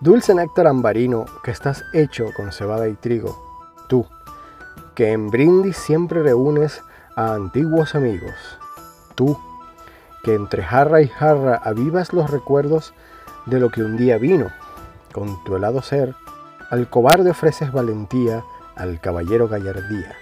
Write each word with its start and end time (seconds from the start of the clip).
Dulce 0.00 0.32
néctar 0.32 0.68
ambarino 0.68 1.24
que 1.42 1.50
estás 1.50 1.84
hecho 1.92 2.26
con 2.36 2.52
cebada 2.52 2.86
y 2.86 2.94
trigo, 2.94 3.36
tú, 3.88 4.06
que 4.94 5.10
en 5.10 5.28
brindis 5.28 5.76
siempre 5.76 6.22
reúnes 6.22 6.84
a 7.16 7.34
antiguos 7.34 7.96
amigos, 7.96 8.32
tú, 9.16 9.36
que 10.22 10.34
entre 10.34 10.62
jarra 10.62 11.02
y 11.02 11.08
jarra 11.08 11.56
avivas 11.56 12.12
los 12.12 12.30
recuerdos 12.30 12.94
de 13.46 13.58
lo 13.58 13.70
que 13.70 13.82
un 13.82 13.96
día 13.96 14.18
vino, 14.18 14.52
con 15.12 15.42
tu 15.42 15.56
helado 15.56 15.82
ser, 15.82 16.14
al 16.70 16.88
cobarde 16.88 17.30
ofreces 17.30 17.72
valentía, 17.72 18.44
al 18.76 19.00
caballero 19.00 19.48
gallardía, 19.48 20.14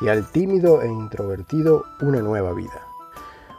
y 0.00 0.10
al 0.10 0.30
tímido 0.30 0.80
e 0.80 0.86
introvertido 0.86 1.86
una 2.00 2.20
nueva 2.20 2.52
vida. 2.52 2.86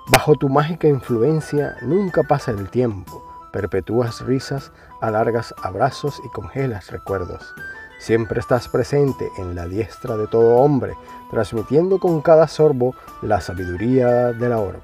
Bajo 0.08 0.36
tu 0.36 0.48
mágica 0.48 0.88
influencia 0.88 1.76
nunca 1.82 2.24
pasa 2.24 2.52
el 2.52 2.70
tiempo, 2.70 3.35
perpetúas 3.56 4.20
risas, 4.20 4.74
alargas 5.00 5.56
abrazos 5.64 6.22
y 6.26 6.28
congelas 6.28 6.92
recuerdos. 6.92 7.56
Siempre 8.00 8.42
estás 8.42 8.68
presente 8.68 9.30
en 9.38 9.56
la 9.56 9.66
diestra 9.66 10.18
de 10.18 10.28
todo 10.28 10.58
hombre, 10.58 10.94
transmitiendo 11.32 11.98
con 11.98 12.20
cada 12.20 12.50
sorbo 12.50 12.96
la 13.22 13.40
sabiduría 13.40 14.34
de 14.34 14.50
la 14.50 14.60
orbe. 14.60 14.82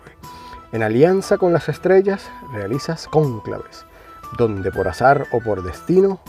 En 0.71 0.83
alianza 0.83 1.37
con 1.37 1.51
las 1.51 1.67
estrellas 1.67 2.31
realizas 2.53 3.09
cónclaves, 3.09 3.85
donde 4.37 4.71
por 4.71 4.87
azar 4.87 5.25
o 5.33 5.41
por 5.41 5.63
destino, 5.63 6.21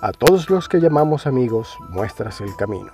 a 0.00 0.12
todos 0.12 0.48
los 0.48 0.70
que 0.70 0.80
llamamos 0.80 1.26
amigos 1.26 1.76
muestras 1.90 2.40
el 2.40 2.56
camino. 2.56 2.92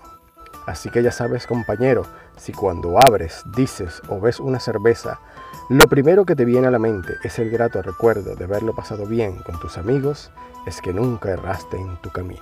Así 0.67 0.91
que 0.91 1.05
ya 1.05 1.13
sabes, 1.13 1.47
compañero, 1.47 2.05
si 2.37 2.53
cuando 2.53 2.99
abres, 2.99 3.45
dices 3.55 4.03
o 4.09 4.19
ves 4.19 4.41
una 4.41 4.59
cerveza, 4.59 5.21
lo 5.69 5.87
primero 5.87 6.25
que 6.25 6.35
te 6.35 6.47
viene 6.47 6.67
a 6.67 6.71
la 6.71 6.79
mente 6.79 7.17
es 7.25 7.39
el 7.39 7.51
grato 7.51 7.83
recuerdo 7.83 8.35
de 8.35 8.45
haberlo 8.45 8.75
pasado 8.75 9.05
bien 9.07 9.37
con 9.43 9.61
tus 9.61 9.77
amigos, 9.77 10.31
es 10.67 10.81
que 10.81 10.95
nunca 10.95 11.31
erraste 11.31 11.77
en 11.77 11.97
tu 12.01 12.11
camino. 12.11 12.41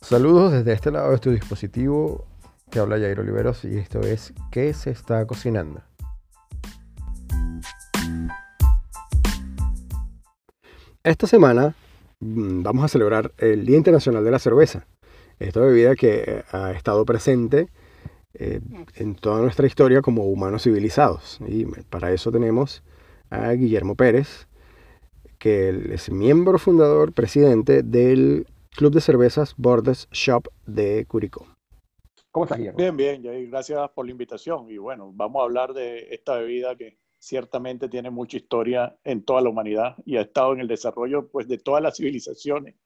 Saludos 0.00 0.52
desde 0.52 0.72
este 0.72 0.90
lado 0.90 1.10
de 1.12 1.18
tu 1.18 1.30
dispositivo. 1.30 2.26
Te 2.70 2.80
habla 2.80 2.96
Jairo 2.96 3.22
Oliveros 3.22 3.64
y 3.64 3.78
esto 3.78 4.00
es 4.00 4.32
¿Qué 4.50 4.72
se 4.72 4.90
está 4.90 5.24
cocinando? 5.26 5.82
Esta 11.06 11.28
semana 11.28 11.76
mm, 12.18 12.64
vamos 12.64 12.84
a 12.84 12.88
celebrar 12.88 13.30
el 13.38 13.64
Día 13.64 13.76
Internacional 13.76 14.24
de 14.24 14.30
la 14.32 14.40
Cerveza. 14.40 14.88
Esta 15.38 15.60
bebida 15.60 15.94
que 15.94 16.42
ha 16.50 16.72
estado 16.72 17.04
presente 17.04 17.68
eh, 18.34 18.58
en 18.96 19.14
toda 19.14 19.40
nuestra 19.40 19.68
historia 19.68 20.02
como 20.02 20.24
humanos 20.24 20.64
civilizados. 20.64 21.38
Y 21.46 21.64
para 21.64 22.10
eso 22.10 22.32
tenemos 22.32 22.82
a 23.30 23.52
Guillermo 23.52 23.94
Pérez, 23.94 24.48
que 25.38 25.92
es 25.92 26.10
miembro 26.10 26.58
fundador, 26.58 27.12
presidente 27.12 27.84
del 27.84 28.48
Club 28.76 28.92
de 28.92 29.00
Cervezas 29.00 29.54
Bordes 29.56 30.08
Shop 30.10 30.48
de 30.66 31.04
Curicó. 31.06 31.46
¿Cómo 32.32 32.46
estás, 32.46 32.58
Guillermo? 32.58 32.78
Bien, 32.78 32.96
bien, 32.96 33.48
gracias 33.48 33.90
por 33.90 34.06
la 34.06 34.10
invitación. 34.10 34.68
Y 34.68 34.78
bueno, 34.78 35.12
vamos 35.14 35.40
a 35.40 35.44
hablar 35.44 35.72
de 35.72 36.08
esta 36.12 36.34
bebida 36.38 36.74
que 36.74 36.98
ciertamente 37.26 37.88
tiene 37.88 38.08
mucha 38.08 38.36
historia 38.36 38.96
en 39.02 39.24
toda 39.24 39.40
la 39.40 39.48
humanidad 39.48 39.96
y 40.04 40.16
ha 40.16 40.20
estado 40.20 40.52
en 40.52 40.60
el 40.60 40.68
desarrollo 40.68 41.26
pues, 41.26 41.48
de 41.48 41.58
todas 41.58 41.82
las 41.82 41.96
civilizaciones 41.96 42.76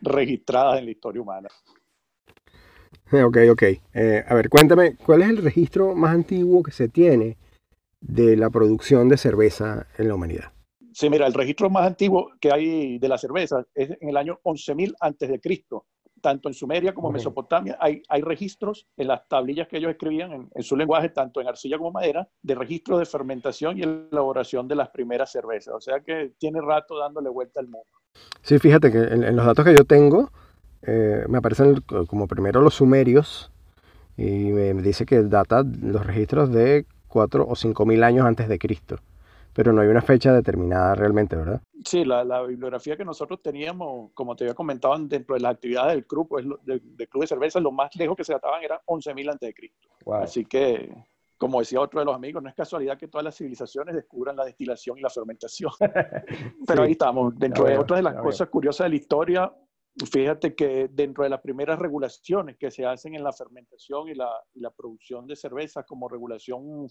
registradas 0.00 0.78
en 0.78 0.84
la 0.84 0.90
historia 0.92 1.20
humana. 1.20 1.48
Ok, 3.10 3.38
ok. 3.50 3.62
Eh, 3.94 4.24
a 4.24 4.34
ver, 4.34 4.48
cuéntame, 4.48 4.96
¿cuál 4.96 5.22
es 5.22 5.30
el 5.30 5.38
registro 5.38 5.96
más 5.96 6.14
antiguo 6.14 6.62
que 6.62 6.70
se 6.70 6.88
tiene 6.88 7.38
de 8.00 8.36
la 8.36 8.50
producción 8.50 9.08
de 9.08 9.16
cerveza 9.16 9.88
en 9.98 10.06
la 10.06 10.14
humanidad? 10.14 10.52
Sí, 10.92 11.10
mira, 11.10 11.26
el 11.26 11.34
registro 11.34 11.68
más 11.68 11.84
antiguo 11.84 12.30
que 12.40 12.52
hay 12.52 12.98
de 12.98 13.08
la 13.08 13.18
cerveza 13.18 13.64
es 13.74 13.90
en 14.00 14.10
el 14.10 14.16
año 14.16 14.38
11.000 14.44 14.94
antes 15.00 15.28
de 15.28 15.40
Cristo. 15.40 15.86
Tanto 16.20 16.48
en 16.48 16.54
Sumeria 16.54 16.94
como 16.94 17.08
en 17.08 17.14
Mesopotamia 17.14 17.76
hay, 17.80 18.02
hay 18.08 18.22
registros 18.22 18.86
en 18.96 19.08
las 19.08 19.26
tablillas 19.28 19.68
que 19.68 19.78
ellos 19.78 19.90
escribían 19.90 20.48
en, 20.54 20.62
su 20.62 20.76
lenguaje, 20.76 21.10
tanto 21.10 21.40
en 21.40 21.48
arcilla 21.48 21.78
como 21.78 21.92
madera, 21.92 22.28
de 22.42 22.54
registro 22.54 22.98
de 22.98 23.06
fermentación 23.06 23.78
y 23.78 23.82
elaboración 23.82 24.68
de 24.68 24.74
las 24.74 24.88
primeras 24.90 25.30
cervezas. 25.30 25.74
O 25.74 25.80
sea 25.80 26.00
que 26.00 26.32
tiene 26.38 26.60
rato 26.60 26.98
dándole 26.98 27.28
vuelta 27.28 27.60
al 27.60 27.68
mundo. 27.68 27.88
Sí, 28.42 28.58
fíjate 28.58 28.90
que 28.90 28.98
en, 28.98 29.36
los 29.36 29.46
datos 29.46 29.64
que 29.64 29.74
yo 29.76 29.84
tengo 29.84 30.30
eh, 30.82 31.24
me 31.28 31.38
aparecen 31.38 31.82
como 32.08 32.26
primero 32.26 32.60
los 32.60 32.74
sumerios 32.74 33.52
y 34.16 34.50
me 34.50 34.74
dice 34.74 35.06
que 35.06 35.22
data 35.22 35.62
los 35.62 36.04
registros 36.04 36.50
de 36.50 36.86
4 37.08 37.46
o 37.48 37.54
5 37.54 37.86
mil 37.86 38.02
años 38.02 38.26
antes 38.26 38.48
de 38.48 38.58
Cristo 38.58 38.98
pero 39.58 39.72
no 39.72 39.82
hay 39.82 39.88
una 39.88 40.02
fecha 40.02 40.32
determinada 40.32 40.94
realmente, 40.94 41.34
¿verdad? 41.34 41.60
Sí, 41.84 42.04
la, 42.04 42.22
la, 42.22 42.42
bibliografía 42.42 42.96
que 42.96 43.04
nosotros 43.04 43.42
teníamos, 43.42 44.12
como 44.14 44.36
te 44.36 44.44
había 44.44 44.54
comentado, 44.54 44.96
dentro 45.00 45.34
de 45.34 45.40
las 45.40 45.54
actividades 45.54 45.94
del 45.94 46.06
club, 46.06 46.28
pues, 46.28 46.46
del, 46.62 46.80
club 47.08 47.22
de 47.22 47.26
cerveza, 47.26 47.58
lo 47.58 47.72
más 47.72 47.90
lejos 47.96 48.16
que 48.16 48.22
se 48.22 48.34
databan 48.34 48.62
era 48.62 48.80
11.000 48.86 49.32
antes 49.32 49.48
de 49.48 49.54
Cristo. 49.54 49.88
Así 50.12 50.44
que, 50.44 50.94
como 51.36 51.58
decía 51.58 51.80
otro 51.80 51.98
de 51.98 52.06
los 52.06 52.14
amigos, 52.14 52.40
no 52.40 52.48
es 52.48 52.54
casualidad 52.54 52.96
que 52.96 53.08
todas 53.08 53.24
las 53.24 53.36
civilizaciones 53.36 53.96
descubran 53.96 54.36
la 54.36 54.44
destilación 54.44 54.96
y 54.96 55.00
la 55.00 55.10
fermentación. 55.10 55.72
pero 56.68 56.84
ahí 56.84 56.92
estamos. 56.92 57.36
Dentro 57.36 57.64
de 57.64 57.78
otras 57.78 57.98
de 57.98 58.04
las 58.04 58.14
cosas 58.14 58.48
curiosas 58.50 58.84
de 58.84 58.90
la 58.90 58.94
historia, 58.94 59.52
fíjate 60.08 60.54
que 60.54 60.88
dentro 60.92 61.24
de 61.24 61.30
las 61.30 61.40
primeras 61.40 61.80
regulaciones 61.80 62.56
que 62.58 62.70
se 62.70 62.86
hacen 62.86 63.16
en 63.16 63.24
la 63.24 63.32
fermentación 63.32 64.08
y 64.08 64.14
la, 64.14 64.30
y 64.54 64.60
la 64.60 64.70
producción 64.70 65.26
de 65.26 65.34
cerveza 65.34 65.82
como 65.82 66.08
regulación 66.08 66.88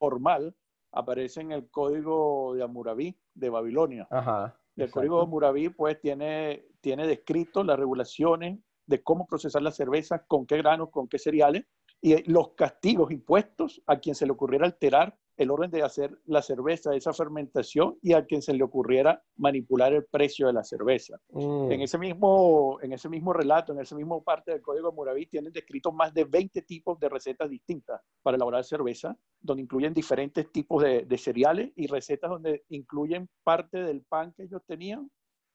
formal, 0.00 0.56
aparece 0.94 1.40
en 1.40 1.52
el 1.52 1.70
código 1.70 2.54
de 2.54 2.62
Hammurabi 2.62 3.16
de 3.34 3.50
Babilonia. 3.50 4.06
Ajá, 4.10 4.58
el 4.76 4.90
código 4.90 5.18
de 5.18 5.22
Hammurabi 5.22 5.68
pues 5.68 6.00
tiene, 6.00 6.66
tiene 6.80 7.06
descrito 7.06 7.62
las 7.62 7.78
regulaciones 7.78 8.58
de 8.86 9.02
cómo 9.02 9.26
procesar 9.26 9.62
la 9.62 9.70
cerveza, 9.70 10.24
con 10.26 10.46
qué 10.46 10.58
granos, 10.58 10.90
con 10.90 11.08
qué 11.08 11.18
cereales, 11.18 11.64
y 12.00 12.30
los 12.30 12.50
castigos 12.54 13.10
impuestos 13.10 13.82
a 13.86 13.98
quien 13.98 14.14
se 14.14 14.26
le 14.26 14.32
ocurriera 14.32 14.66
alterar 14.66 15.16
el 15.36 15.50
orden 15.50 15.70
de 15.70 15.82
hacer 15.82 16.16
la 16.26 16.42
cerveza, 16.42 16.94
esa 16.94 17.12
fermentación, 17.12 17.98
y 18.02 18.12
a 18.12 18.24
quien 18.24 18.42
se 18.42 18.54
le 18.54 18.62
ocurriera 18.62 19.22
manipular 19.36 19.92
el 19.92 20.04
precio 20.04 20.46
de 20.46 20.52
la 20.52 20.62
cerveza. 20.62 21.18
Mm. 21.30 21.72
En, 21.72 21.80
ese 21.80 21.98
mismo, 21.98 22.78
en 22.82 22.92
ese 22.92 23.08
mismo 23.08 23.32
relato, 23.32 23.72
en 23.72 23.80
ese 23.80 23.94
mismo 23.94 24.22
parte 24.22 24.52
del 24.52 24.62
Código 24.62 24.90
de 24.90 24.94
Muraví, 24.96 25.26
tienen 25.26 25.52
descritos 25.52 25.92
más 25.92 26.14
de 26.14 26.24
20 26.24 26.62
tipos 26.62 26.98
de 27.00 27.08
recetas 27.08 27.50
distintas 27.50 28.00
para 28.22 28.36
elaborar 28.36 28.64
cerveza, 28.64 29.16
donde 29.40 29.62
incluyen 29.62 29.92
diferentes 29.92 30.50
tipos 30.52 30.82
de, 30.82 31.04
cereales 31.18 31.72
y 31.76 31.86
recetas 31.86 32.28
donde 32.28 32.64
incluyen 32.68 33.28
parte 33.44 33.78
del 33.78 34.02
pan 34.02 34.32
que 34.36 34.42
ellos 34.44 34.62
tenían 34.66 35.10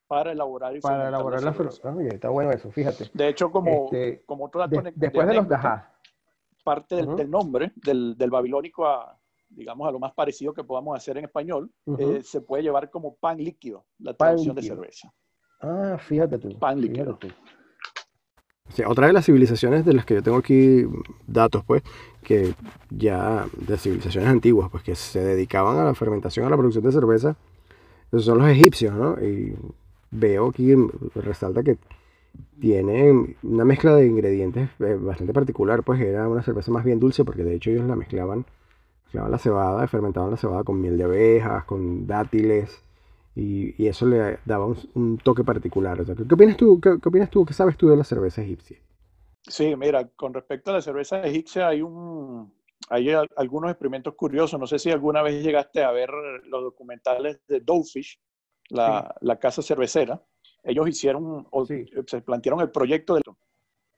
para 0.07 0.31
elaborar 0.31 0.75
y 0.75 0.79
para 0.79 1.09
elaborar 1.09 1.44
la 1.44 1.53
cerveza. 1.53 1.91
está 2.07 2.29
bueno 2.29 2.51
eso, 2.51 2.72
fíjate. 2.72 3.09
De 3.13 3.28
hecho, 3.28 3.51
como, 3.51 3.85
este, 3.85 4.23
como 4.25 4.46
otro 4.46 4.61
dato... 4.61 4.81
después 4.96 5.28
de, 5.28 5.35
los 5.35 5.47
dajá. 5.47 5.94
Parte 6.63 6.96
del, 6.96 7.16
del 7.16 7.29
nombre, 7.29 7.72
del, 7.75 8.17
del 8.17 8.29
babilónico 8.29 8.85
a, 8.88 9.19
digamos, 9.50 9.88
a 9.88 9.92
lo 9.92 10.00
más 10.00 10.14
parecido 10.14 10.54
que 10.54 10.64
podamos 10.64 10.96
hacer 10.96 11.18
en 11.18 11.26
español, 11.26 11.72
eh, 11.98 12.22
se 12.24 12.42
puede 12.42 12.64
llevar 12.64 12.90
como 12.90 13.16
pan 13.16 13.38
líquido, 13.38 13.86
la 14.00 14.14
traducción 14.14 14.56
de 14.56 14.62
cerveza. 14.62 15.14
Ah, 15.62 15.98
fíjate 16.00 16.38
tú. 16.38 16.58
Pan 16.58 16.80
líquido. 16.80 17.20
otra 18.88 19.08
de 19.08 19.14
las 19.14 19.26
civilizaciones 19.26 19.84
de 19.86 19.94
las 19.94 20.06
que 20.06 20.16
yo 20.16 20.24
tengo 20.24 20.38
aquí 20.38 20.86
datos, 21.28 21.64
pues, 21.66 21.84
que 22.24 22.54
ya 22.90 23.48
de 23.58 23.78
civilizaciones 23.78 24.30
antiguas, 24.30 24.70
pues, 24.70 24.84
que 24.84 24.96
se 24.96 25.20
dedicaban 25.20 25.78
a 25.78 25.84
la 25.84 25.96
fermentación, 25.96 26.46
a 26.46 26.50
la 26.50 26.58
producción 26.58 26.86
de 26.86 26.92
cerveza, 26.92 27.36
esos 28.12 28.26
son 28.26 28.40
los 28.40 28.48
egipcios, 28.48 28.94
¿no? 28.96 29.20
Y 29.22 29.56
veo 30.12 30.50
aquí, 30.50 30.74
resalta 31.16 31.64
que 31.64 31.78
tienen 32.59 33.35
una 33.44 33.66
mezcla 33.66 33.96
de 33.96 34.06
ingredientes 34.06 34.70
eh, 34.79 34.97
bastante 35.00 35.34
particular, 35.34 35.84
pues 35.84 36.00
era 36.02 36.28
una 36.28 36.41
cerveza 36.41 36.72
más 36.72 36.84
bien 36.84 37.00
dulce, 37.00 37.23
porque 37.23 37.44
de 37.44 37.56
hecho 37.56 37.72
ellos 37.72 37.85
la 37.85 37.96
mezclaban 37.96 38.46
mezclaban 39.09 39.32
la 39.32 39.40
cebada, 39.40 39.88
fermentaban 39.88 40.32
la 40.32 40.38
cebada 40.38 40.64
con 40.64 40.79
miel 40.79 40.97
de 40.97 41.03
abejas, 41.03 41.66
con 41.66 42.06
dátiles, 42.06 42.84
y, 43.35 43.88
eso 43.88 44.06
le 44.06 44.40
daba 44.46 44.66
un, 44.66 45.17
toque 45.17 45.44
particular. 45.44 45.97
¿qué, 46.06 46.34
opinas 46.34 46.58
tú, 46.58 46.79
qué, 46.79 46.90
opinas 46.90 47.29
tú, 47.29 47.46
qué 47.46 47.53
sabes 47.53 47.78
tú 47.78 47.90
de 47.90 47.97
la 47.97 48.03
cerveza 48.03 48.41
egipcia? 48.41 48.78
Sí, 49.41 49.76
mira, 49.76 50.08
con 50.09 50.34
respecto 50.34 50.72
a 50.72 50.76
la 50.76 50.82
cerveza 50.82 51.22
egipcia 51.23 51.70
hay 51.70 51.82
un, 51.82 52.53
hay 52.90 53.09
algunos 53.35 53.72
experimentos 53.72 54.14
curiosos. 54.16 54.59
No 54.59 54.67
sé 54.67 54.78
si 54.78 54.91
alguna 54.91 55.22
vez 55.22 55.41
llegaste 55.44 55.84
a 55.84 55.91
ver 55.91 56.09
los 56.46 56.64
documentales 56.64 57.40
de 57.47 57.61
Doughfish, 57.61 58.20
la, 58.70 59.16
la 59.22 59.40
casa 59.40 59.61
cervecera. 59.61 60.22
Ellos 60.64 60.88
hicieron, 60.88 61.47
o 61.50 61.66
se 61.66 62.22
plantearon 62.22 62.59
el 62.59 62.70
proyecto 62.70 63.16
de, 63.16 63.22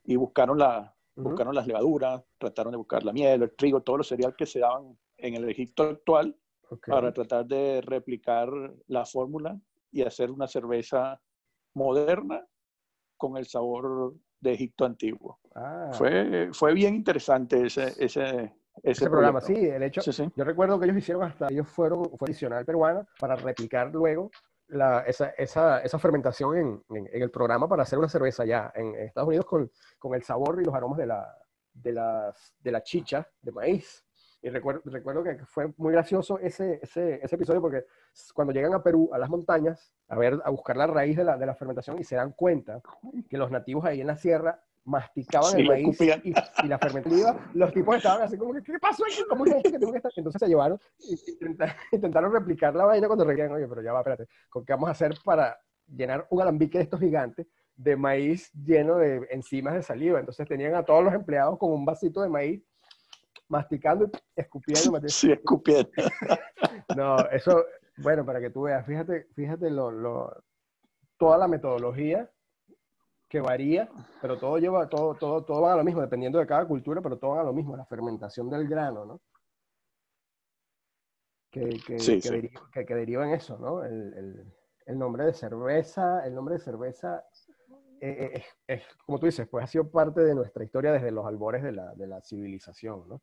y 0.06 0.16
buscaron 0.16 0.60
la, 0.60 0.96
Buscaron 1.16 1.54
las 1.54 1.68
levaduras, 1.68 2.24
trataron 2.38 2.72
de 2.72 2.78
buscar 2.78 3.04
la 3.04 3.12
miel, 3.12 3.44
el 3.44 3.52
trigo, 3.56 3.82
todos 3.82 4.00
los 4.00 4.08
cereales 4.08 4.36
que 4.38 4.46
se 4.46 4.60
daban 4.60 4.98
en 5.18 5.36
el 5.36 5.50
Egipto 5.50 5.84
actual 5.84 6.36
para 6.88 7.14
tratar 7.14 7.46
de 7.46 7.82
replicar 7.82 8.50
la 8.88 9.06
fórmula 9.06 9.60
y 9.92 10.04
hacer 10.04 10.32
una 10.32 10.48
cerveza 10.48 11.22
moderna 11.74 12.46
con 13.18 13.38
el 13.38 13.46
sabor 13.46 14.16
de 14.40 14.54
Egipto 14.54 14.86
antiguo. 14.86 15.40
Ah. 15.54 15.92
Fue, 15.94 16.50
fue 16.54 16.74
bien 16.74 16.96
interesante 16.96 17.66
ese, 17.66 17.94
ese, 18.04 18.54
ese, 18.82 19.10
programa, 19.10 19.42
sí, 19.42 19.54
el 19.54 19.84
hecho, 19.84 20.02
yo 20.36 20.44
recuerdo 20.44 20.80
que 20.80 20.86
ellos 20.86 20.98
hicieron 20.98 21.24
hasta, 21.24 21.48
ellos 21.50 21.68
fueron, 21.68 22.06
fue 22.18 22.28
adicional 22.28 22.66
peruana 22.66 23.06
para 23.20 23.36
replicar 23.36 23.92
luego 23.92 24.32
la, 24.72 25.02
esa, 25.02 25.30
esa, 25.38 25.80
esa, 25.82 26.00
fermentación 26.00 26.58
en, 26.58 26.84
en, 26.90 27.22
el 27.22 27.30
programa 27.30 27.68
para 27.68 27.84
hacer 27.84 28.00
una 28.00 28.10
cerveza 28.10 28.46
ya 28.46 28.72
en, 28.76 28.96
Estados 28.96 29.28
Unidos 29.28 29.46
con, 29.46 29.72
con, 30.00 30.16
el 30.16 30.24
sabor 30.24 30.60
y 30.62 30.66
los 30.66 30.74
aromas 30.74 30.98
de 30.98 31.08
la, 31.08 31.38
de, 31.74 31.92
las, 31.92 32.56
de 32.60 32.72
la 32.72 32.82
chicha 32.82 33.28
de 33.42 33.52
maíz. 33.52 34.06
Y 34.42 34.50
recuerdo, 34.50 34.82
recuerdo 34.86 35.24
que 35.24 35.46
fue 35.46 35.72
muy 35.78 35.92
gracioso 35.92 36.40
ese, 36.40 36.80
ese, 36.82 37.20
ese, 37.24 37.36
episodio 37.36 37.62
porque 37.62 37.86
cuando 38.34 38.54
llegan 38.54 38.74
a 38.74 38.82
Perú, 38.82 39.10
a 39.14 39.20
las 39.20 39.30
montañas, 39.30 39.94
a 40.08 40.18
ver, 40.18 40.40
a 40.44 40.50
buscar 40.50 40.78
la 40.78 40.88
raíz 40.88 41.16
de 41.16 41.24
la, 41.24 41.38
de 41.38 41.46
la 41.46 41.54
fermentación 41.54 42.00
y 42.00 42.04
se 42.04 42.16
dan 42.16 42.32
cuenta 42.32 42.82
que 43.30 43.38
los 43.38 43.52
nativos 43.52 43.86
ahí 43.86 44.02
en 44.02 44.08
la 44.08 44.18
sierra 44.18 44.64
masticaban 44.84 45.60
el 45.60 45.68
maíz 45.68 46.02
y, 46.02 46.34
la 46.68 46.80
fermentación, 46.80 47.38
los 47.54 47.74
tipos 47.74 47.98
estaban 47.98 48.24
así 48.24 48.38
como 48.38 48.54
que, 48.54 48.64
¿qué 48.64 48.80
pasó 48.80 49.04
aquí? 49.06 49.24
¿Cómo 49.30 49.46
es 49.46 49.64
que 49.64 49.78
tengo 49.78 49.92
que 49.92 49.98
estar? 49.98 50.12
Entonces 50.16 50.40
se 50.40 50.48
llevaron 50.48 50.80
y 51.00 51.16
intentaron, 51.92 52.32
replicar 52.32 52.76
la 52.76 52.86
vaina 52.86 53.08
cuando 53.08 53.26
requerían, 53.26 53.54
oye, 53.54 53.68
pero 53.68 53.82
ya 53.82 53.94
va, 53.94 54.00
espérate, 54.00 54.28
¿qué 54.28 54.74
vamos 54.74 54.90
a 54.90 54.92
hacer 54.92 55.14
para 55.24 55.60
llenar 55.88 56.26
un 56.30 56.42
alambique 56.42 56.78
de 56.78 56.86
estos 56.86 57.00
gigantes 57.00 57.48
de 57.76 57.96
maíz 57.96 58.52
lleno 58.54 58.98
de 58.98 59.28
enzimas 59.30 59.76
de 59.76 59.84
saliva? 59.84 60.20
Entonces 60.20 60.48
tenían 60.48 60.76
a 60.76 60.84
todos 60.84 61.04
los 61.04 61.14
empleados 61.14 61.60
con 61.60 61.72
un 61.72 61.86
vasito 61.86 62.22
de 62.22 62.30
maíz 62.30 62.64
masticando 63.48 64.06
y 64.06 64.42
escupiendo. 64.42 65.00
Sí, 65.08 65.32
escupiendo. 65.32 65.90
no, 66.96 67.18
eso, 67.30 67.66
bueno, 67.98 68.26
para 68.26 68.40
que 68.40 68.50
tú 68.50 68.64
veas, 68.64 68.86
fíjate, 68.86 69.28
fíjate 69.36 69.70
lo, 69.70 69.92
lo, 69.92 70.44
toda 71.18 71.38
la 71.38 71.48
metodología 71.48 72.32
que 73.32 73.40
varía, 73.40 73.90
pero 74.22 74.38
todo 74.38 74.58
lleva, 74.58 74.90
todo, 74.90 75.16
todo, 75.16 75.46
todo 75.46 75.62
va 75.62 75.72
a 75.72 75.78
lo 75.78 75.86
mismo, 75.86 76.02
dependiendo 76.02 76.38
de 76.38 76.46
cada 76.46 76.68
cultura, 76.68 77.02
pero 77.02 77.18
todo 77.18 77.32
va 77.32 77.42
a 77.42 77.46
lo 77.46 77.54
mismo, 77.54 77.78
la 77.78 77.86
fermentación 77.86 78.50
del 78.50 78.68
grano, 78.68 79.06
¿no? 79.06 79.22
Que, 81.50 81.80
que, 81.88 81.96
que, 81.96 82.94
Deriva, 82.94 83.26
en 83.26 83.34
eso, 83.34 83.58
¿no? 83.58 83.86
El, 83.86 84.14
el, 84.16 84.54
el, 84.86 85.00
nombre 85.00 85.24
de 85.24 85.34
cerveza, 85.34 86.26
el 86.26 86.36
nombre 86.36 86.56
de 86.56 86.60
cerveza, 86.60 87.24
eh, 88.02 88.32
eh, 88.34 88.44
es, 88.68 88.84
como 89.06 89.18
tú 89.18 89.28
dices, 89.28 89.48
pues 89.48 89.64
ha 89.64 89.68
sido 89.68 89.90
parte 89.90 90.20
de 90.20 90.36
nuestra 90.36 90.66
historia 90.66 90.92
desde 90.92 91.12
los 91.12 91.26
albores 91.26 91.64
de 91.64 91.72
la, 91.72 91.96
de 91.96 92.08
la 92.08 92.22
civilización, 92.22 93.08
¿no? 93.08 93.22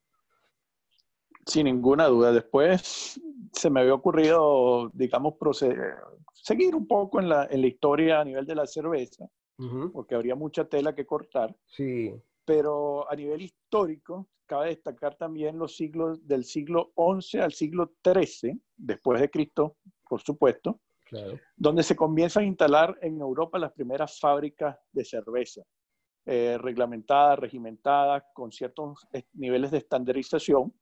Sin 1.44 1.64
ninguna 1.64 2.06
duda. 2.06 2.32
Después 2.32 3.20
se 3.52 3.68
me 3.68 3.80
había 3.80 3.92
ocurrido, 3.92 4.88
digamos, 4.94 5.34
proceder, 5.38 5.96
seguir 6.32 6.74
un 6.74 6.86
poco 6.86 7.20
en 7.20 7.28
la, 7.28 7.46
en 7.50 7.60
la 7.60 7.66
historia 7.66 8.20
a 8.20 8.24
nivel 8.24 8.46
de 8.46 8.54
la 8.54 8.66
cerveza 8.66 9.28
porque 9.92 10.14
habría 10.14 10.34
mucha 10.34 10.64
tela 10.68 10.94
que 10.94 11.06
cortar. 11.06 11.54
Sí. 11.66 12.14
Pero 12.44 13.10
a 13.10 13.16
nivel 13.16 13.42
histórico, 13.42 14.28
cabe 14.46 14.68
destacar 14.68 15.16
también 15.16 15.58
los 15.58 15.76
siglos 15.76 16.26
del 16.26 16.44
siglo 16.44 16.92
XI 16.96 17.38
al 17.38 17.52
siglo 17.52 17.92
XIII, 18.02 18.58
después 18.76 19.20
de 19.20 19.30
Cristo, 19.30 19.76
por 20.08 20.22
supuesto, 20.22 20.80
donde 21.56 21.82
se 21.82 21.96
comienzan 21.96 22.44
a 22.44 22.46
instalar 22.46 22.98
en 23.02 23.20
Europa 23.20 23.58
las 23.58 23.72
primeras 23.72 24.18
fábricas 24.18 24.78
de 24.92 25.04
cerveza, 25.04 25.62
eh, 26.26 26.58
reglamentadas, 26.58 27.38
regimentadas, 27.38 28.24
con 28.34 28.52
ciertos 28.52 29.06
niveles 29.34 29.70
de 29.70 29.78
estandarización. 29.78 30.72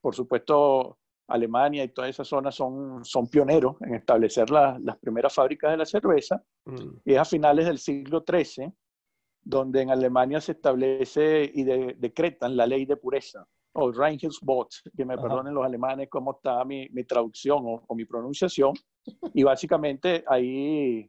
Por 0.00 0.14
supuesto, 0.14 0.98
Alemania 1.28 1.84
y 1.84 1.88
toda 1.88 2.08
esa 2.08 2.24
zona 2.24 2.52
son, 2.52 3.04
son 3.04 3.26
pioneros 3.28 3.76
en 3.80 3.94
establecer 3.94 4.50
las 4.50 4.96
primeras 4.98 5.34
fábricas 5.34 5.72
de 5.72 5.76
la 5.76 5.86
cerveza. 5.86 6.42
Mm. 6.64 7.00
Y 7.04 7.12
es 7.14 7.18
a 7.18 7.24
finales 7.24 7.66
del 7.66 7.78
siglo 7.78 8.24
XIII 8.26 8.72
donde 9.46 9.80
en 9.80 9.90
Alemania 9.90 10.40
se 10.40 10.52
establece 10.52 11.50
y 11.54 11.62
decretan 11.62 12.56
la 12.56 12.66
ley 12.66 12.84
de 12.84 12.96
pureza, 12.96 13.46
o 13.74 13.92
Reinheitsgebot, 13.92 14.68
que 14.96 15.04
me 15.04 15.16
perdonen 15.16 15.54
los 15.54 15.64
alemanes 15.64 16.08
cómo 16.10 16.32
está 16.32 16.64
mi, 16.64 16.88
mi 16.90 17.04
traducción 17.04 17.62
o, 17.64 17.84
o, 17.86 17.94
mi 17.94 18.04
pronunciación. 18.04 18.72
Y 19.34 19.44
básicamente 19.44 20.24
ahí 20.26 21.08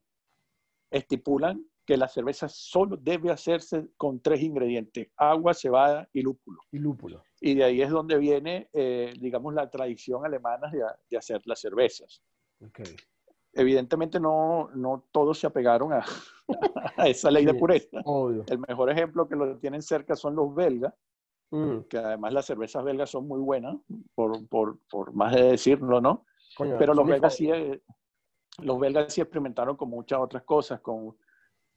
estipulan 0.92 1.66
que 1.84 1.98
la 1.98 2.08
cerveza 2.08 2.48
solo 2.48 2.96
debe 2.96 3.32
hacerse 3.32 3.88
con 3.98 4.22
tres 4.22 4.44
ingredientes, 4.44 5.08
agua, 5.18 5.56
cebada 5.56 6.08
y 6.14 6.22
lúpulo. 6.22 6.60
Y 6.72 6.78
lúpulo. 6.78 7.24
Y 7.40 7.56
de 7.56 7.64
ahí 7.64 7.82
es 7.82 7.90
donde 7.90 8.18
viene, 8.18 8.70
eh, 8.74 9.14
digamos, 9.20 9.54
la 9.54 9.70
tradición 9.70 10.26
alemana 10.26 10.72
de, 10.72 11.18
hacer 11.18 11.42
las 11.46 11.60
cervezas. 11.60 12.22
Evidentemente 13.54 14.20
no, 14.20 14.70
no 14.76 15.06
todos 15.12 15.40
se 15.40 15.48
apegaron 15.48 15.94
a, 15.94 16.04
esa 17.08 17.32
ley 17.32 17.46
de 17.46 17.54
pureza. 17.54 18.02
El 18.48 18.60
mejor 18.68 18.90
ejemplo 18.90 19.28
que 19.28 19.36
lo 19.36 19.58
tienen 19.58 19.82
cerca 19.82 20.16
son 20.16 20.36
los 20.36 20.54
belgas, 20.54 20.94
mm. 21.52 21.82
que 21.90 21.98
además 21.98 22.34
las 22.34 22.46
cervezas 22.46 22.84
belgas 22.84 23.10
son 23.10 23.28
muy 23.28 23.40
buenas, 23.40 23.76
por, 24.16 24.48
por, 24.48 24.80
por 24.90 25.14
más 25.14 25.36
de 25.36 25.44
decirlo, 25.44 26.02
¿no? 26.02 26.26
Pero 26.58 26.94
los 26.94 27.06
belgas, 27.06 27.36
sí, 27.36 27.52
eh, 27.52 27.82
los 28.60 28.80
belgas 28.80 29.14
sí 29.14 29.22
experimentaron 29.22 29.76
con 29.76 29.90
muchas 29.90 30.20
otras 30.20 30.44
cosas, 30.44 30.80
con 30.80 31.16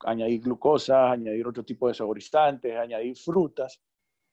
añadir 0.05 0.41
glucosa, 0.41 1.11
añadir 1.11 1.45
otro 1.47 1.63
tipo 1.63 1.87
de 1.87 1.93
saborizantes, 1.93 2.75
añadir 2.75 3.15
frutas. 3.15 3.81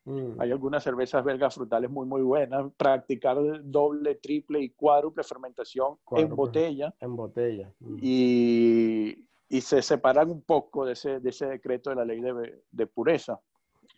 Mm. 0.09 0.41
Hay 0.41 0.51
algunas 0.51 0.83
cervezas 0.83 1.23
belgas 1.23 1.55
frutales 1.55 1.91
muy, 1.91 2.07
muy 2.07 2.23
buenas. 2.23 2.73
Practicar 2.77 3.37
doble, 3.63 4.15
triple 4.17 4.61
y 4.61 4.71
cuádruple 4.71 5.23
fermentación 5.23 5.99
en 6.13 6.35
botella. 6.35 6.95
En 7.01 7.15
botella. 7.15 7.71
Mm. 7.81 7.97
Y, 8.01 9.29
y, 9.49 9.61
se 9.61 9.83
separan 9.83 10.31
un 10.31 10.43
poco 10.43 10.87
de 10.87 10.95
ese, 10.95 11.21
de 11.21 11.29
ese 11.29 11.47
decreto 11.47 11.91
de 11.91 11.97
la 11.97 12.05
ley 12.05 12.21
de, 12.21 12.63
de 12.71 12.87
pureza. 12.87 13.39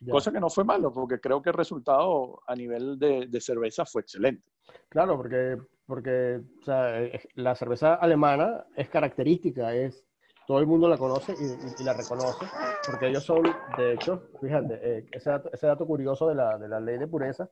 Cosa 0.09 0.31
que 0.31 0.39
no 0.39 0.49
fue 0.49 0.63
malo, 0.63 0.91
porque 0.91 1.19
creo 1.19 1.41
que 1.41 1.49
el 1.51 1.55
resultado 1.55 2.41
a 2.47 2.55
nivel 2.55 2.97
de, 2.97 3.27
de 3.27 3.41
cerveza 3.41 3.85
fue 3.85 4.01
excelente. 4.01 4.49
Claro, 4.89 5.15
porque, 5.15 5.57
porque 5.85 6.41
o 6.59 6.63
sea, 6.63 7.07
la 7.35 7.53
cerveza 7.53 7.95
alemana 7.95 8.65
es 8.75 8.89
característica, 8.89 9.75
es 9.75 10.03
todo 10.51 10.59
el 10.59 10.67
mundo 10.67 10.89
la 10.89 10.97
conoce 10.97 11.33
y, 11.79 11.81
la 11.81 11.93
reconoce, 11.93 12.45
porque 12.85 13.07
ellos 13.07 13.23
son, 13.23 13.43
de 13.77 13.93
hecho, 13.93 14.31
fíjate, 14.41 14.79
eh, 14.83 15.05
ese, 15.09 15.65
dato, 15.65 15.87
curioso 15.87 16.27
de 16.27 16.35
la, 16.35 16.57
de 16.57 16.67
la, 16.67 16.81
ley 16.81 16.97
de 16.97 17.07
pureza 17.07 17.49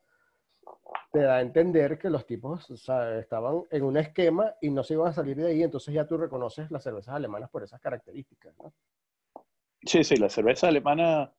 te 1.10 1.22
da 1.22 1.38
a 1.38 1.42
entender 1.42 1.98
que 1.98 2.10
los 2.10 2.26
tipos 2.26 2.70
estaban 2.70 3.64
en 3.72 3.84
un 3.84 3.96
esquema 3.96 4.54
y 4.60 4.70
no 4.70 4.84
se 4.84 4.96
iban 4.96 5.08
a 5.08 5.14
salir 5.14 5.38
de 5.38 5.48
ahí, 5.48 5.64
entonces 5.64 5.94
ya 5.94 6.06
tú 6.06 6.18
reconoces 6.18 6.70
las 6.72 6.84
cervezas 6.84 7.16
alemanas 7.16 7.50
por 7.50 7.64
esas 7.64 7.80
características. 7.80 8.54
¿no? 8.58 8.74
Sí, 9.82 10.04
sí, 10.04 10.18
la 10.18 10.28
cerveza 10.28 10.68
alemana, 10.68 11.34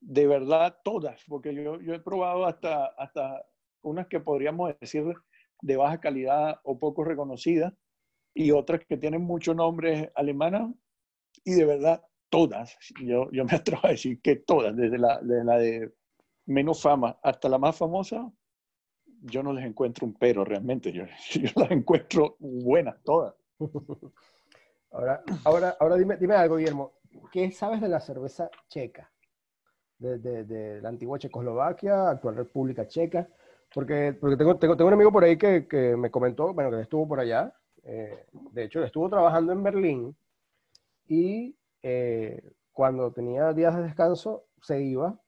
de 0.00 0.28
verdad, 0.28 0.78
todas, 0.84 1.24
porque 1.26 1.52
yo, 1.56 1.80
yo 1.80 1.92
he 1.92 1.98
probado 1.98 2.46
hasta, 2.46 2.86
hasta 2.86 3.44
unas 3.82 4.06
que 4.06 4.20
podríamos 4.20 4.72
decir 4.78 5.12
de 5.60 5.76
baja 5.76 5.98
calidad 5.98 6.60
o 6.62 6.78
poco 6.78 7.02
reconocidas, 7.02 7.74
y 8.34 8.50
otras 8.50 8.84
que 8.84 8.96
tienen 8.96 9.22
muchos 9.22 9.54
nombres 9.54 10.10
alemanas, 10.14 10.68
y 11.44 11.54
de 11.54 11.64
verdad 11.64 12.04
todas, 12.28 12.76
yo, 13.00 13.30
yo 13.30 13.44
me 13.44 13.52
atrevo 13.56 13.82
a 13.84 13.90
decir 13.90 14.20
que 14.20 14.36
todas, 14.36 14.76
desde 14.76 14.98
la, 14.98 15.20
de 15.20 15.44
la 15.44 15.58
de 15.58 15.92
menos 16.46 16.82
fama 16.82 17.18
hasta 17.22 17.48
la 17.48 17.58
más 17.58 17.76
famosa, 17.76 18.30
yo 19.22 19.42
no 19.42 19.52
les 19.52 19.64
encuentro 19.64 20.06
un 20.06 20.14
pero 20.14 20.44
realmente, 20.44 20.92
yo, 20.92 21.04
yo 21.32 21.50
las 21.56 21.70
encuentro 21.70 22.36
buenas 22.38 23.02
todas. 23.02 23.34
Ahora, 24.90 25.24
ahora, 25.44 25.76
ahora 25.80 25.96
dime, 25.96 26.16
dime 26.18 26.36
algo, 26.36 26.54
Guillermo, 26.54 26.92
¿qué 27.32 27.50
sabes 27.50 27.80
de 27.80 27.88
la 27.88 27.98
cerveza 27.98 28.48
checa? 28.68 29.10
De, 29.98 30.18
de, 30.20 30.80
la 30.80 30.88
antigua 30.88 31.18
Checoslovaquia, 31.18 32.10
actual 32.10 32.36
República 32.36 32.86
Checa, 32.86 33.28
porque, 33.74 34.16
porque 34.20 34.36
tengo, 34.36 34.56
tengo, 34.56 34.76
tengo 34.76 34.86
un 34.86 34.94
amigo 34.94 35.10
por 35.10 35.24
ahí 35.24 35.36
que, 35.36 35.66
que 35.66 35.96
me 35.96 36.12
comentó, 36.12 36.54
bueno, 36.54 36.70
que 36.70 36.82
estuvo 36.82 37.08
por 37.08 37.18
allá, 37.18 37.52
eh, 37.82 38.26
de 38.52 38.64
hecho, 38.64 38.84
estuvo 38.84 39.08
trabajando 39.08 39.52
en 39.52 39.62
Berlín 39.64 40.16
y 41.06 41.56
eh, 41.82 42.52
cuando 42.72 43.12
tenía 43.12 43.52
días 43.52 43.76
de 43.76 43.82
descanso 43.82 44.46
se 44.60 44.82
iba 44.82 45.18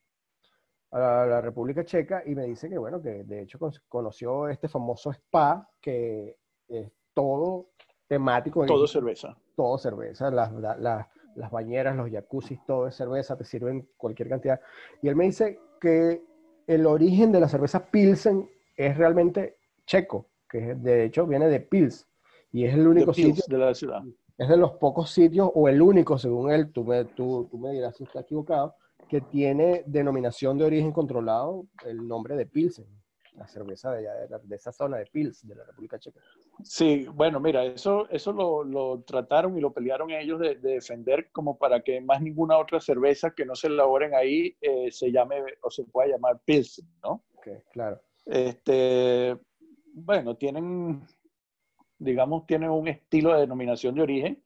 a 0.91 1.27
la, 1.27 1.41
República 1.41 1.85
Checa 1.85 2.23
y 2.25 2.35
me 2.35 2.45
dice 2.45 2.69
que, 2.69 2.79
bueno, 2.79 3.03
que 3.03 3.25
de 3.25 3.43
hecho 3.43 3.59
conoció 3.89 4.49
este 4.49 4.69
famoso 4.69 5.11
spa 5.11 5.69
que 5.81 6.39
es 6.69 6.91
todo 7.13 7.71
temático. 8.09 8.65
Todo 8.67 8.87
cerveza. 8.87 9.37
Todo 9.55 9.79
cerveza, 9.79 10.31
las, 10.31 10.53
las 11.37 11.51
bañeras, 11.51 11.97
los 11.97 12.11
jacuzzis, 12.11 12.65
todo 12.65 12.87
es 12.87 12.95
cerveza, 12.95 13.37
te 13.37 13.45
sirven 13.45 13.89
cualquier 13.97 14.29
cantidad. 14.29 14.61
Y 15.03 15.09
él 15.09 15.17
me 15.17 15.25
dice 15.25 15.61
que 15.81 16.23
el 16.67 16.87
origen 16.87 17.33
de 17.33 17.41
la 17.41 17.49
cerveza 17.49 17.87
Pilsen 17.87 18.49
es 18.77 18.97
realmente 18.97 19.59
checo, 19.87 20.29
que 20.49 20.75
de 20.75 21.05
hecho 21.05 21.27
viene 21.27 21.49
de 21.49 21.61
Pils, 21.61 22.07
y 22.53 22.65
es 22.65 22.75
el 22.75 22.87
único 22.87 23.15
sitio 23.15 23.45
de 23.47 23.59
la 23.59 23.75
ciudad. 23.75 24.03
Es 24.39 24.49
de 24.49 24.57
los 24.57 24.73
pocos 24.73 25.11
sitios, 25.11 25.51
o 25.55 25.69
el 25.69 25.81
único, 25.81 26.19
según 26.19 26.51
él, 26.51 26.71
tú 26.73 26.85
me, 26.85 27.05
tú, 27.05 27.49
tú 27.51 27.59
me 27.59 27.73
dirás 27.73 27.97
si 27.97 28.05
está 28.05 28.21
equivocado, 28.21 28.75
que 29.09 29.21
tiene 29.21 29.83
denominación 29.87 30.59
de 30.59 30.65
origen 30.65 30.93
controlado 30.93 31.67
el 31.85 32.07
nombre 32.07 32.37
de 32.37 32.47
Pilsen. 32.47 32.87
la 33.35 33.47
cerveza 33.47 33.93
de, 33.93 34.03
de, 34.03 34.57
esa 34.57 34.73
zona 34.73 34.97
de 34.97 35.07
Pils, 35.07 35.47
de 35.47 35.55
la 35.55 35.65
República 35.65 35.99
Checa. 35.99 36.21
Sí, 36.63 37.07
bueno, 37.13 37.39
mira, 37.39 37.65
eso, 37.65 38.09
eso 38.09 38.33
lo, 38.33 38.65
lo 38.65 39.03
trataron 39.03 39.57
y 39.57 39.61
lo 39.61 39.73
pelearon 39.73 40.11
ellos 40.11 40.41
de, 40.41 40.57
defender 40.57 41.31
como 41.33 41.59
para 41.59 41.81
que 41.81 42.01
más 42.01 42.23
ninguna 42.23 42.59
otra 42.59 42.81
cerveza 42.81 43.33
que 43.33 43.45
no 43.45 43.55
se 43.55 43.67
elaboren 43.67 44.15
ahí 44.15 44.57
eh, 44.61 44.91
se 44.91 45.13
llame 45.13 45.43
o 45.63 45.71
se 45.71 45.85
pueda 45.85 46.09
llamar 46.09 46.41
Pils, 46.45 46.83
¿no? 47.03 47.25
Ok, 47.37 47.49
claro. 47.73 48.01
Este, 48.25 49.39
bueno, 49.93 50.37
tienen, 50.37 51.03
digamos, 51.99 52.47
tienen 52.47 52.71
un 52.71 52.89
estilo 52.89 53.35
de 53.35 53.41
denominación 53.41 53.95
de 53.95 54.03
origen 54.03 54.43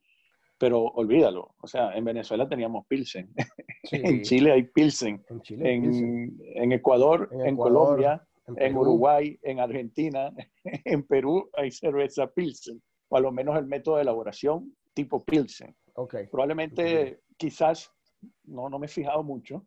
pero 0.61 0.83
olvídalo. 0.83 1.55
O 1.59 1.65
sea, 1.65 1.91
en 1.97 2.05
Venezuela 2.05 2.47
teníamos 2.47 2.85
Pilsen. 2.85 3.33
en 3.91 4.21
Chile 4.21 4.51
hay 4.51 4.61
Pilsen. 4.65 5.25
En, 5.49 6.71
Ecuador, 6.71 7.29
en, 7.31 7.57
Colombia, 7.57 8.23
en, 8.45 8.77
Uruguay, 8.77 9.39
en 9.41 9.59
Argentina, 9.59 10.31
en 10.85 11.01
Perú 11.07 11.49
hay 11.53 11.71
cerveza 11.71 12.27
Pilsen. 12.27 12.79
O 13.09 13.17
a 13.17 13.19
lo 13.21 13.31
menos 13.31 13.57
el 13.57 13.65
método 13.65 13.95
de 13.95 14.03
elaboración 14.03 14.77
tipo 14.93 15.25
Pilsen. 15.25 15.75
Okay. 15.95 16.27
Probablemente, 16.27 17.21
quizás, 17.37 17.91
no, 18.43 18.69
no 18.69 18.77
me 18.77 18.85
he 18.85 18.89
fijado 18.89 19.23
mucho, 19.23 19.65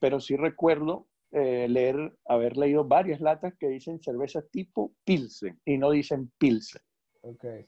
pero 0.00 0.18
sí 0.18 0.34
recuerdo 0.34 1.06
eh, 1.30 1.68
leer, 1.68 2.18
haber 2.24 2.56
leído 2.56 2.84
varias 2.84 3.20
latas 3.20 3.54
que 3.60 3.68
dicen 3.68 4.02
cerveza 4.02 4.42
tipo 4.50 4.92
Pilsen 5.04 5.60
y 5.64 5.78
no 5.78 5.92
dicen 5.92 6.32
Pilsen. 6.36 6.82
Okay. 7.22 7.64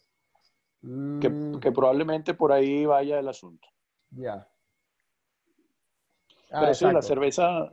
Mm. 0.83 1.59
Que, 1.61 1.73
probablemente 1.73 2.35
por 2.35 2.53
ahí 2.53 2.85
vaya 2.85 3.19
el 3.19 3.29
asunto. 3.29 3.67
Ya. 4.11 4.47
Ah, 6.51 6.61
Pero 6.61 6.75
sí, 6.75 6.85
la 6.85 7.03
cerveza, 7.03 7.71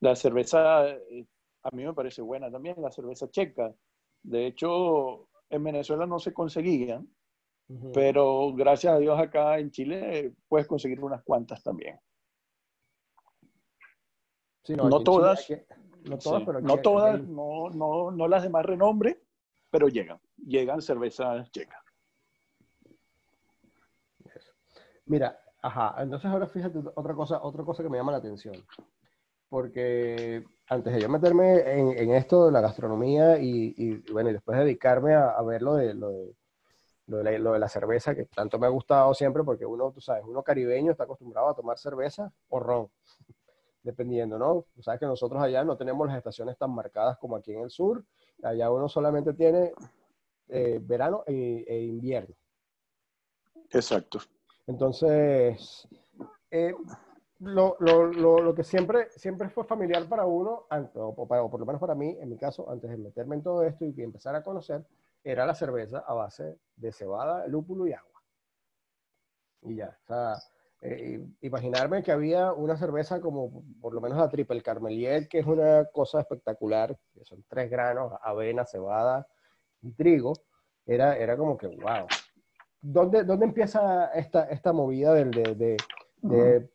la 0.00 0.16
cerveza 0.16 0.88
eh, 0.88 1.26
a 1.62 1.70
mí 1.74 1.84
me 1.84 1.94
parece 1.94 2.20
buena 2.20 2.50
también, 2.50 2.80
la 2.82 2.90
cerveza 2.90 3.30
checa. 3.30 3.72
De 4.22 4.46
hecho, 4.46 5.28
en 5.48 5.64
Venezuela 5.64 6.06
no 6.06 6.18
se 6.18 6.32
conseguían, 6.32 7.08
pero 7.94 8.52
gracias 8.54 8.94
a 8.94 8.98
Dios 8.98 9.18
acá 9.18 9.58
en 9.58 9.70
Chile 9.70 10.34
puedes 10.48 10.66
conseguir 10.66 11.02
unas 11.02 11.22
cuantas 11.22 11.62
también. 11.62 11.98
no, 14.68 15.02
todas, 15.02 15.48
no 16.04 16.18
todas, 16.18 16.42
pero 16.44 16.60
no 16.60 16.78
todas, 16.78 17.26
no, 17.26 17.70
no, 17.70 18.10
no 18.10 18.28
las 18.28 18.42
de 18.42 18.50
más 18.50 18.66
renombre, 18.66 19.22
pero 19.72 19.88
llegan, 19.88 20.20
llegan 20.36 20.82
cervezas 20.82 21.50
checas. 21.50 21.82
Mira, 25.06 25.40
ajá, 25.62 25.94
entonces 25.98 26.30
ahora 26.30 26.46
fíjate 26.46 26.78
otra 26.94 27.14
cosa, 27.14 27.42
otra 27.42 27.64
cosa 27.64 27.82
que 27.82 27.88
me 27.88 27.96
llama 27.96 28.12
la 28.12 28.18
atención. 28.18 28.54
Porque 29.48 30.44
antes 30.68 30.92
de 30.92 31.00
yo 31.00 31.08
meterme 31.08 31.60
en, 31.78 32.10
esto 32.12 32.46
de 32.46 32.52
la 32.52 32.60
gastronomía 32.60 33.38
y, 33.38 34.02
bueno, 34.12 34.30
después 34.30 34.58
dedicarme 34.58 35.14
a, 35.14 35.40
ver 35.42 35.62
lo 35.62 35.74
de, 35.74 35.94
lo 35.94 36.12
de, 37.06 37.38
la, 37.38 37.68
cerveza, 37.68 38.14
que 38.14 38.26
tanto 38.26 38.58
me 38.58 38.66
ha 38.66 38.70
gustado 38.70 39.14
siempre, 39.14 39.42
porque 39.42 39.64
uno, 39.64 39.90
tú 39.90 40.02
sabes, 40.02 40.24
uno 40.26 40.42
caribeño 40.42 40.92
está 40.92 41.04
acostumbrado 41.04 41.48
a 41.48 41.54
tomar 41.54 41.78
cerveza 41.78 42.30
o 42.48 42.60
ron, 42.60 42.90
dependiendo, 43.82 44.38
¿no? 44.38 44.66
Tú 44.74 44.82
sabes 44.82 45.00
que 45.00 45.06
nosotros 45.06 45.42
allá 45.42 45.64
no 45.64 45.76
tenemos 45.76 46.06
las 46.06 46.16
estaciones 46.16 46.56
tan 46.56 46.74
marcadas 46.74 47.18
como 47.18 47.36
aquí 47.36 47.52
en 47.52 47.60
el 47.60 47.70
sur, 47.70 48.04
allá 48.42 48.70
uno 48.70 48.88
solamente 48.88 49.32
tiene 49.34 49.72
eh, 50.48 50.78
verano 50.82 51.24
e, 51.26 51.64
e 51.66 51.82
invierno. 51.82 52.34
Exacto. 53.70 54.18
Entonces, 54.66 55.88
eh, 56.50 56.74
lo, 57.40 57.76
lo, 57.80 58.40
lo, 58.40 58.54
que 58.54 58.62
siempre, 58.62 59.10
siempre 59.10 59.48
fue 59.48 59.64
familiar 59.64 60.08
para 60.08 60.26
uno, 60.26 60.66
o, 60.94 61.26
por 61.26 61.58
lo 61.58 61.66
menos 61.66 61.80
para 61.80 61.94
mí, 61.94 62.16
en 62.20 62.28
mi 62.28 62.36
caso, 62.36 62.70
antes 62.70 62.90
de 62.90 62.98
meterme 62.98 63.36
en 63.36 63.42
todo 63.42 63.64
esto 63.64 63.84
y 63.84 63.94
empezar 64.02 64.34
a 64.36 64.44
conocer, 64.44 64.84
era 65.24 65.46
la 65.46 65.54
cerveza 65.54 66.04
a 66.06 66.14
base 66.14 66.58
de 66.76 66.92
cebada, 66.92 67.46
lúpulo 67.48 67.86
y 67.86 67.92
agua. 67.92 68.22
Y 69.62 69.76
ya, 69.76 69.96
o 70.02 70.06
sea, 70.06 70.34
eh, 70.84 71.24
imaginarme 71.42 72.02
que 72.02 72.10
había 72.10 72.52
una 72.52 72.76
cerveza 72.76 73.20
como 73.20 73.62
por 73.80 73.94
lo 73.94 74.00
menos 74.00 74.18
la 74.18 74.28
Triple 74.28 74.62
Carmeliet, 74.62 75.28
que 75.28 75.38
es 75.38 75.46
una 75.46 75.84
cosa 75.92 76.20
espectacular, 76.20 76.98
que 77.14 77.24
son 77.24 77.44
tres 77.46 77.70
granos, 77.70 78.12
avena, 78.20 78.66
cebada 78.66 79.28
y 79.80 79.92
trigo, 79.92 80.32
era, 80.84 81.16
era 81.16 81.36
como 81.36 81.56
que, 81.56 81.68
wow, 81.68 82.08
¿dónde, 82.80 83.20
empieza 83.44 84.06
esta, 84.06 84.50
esta 84.50 84.72
movida 84.72 85.14
de, 85.14 85.76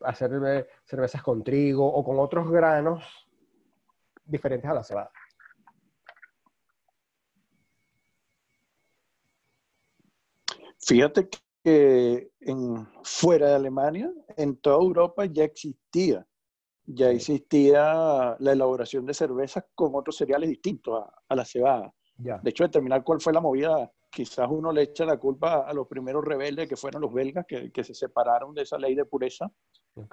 hacer 0.02 0.66
cervezas 0.86 1.22
con 1.22 1.44
trigo 1.44 1.86
o 1.86 2.02
con 2.06 2.18
otros 2.18 2.50
granos 2.50 3.04
diferentes 4.24 4.72
a 4.72 4.74
la 4.74 4.84
cebada? 4.86 5.12
Fíjate 10.80 11.28
que 11.68 12.32
en, 12.40 12.88
fuera 13.04 13.50
de 13.50 13.56
Alemania, 13.56 14.10
en 14.38 14.56
toda 14.56 14.78
Europa 14.78 15.26
ya 15.26 15.44
existía, 15.44 16.26
ya 16.86 17.10
existía 17.10 18.38
la 18.40 18.52
elaboración 18.54 19.06
de 19.06 19.14
cervezas 19.14 19.66
con 19.76 19.94
otros 19.94 20.16
cereales 20.16 20.48
distintos 20.48 21.04
a, 21.28 21.36
la 21.36 21.44
cebada. 21.44 21.94
De 22.16 22.50
hecho, 22.50 22.64
determinar 22.64 23.04
cuál 23.04 23.20
fue 23.20 23.34
la 23.34 23.42
movida 23.42 23.92
quizás 24.10 24.48
uno 24.50 24.72
le 24.72 24.84
echa 24.84 25.04
la 25.04 25.18
culpa 25.18 25.68
a 25.68 25.74
los 25.74 25.90
primeros 25.90 26.24
rebeldes 26.24 26.70
que 26.70 26.78
fueron 26.78 27.02
los 27.02 27.14
belgas, 27.14 27.46
que, 27.46 27.70
que 27.70 27.84
se 27.84 27.94
separaron 27.94 28.54
de 28.54 28.62
esa 28.62 28.78
ley 28.78 28.96
de 28.96 29.04
pureza. 29.04 29.52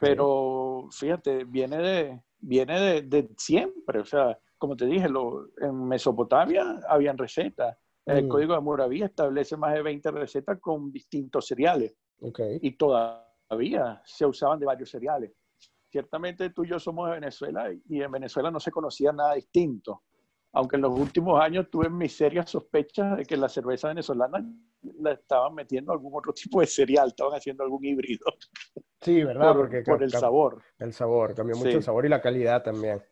Pero 0.00 0.88
fíjate, 0.90 1.44
viene 1.44 1.78
de, 1.78 2.20
viene 2.40 2.80
de, 2.80 3.02
de, 3.02 3.30
siempre. 3.38 4.00
O 4.00 4.04
sea, 4.04 4.37
como 4.58 4.75
te 4.76 4.87
dije, 4.87 5.08
lo, 5.08 5.50
en 5.58 5.87
Mesopotamia 5.87 6.80
habían 6.88 7.16
recetas. 7.16 7.76
El 8.06 8.25
mm. 8.25 8.28
Código 8.28 8.54
de 8.54 8.61
Moraví 8.61 9.02
establece 9.02 9.56
más 9.56 9.75
de 9.75 9.82
20 9.82 10.11
recetas 10.11 10.61
con 10.61 10.92
distintos 10.92 11.46
cereales. 11.46 11.94
Y 12.61 12.76
todavía 12.76 14.02
se 14.04 14.26
usaban 14.26 14.58
de 14.58 14.66
varios 14.66 14.90
cereales. 14.90 15.32
Ciertamente 15.90 16.50
tú 16.50 16.64
y 16.64 16.68
yo 16.68 16.78
somos 16.78 17.08
de 17.08 17.14
Venezuela 17.14 17.70
y 17.73 18.02
en 18.02 18.11
Venezuela 18.11 18.50
no 18.50 18.58
se 18.58 18.70
conocía 18.70 19.12
nada 19.12 19.34
distinto 19.34 20.02
aunque 20.54 20.76
en 20.76 20.82
los 20.82 20.99
últimos 20.99 21.40
años 21.40 21.68
tuve 21.68 21.90
mis 21.90 22.16
serias 22.16 22.49
sospechas 22.49 23.16
de 23.16 23.25
que 23.25 23.37
la 23.37 23.49
cerveza 23.49 23.88
venezolana 23.88 24.44
la 25.00 25.12
estaban 25.12 25.54
metiendo 25.54 25.92
algún 25.92 26.12
otro 26.14 26.32
tipo 26.32 26.61
de 26.61 26.66
cereal, 26.66 27.08
estaban 27.08 27.34
haciendo 27.34 27.64
algún 27.64 27.84
híbrido. 27.84 28.25
Sí, 29.00 29.25
¿verdad? 29.25 29.52
Por, 29.52 29.56
Porque 29.62 29.82
por 29.82 30.02
el 30.02 30.11
sabor. 30.11 30.62
El 30.78 30.92
sabor, 30.92 31.34
cambió 31.34 31.56
mucho 31.56 31.76
el 31.76 31.82
sabor 31.82 32.06
y 32.06 32.08
la 32.08 32.23
calidad 32.23 32.62
también. 32.62 33.02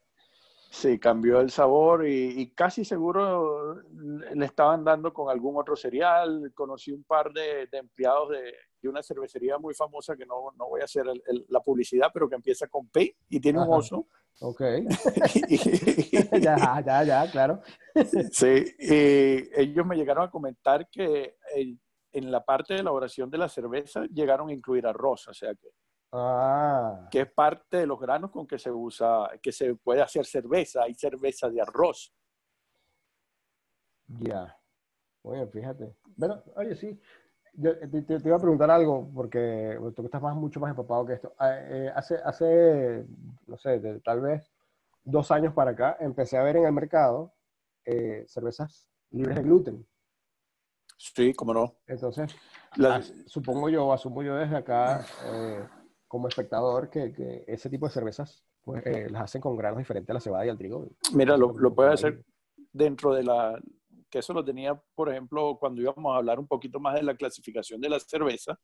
Sí, 0.73 0.99
cambió 0.99 1.39
el 1.41 1.51
sabor 1.51 2.09
y, 2.09 2.51
casi 2.55 2.83
seguro 2.83 3.83
le 3.93 4.47
estaban 4.47 4.83
dando 4.83 5.13
con 5.13 5.29
algún 5.29 5.55
otro 5.59 5.77
cereal. 5.77 6.51
Conocí 6.55 6.91
un 6.93 7.05
par 7.05 7.31
de, 7.31 7.69
empleados 7.73 8.31
de, 8.31 8.89
una 8.89 9.03
cervecería 9.03 9.59
muy 9.59 9.75
famosa 9.75 10.17
que 10.17 10.25
no, 10.25 10.51
no 10.57 10.71
voy 10.71 10.81
a 10.81 10.85
hacer 10.85 11.05
la 11.49 11.61
publicidad, 11.61 12.09
pero 12.13 12.27
que 12.27 12.37
empieza 12.37 12.69
con 12.69 12.89
P 12.89 13.15
y 13.29 13.39
tiene 13.39 13.61
un 13.61 13.69
oso. 13.69 14.07
Ok. 14.41 14.63
ya, 16.41 16.83
ya, 16.83 17.05
ya, 17.05 17.31
claro. 17.31 17.61
sí, 18.31 18.65
y 18.79 19.61
ellos 19.61 19.85
me 19.85 19.95
llegaron 19.95 20.25
a 20.25 20.31
comentar 20.31 20.89
que 20.89 21.37
en 22.13 22.31
la 22.31 22.43
parte 22.43 22.73
de 22.73 22.81
elaboración 22.81 23.29
de 23.29 23.37
la 23.37 23.51
cerveza 23.51 24.07
llegaron 24.07 24.49
a 24.49 24.55
incluir 24.55 24.87
arroz, 24.87 25.29
o 25.29 25.35
sea 25.35 25.55
que 25.55 25.69
Ah. 26.13 27.09
Que 27.11 27.23
es 27.23 27.33
parte 27.33 27.79
de 27.79 27.87
los 27.87 27.99
granos 27.99 28.31
con 28.31 28.47
que 28.47 28.59
se 28.59 28.71
usa, 28.71 29.31
que 29.43 29.51
se 29.51 29.75
puede 29.75 30.03
hacer 30.03 30.27
cerveza. 30.27 30.83
Hay 30.83 30.95
cerveza 30.95 31.49
de 31.49 31.61
arroz. 31.61 32.15
Ya. 34.07 34.57
Oye, 35.23 35.47
fíjate. 35.47 35.97
Bueno, 36.17 36.43
oye, 36.57 36.77
sí. 36.77 37.01
Yo 37.55 37.79
te, 37.79 38.29
iba 38.29 38.37
a 38.37 38.41
preguntar 38.41 38.71
algo, 38.71 39.11
porque 39.15 39.79
tú 39.95 40.05
estás 40.05 40.23
más, 40.23 40.35
mucho 40.35 40.61
más 40.61 40.71
empapado 40.71 41.07
que 41.07 41.15
esto. 41.15 41.35
Ah, 41.39 41.55
eh, 41.59 41.93
hace, 41.95 42.17
hace, 42.25 43.07
no 43.47 43.57
sé, 43.59 44.01
tal 44.05 44.21
vez 44.21 44.51
dos 45.05 45.31
años 45.31 45.53
para 45.53 45.73
acá, 45.73 45.97
empecé 46.01 46.39
a 46.39 46.43
ver 46.43 46.57
en 46.57 46.65
el 46.65 46.73
mercado 46.73 47.35
eh, 47.85 48.25
cervezas 48.27 48.89
libres 49.11 49.37
de 49.37 49.43
gluten. 49.43 49.87
Sí, 50.97 51.35
cómo 51.35 51.53
no. 51.53 51.77
Entonces, 51.87 52.33
supongo 53.27 53.69
yo, 53.69 53.93
asumo 53.93 54.23
yo 54.23 54.37
desde 54.37 54.57
acá, 54.57 55.05
eh, 55.25 55.67
como 56.13 56.29
espectador 56.29 56.91
que, 56.91 57.43
ese 57.47 57.71
tipo 57.71 57.87
de 57.87 57.93
cervezas 57.95 58.45
pues, 58.61 58.85
eh, 58.85 59.09
las 59.09 59.23
hacen 59.23 59.41
con 59.41 59.57
granos 59.57 59.79
diferentes 59.79 60.11
a 60.11 60.13
la 60.13 60.21
cebada 60.21 60.45
y 60.45 60.51
al 60.51 60.59
trigo. 60.59 60.87
Mira, 61.15 61.39
lo, 61.39 61.59
lo 61.59 61.75
puedes 61.75 61.95
hacer 61.95 62.23
dentro 62.71 63.15
de 63.15 63.25
la, 63.25 63.59
que 64.11 64.19
eso 64.19 64.35
lo 64.35 64.45
tenía, 64.45 64.79
por 64.95 65.09
ejemplo, 65.09 65.57
cuando 65.59 65.81
íbamos 65.81 66.13
a 66.13 66.19
hablar 66.19 66.39
un 66.39 66.47
poquito 66.47 66.79
más 66.81 66.97
de 66.97 67.03
la 67.03 67.17
clasificación 67.17 67.81
de 67.81 67.89
la 67.89 67.99
cerveza, 67.99 68.61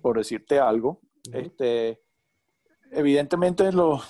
por 0.00 0.16
decirte 0.16 0.58
algo, 0.58 1.02
este, 1.30 2.00
evidentemente 2.90 3.70
lo, 3.70 4.00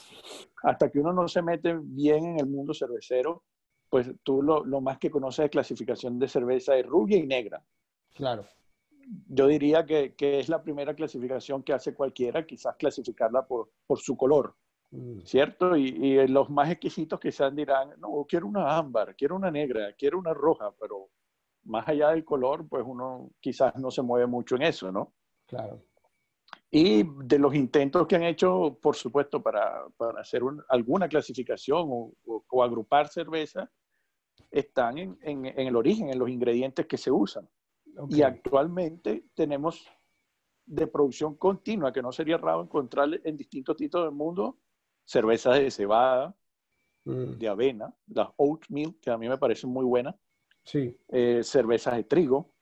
hasta 0.62 0.88
que 0.88 1.00
uno 1.00 1.12
no 1.12 1.26
se 1.26 1.42
mete 1.42 1.76
bien 1.83 2.26
en 2.26 2.38
el 2.38 2.47
mundo 2.47 2.75
cervecero, 2.75 3.42
pues 3.90 4.09
tú 4.23 4.40
lo, 4.40 4.64
lo 4.64 4.81
más 4.81 4.99
que 4.99 5.11
conoces 5.11 5.47
de 5.47 5.50
clasificación 5.50 6.16
de 6.16 6.28
cerveza 6.28 6.76
es 6.76 6.87
rubia 6.87 7.16
y 7.16 7.26
negra. 7.26 7.61
Claro 8.14 8.47
yo 9.29 9.47
diría 9.47 9.85
que, 9.85 10.15
que, 10.15 10.41
es 10.41 10.49
la 10.49 10.63
primera 10.63 10.95
clasificación 10.95 11.63
que 11.63 11.73
hace 11.73 11.95
cualquiera, 11.95 12.47
quizás 12.47 12.77
clasificarla 12.77 13.47
por, 13.47 13.71
por 13.87 13.99
su 13.99 14.17
color. 14.17 14.55
mm. 14.91 15.21
¿cierto? 15.25 15.77
Y, 15.77 16.27
los 16.29 16.51
más 16.51 16.71
exquisitos 16.71 17.19
quizás 17.21 17.55
dirán, 17.55 17.95
no, 17.99 18.25
quiero 18.29 18.47
una 18.47 18.77
ámbar, 18.77 19.17
quiero 19.17 19.37
una 19.37 19.51
negra, 19.51 19.93
quiero 19.95 20.19
una 20.19 20.35
roja, 20.35 20.73
pero 20.79 21.11
más 21.65 21.87
allá 21.89 22.11
del 22.11 22.25
color, 22.25 22.69
pues 22.69 22.85
uno 22.87 23.31
quizás 23.41 23.75
no 23.77 23.91
se 23.91 24.03
mueve 24.03 24.27
mucho 24.27 24.57
en 24.57 24.63
eso, 24.63 24.91
¿no? 24.91 25.13
Claro. 25.47 25.83
Y 26.71 27.05
de 27.25 27.39
los 27.39 27.55
intentos 27.55 28.07
que 28.07 28.17
han 28.17 28.23
hecho, 28.23 28.79
por 28.81 28.97
supuesto, 28.97 29.43
para, 29.43 29.85
hacer 30.19 30.43
alguna 30.69 31.07
clasificación 31.07 31.87
o, 31.87 32.63
agrupar 32.63 33.09
cerveza, 33.09 33.71
están 34.51 34.97
en, 34.99 35.45
el 35.45 35.77
origen, 35.77 36.09
en 36.09 36.19
los 36.19 36.31
ingredientes 36.31 36.87
que 36.87 36.97
se 36.97 37.11
usan. 37.11 37.49
Y 38.09 38.23
actualmente 38.23 39.27
tenemos 39.35 39.87
de 40.65 40.87
producción 40.87 41.37
continua, 41.37 41.93
que 41.93 42.03
no 42.03 42.13
sería 42.13 42.39
raro 42.39 42.63
encontrar 42.63 43.09
en 43.25 43.37
distintos 43.37 43.77
sitios 43.77 44.05
del 44.05 44.13
mundo, 44.13 44.59
cervezas 45.05 45.59
de 45.59 45.71
cebada, 45.71 46.35
mm. 47.05 47.39
de 47.39 47.49
avena, 47.49 47.95
las 48.09 48.29
oatmeal, 48.37 48.95
que 49.01 49.11
a 49.11 49.19
mí 49.19 49.29
me 49.29 49.39
parecen 49.39 49.71
muy 49.71 49.85
buenas, 49.85 50.15
sí. 50.65 50.97
Eh, 51.09 51.43
cervezas 51.43 51.97
de 51.97 52.05
trigo. 52.05 52.53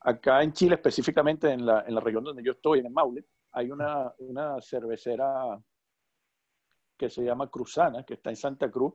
Acá 0.00 0.42
en 0.42 0.52
Chile, 0.52 0.76
específicamente 0.76 1.50
en 1.50 1.66
la, 1.66 1.84
en 1.86 1.94
la, 1.94 2.00
región 2.00 2.24
donde 2.24 2.42
yo 2.42 2.52
estoy, 2.52 2.80
en 2.80 2.86
el 2.86 2.92
Maule, 2.92 3.24
hay 3.52 3.70
una, 3.70 4.12
una 4.18 4.60
cervecera 4.60 5.60
que 6.96 7.10
se 7.10 7.22
llama 7.22 7.50
Cruzana, 7.50 8.04
que 8.04 8.14
está 8.14 8.30
en 8.30 8.36
Santa 8.36 8.70
Cruz, 8.70 8.94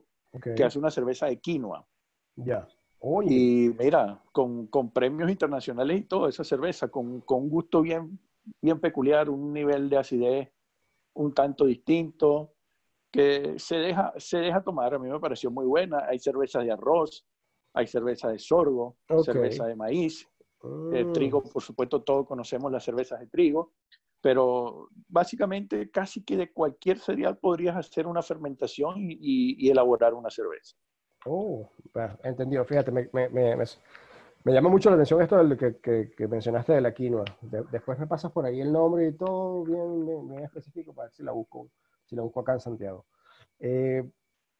que 0.56 0.64
hace 0.64 0.78
una 0.78 0.90
cerveza 0.90 1.26
de 1.26 1.38
quinoa. 1.38 1.86
Ya. 2.36 2.66
Y 3.28 3.74
mira, 3.78 4.22
con, 4.30 4.68
con, 4.68 4.90
premios 4.90 5.30
internacionales 5.30 6.00
y 6.00 6.04
todo, 6.04 6.28
esa 6.28 6.44
cerveza, 6.44 6.88
con, 6.88 7.20
con, 7.22 7.42
un 7.42 7.50
gusto 7.50 7.82
bien, 7.82 8.18
bien 8.60 8.78
peculiar, 8.78 9.28
un 9.28 9.52
nivel 9.52 9.88
de 9.90 9.96
acidez 9.96 10.48
un 11.14 11.34
tanto 11.34 11.66
distinto, 11.66 12.54
que 13.10 13.58
se 13.58 13.76
deja, 13.76 14.12
se 14.16 14.38
deja 14.38 14.62
tomar. 14.62 14.94
A 14.94 14.98
mí 14.98 15.08
me 15.08 15.20
pareció 15.20 15.50
muy 15.50 15.66
buena. 15.66 16.06
Hay 16.08 16.18
cerveza 16.18 16.60
de 16.60 16.72
arroz, 16.72 17.26
hay 17.74 17.86
cerveza 17.86 18.28
de 18.28 18.38
sorgo, 18.38 18.96
cerveza 19.24 19.66
de 19.66 19.76
maíz, 19.76 20.28
mm. 20.62 21.12
trigo, 21.12 21.42
por 21.42 21.62
supuesto, 21.62 22.02
todos 22.02 22.26
conocemos 22.26 22.72
las 22.72 22.84
cervezas 22.84 23.20
de 23.20 23.26
trigo, 23.26 23.72
pero 24.20 24.88
básicamente 25.08 25.90
casi 25.90 26.24
que 26.24 26.36
de 26.36 26.52
cualquier 26.52 26.98
cereal 26.98 27.38
podrías 27.38 27.76
hacer 27.76 28.06
una 28.06 28.22
fermentación 28.22 28.94
y 28.98 29.68
elaborar 29.68 30.14
una 30.14 30.30
cerveza. 30.30 30.76
Oh, 31.24 31.70
entendido. 32.24 32.64
Fíjate, 32.64 32.90
me, 32.90 33.08
me, 33.12 33.28
me, 33.28 33.56
me, 33.56 34.52
llama 34.52 34.68
mucho 34.68 34.90
la 34.90 34.96
atención 34.96 35.22
esto 35.22 35.36
del 35.36 35.56
que, 35.56 36.10
que, 36.10 36.28
mencionaste 36.28 36.72
de 36.72 36.80
la 36.80 36.92
quinoa. 36.92 37.24
después 37.70 37.98
me 37.98 38.06
pasas 38.06 38.32
por 38.32 38.44
ahí 38.44 38.60
el 38.60 38.72
nombre 38.72 39.08
y 39.08 39.12
todo 39.12 39.62
bien, 39.64 40.28
bien, 40.28 40.44
específico 40.44 40.92
para 40.92 41.06
ver 41.06 41.14
si 41.14 41.22
la 41.22 41.32
busco, 41.32 41.68
si 42.06 42.16
la 42.16 42.22
busco 42.22 42.40
acá 42.40 42.54
en 42.54 42.60
Santiago. 42.60 43.06
Eh, 43.60 44.02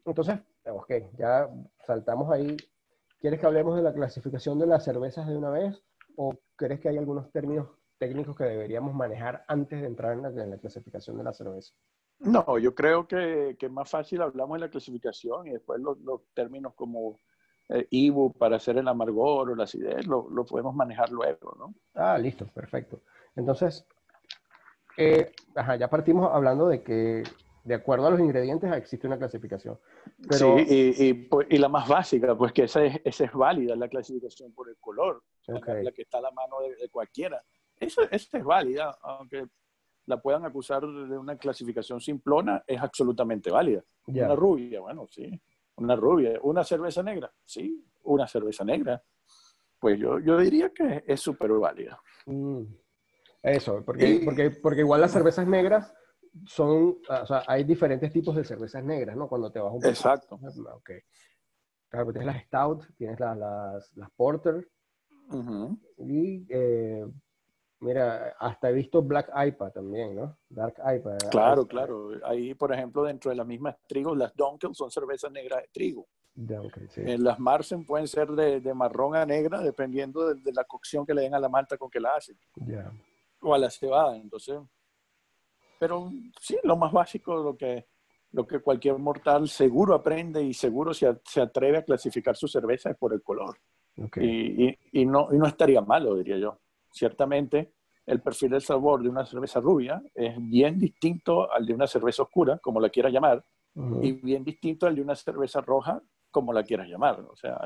entonces, 0.04 0.38
ok, 0.66 0.92
ya 1.18 1.48
saltamos 1.84 2.30
ahí. 2.30 2.56
¿Quieres 3.20 3.40
que 3.40 3.46
hablemos 3.46 3.76
de 3.76 3.82
la 3.82 3.92
clasificación 3.92 4.58
de 4.58 4.66
las 4.66 4.84
cervezas 4.84 5.26
de 5.26 5.36
una 5.36 5.50
vez? 5.50 5.82
¿O 6.16 6.32
crees 6.56 6.80
que 6.80 6.88
hay 6.88 6.98
algunos 6.98 7.30
términos 7.32 7.68
técnicos 7.98 8.36
que 8.36 8.44
deberíamos 8.44 8.94
manejar 8.94 9.44
antes 9.48 9.80
de 9.80 9.86
entrar 9.86 10.12
en 10.12 10.22
la, 10.22 10.28
en 10.28 10.50
la 10.50 10.58
clasificación 10.58 11.18
de 11.18 11.24
la 11.24 11.32
cerveza? 11.32 11.74
No, 12.22 12.58
yo 12.58 12.74
creo 12.74 13.06
que, 13.06 13.56
que, 13.58 13.66
es 13.66 13.72
más 13.72 13.90
fácil 13.90 14.22
hablamos 14.22 14.56
de 14.56 14.66
la 14.66 14.70
clasificación 14.70 15.46
y 15.48 15.50
después 15.50 15.80
los, 15.80 16.20
términos 16.34 16.72
como 16.74 17.18
eh, 17.68 17.86
IBU 17.90 18.32
para 18.34 18.56
hacer 18.56 18.78
el 18.78 18.86
amargor 18.86 19.50
o 19.50 19.54
la 19.56 19.64
acidez 19.64 20.06
lo, 20.06 20.28
lo, 20.30 20.44
podemos 20.44 20.74
manejar 20.74 21.10
luego, 21.10 21.56
¿no? 21.58 21.74
Ah, 21.94 22.16
listo, 22.18 22.46
perfecto. 22.46 23.00
Entonces, 23.34 23.86
eh, 24.96 25.32
ajá, 25.54 25.76
ya 25.76 25.88
partimos 25.88 26.30
hablando 26.32 26.68
de 26.68 26.82
que 26.82 27.24
de 27.64 27.74
acuerdo 27.74 28.06
a 28.06 28.10
los 28.10 28.20
ingredientes 28.20 28.72
existe 28.72 29.06
una 29.06 29.18
clasificación. 29.18 29.78
Sí, 30.30 30.46
y, 30.68 31.08
y, 31.08 31.14
pues, 31.14 31.46
y, 31.50 31.58
la 31.58 31.68
más 31.68 31.88
básica, 31.88 32.36
pues 32.36 32.52
que 32.52 32.64
esa 32.64 32.84
es, 32.84 33.00
esa 33.04 33.24
es 33.24 33.32
válida, 33.32 33.76
la 33.76 33.88
clasificación 33.88 34.52
por 34.52 34.68
el 34.68 34.76
color, 34.78 35.22
la, 35.46 35.92
que 35.92 36.02
está 36.02 36.18
a 36.18 36.22
la 36.22 36.30
mano 36.32 36.56
de, 36.60 36.88
cualquiera. 36.88 37.42
Esa, 37.76 38.02
esa 38.10 38.38
es 38.38 38.44
válida, 38.44 38.96
aunque 39.02 39.46
la 40.06 40.20
puedan 40.20 40.44
acusar 40.44 40.82
de 40.82 41.18
una 41.18 41.36
clasificación 41.36 42.00
simplona, 42.00 42.62
es 42.66 42.80
absolutamente 42.80 43.50
válida. 43.50 43.82
Una 44.06 44.34
rubia, 44.34 44.80
bueno, 44.80 45.06
sí, 45.08 45.40
una 45.76 45.96
rubia. 45.96 46.38
Una 46.42 46.64
cerveza 46.64 47.02
negra, 47.02 47.32
sí, 47.44 47.84
una 48.04 48.26
cerveza 48.26 48.64
negra. 48.64 49.02
Pues 49.78 49.98
yo, 49.98 50.18
yo 50.20 50.38
diría 50.38 50.70
que 50.70 51.04
es 51.06 51.20
súper 51.20 51.50
válida. 51.52 52.00
Mm. 52.26 52.62
Eso, 53.42 53.82
porque, 53.84 54.22
porque, 54.24 54.50
porque 54.50 54.80
igual 54.80 55.00
las 55.00 55.10
cervezas 55.12 55.46
negras 55.46 55.92
son, 56.46 56.98
o 57.08 57.26
sea, 57.26 57.42
hay 57.46 57.64
diferentes 57.64 58.12
tipos 58.12 58.36
de 58.36 58.44
cervezas 58.44 58.84
negras, 58.84 59.16
¿no? 59.16 59.28
Cuando 59.28 59.50
te 59.50 59.58
vas 59.58 59.72
un 59.72 59.80
poco. 59.80 59.88
Exacto. 59.88 60.38
Ok. 60.74 60.90
Claro, 61.88 62.12
tienes 62.12 62.26
las 62.26 62.44
Stout, 62.44 62.96
tienes 62.96 63.20
las, 63.20 63.96
las, 63.96 64.10
Porter, 64.16 64.66
y 65.98 66.46
eh, 66.48 67.04
Mira, 67.82 68.36
hasta 68.38 68.70
he 68.70 68.72
visto 68.72 69.02
Black 69.02 69.28
IPA 69.34 69.72
también, 69.72 70.14
¿no? 70.14 70.38
Dark 70.48 70.76
IPA. 70.78 71.18
Claro, 71.32 71.66
claro. 71.66 72.10
Ahí, 72.24 72.54
por 72.54 72.72
ejemplo, 72.72 73.02
dentro 73.02 73.30
de 73.30 73.36
las 73.36 73.46
mismas 73.46 73.76
trigos, 73.88 74.16
las 74.16 74.32
Dunkel 74.36 74.72
son 74.72 74.88
cervezas 74.88 75.32
negras 75.32 75.62
de 75.62 75.68
trigo. 75.72 76.06
Dunkel, 76.32 76.88
sí. 76.90 77.00
En 77.04 77.24
las 77.24 77.40
Marsen 77.40 77.84
pueden 77.84 78.06
ser 78.06 78.28
de, 78.28 78.60
de 78.60 78.72
marrón 78.72 79.16
a 79.16 79.26
negra, 79.26 79.60
dependiendo 79.60 80.32
de, 80.32 80.52
la 80.52 80.62
cocción 80.62 81.04
que 81.04 81.12
le 81.12 81.22
den 81.22 81.34
a 81.34 81.40
la 81.40 81.48
malta 81.48 81.76
con 81.76 81.90
que 81.90 81.98
la 81.98 82.14
hacen. 82.14 82.38
Ya. 82.54 82.92
O 83.40 83.52
a 83.52 83.58
la 83.58 83.68
cebada, 83.68 84.16
entonces. 84.16 84.60
Pero 85.80 86.08
sí, 86.40 86.56
lo 86.62 86.76
más 86.76 86.92
básico, 86.92 87.34
lo 87.34 87.56
que, 87.56 87.88
lo 88.30 88.46
que 88.46 88.60
cualquier 88.60 88.96
mortal 88.98 89.48
seguro 89.48 89.96
aprende 89.96 90.40
y 90.40 90.54
seguro 90.54 90.94
se, 90.94 91.20
se 91.24 91.40
atreve 91.40 91.78
a 91.78 91.84
clasificar 91.84 92.36
su 92.36 92.46
cerveza 92.46 92.90
es 92.90 92.96
por 92.96 93.12
el 93.12 93.22
color. 93.22 93.58
Okay. 93.98 94.78
Y, 94.92 95.00
y, 95.00 95.04
no, 95.04 95.28
y 95.32 95.36
no 95.36 95.46
estaría 95.46 95.80
malo, 95.80 96.14
diría 96.14 96.38
yo 96.38 96.61
ciertamente 96.92 97.72
el 98.06 98.20
perfil 98.20 98.50
del 98.50 98.62
sabor 98.62 99.02
de 99.02 99.08
una 99.08 99.24
cerveza 99.24 99.60
rubia 99.60 100.02
es 100.14 100.34
bien 100.38 100.78
distinto 100.78 101.50
al 101.52 101.64
de 101.64 101.74
una 101.74 101.86
cerveza 101.86 102.22
oscura, 102.22 102.58
como 102.58 102.80
la 102.80 102.90
quieras 102.90 103.12
llamar, 103.12 103.44
y 104.02 104.12
bien 104.12 104.44
distinto 104.44 104.86
al 104.86 104.94
de 104.94 105.02
una 105.02 105.14
cerveza 105.14 105.60
roja, 105.60 106.02
como 106.30 106.52
la 106.52 106.62
quieras 106.62 106.88
llamar. 106.88 107.20
O 107.20 107.36
sea, 107.36 107.58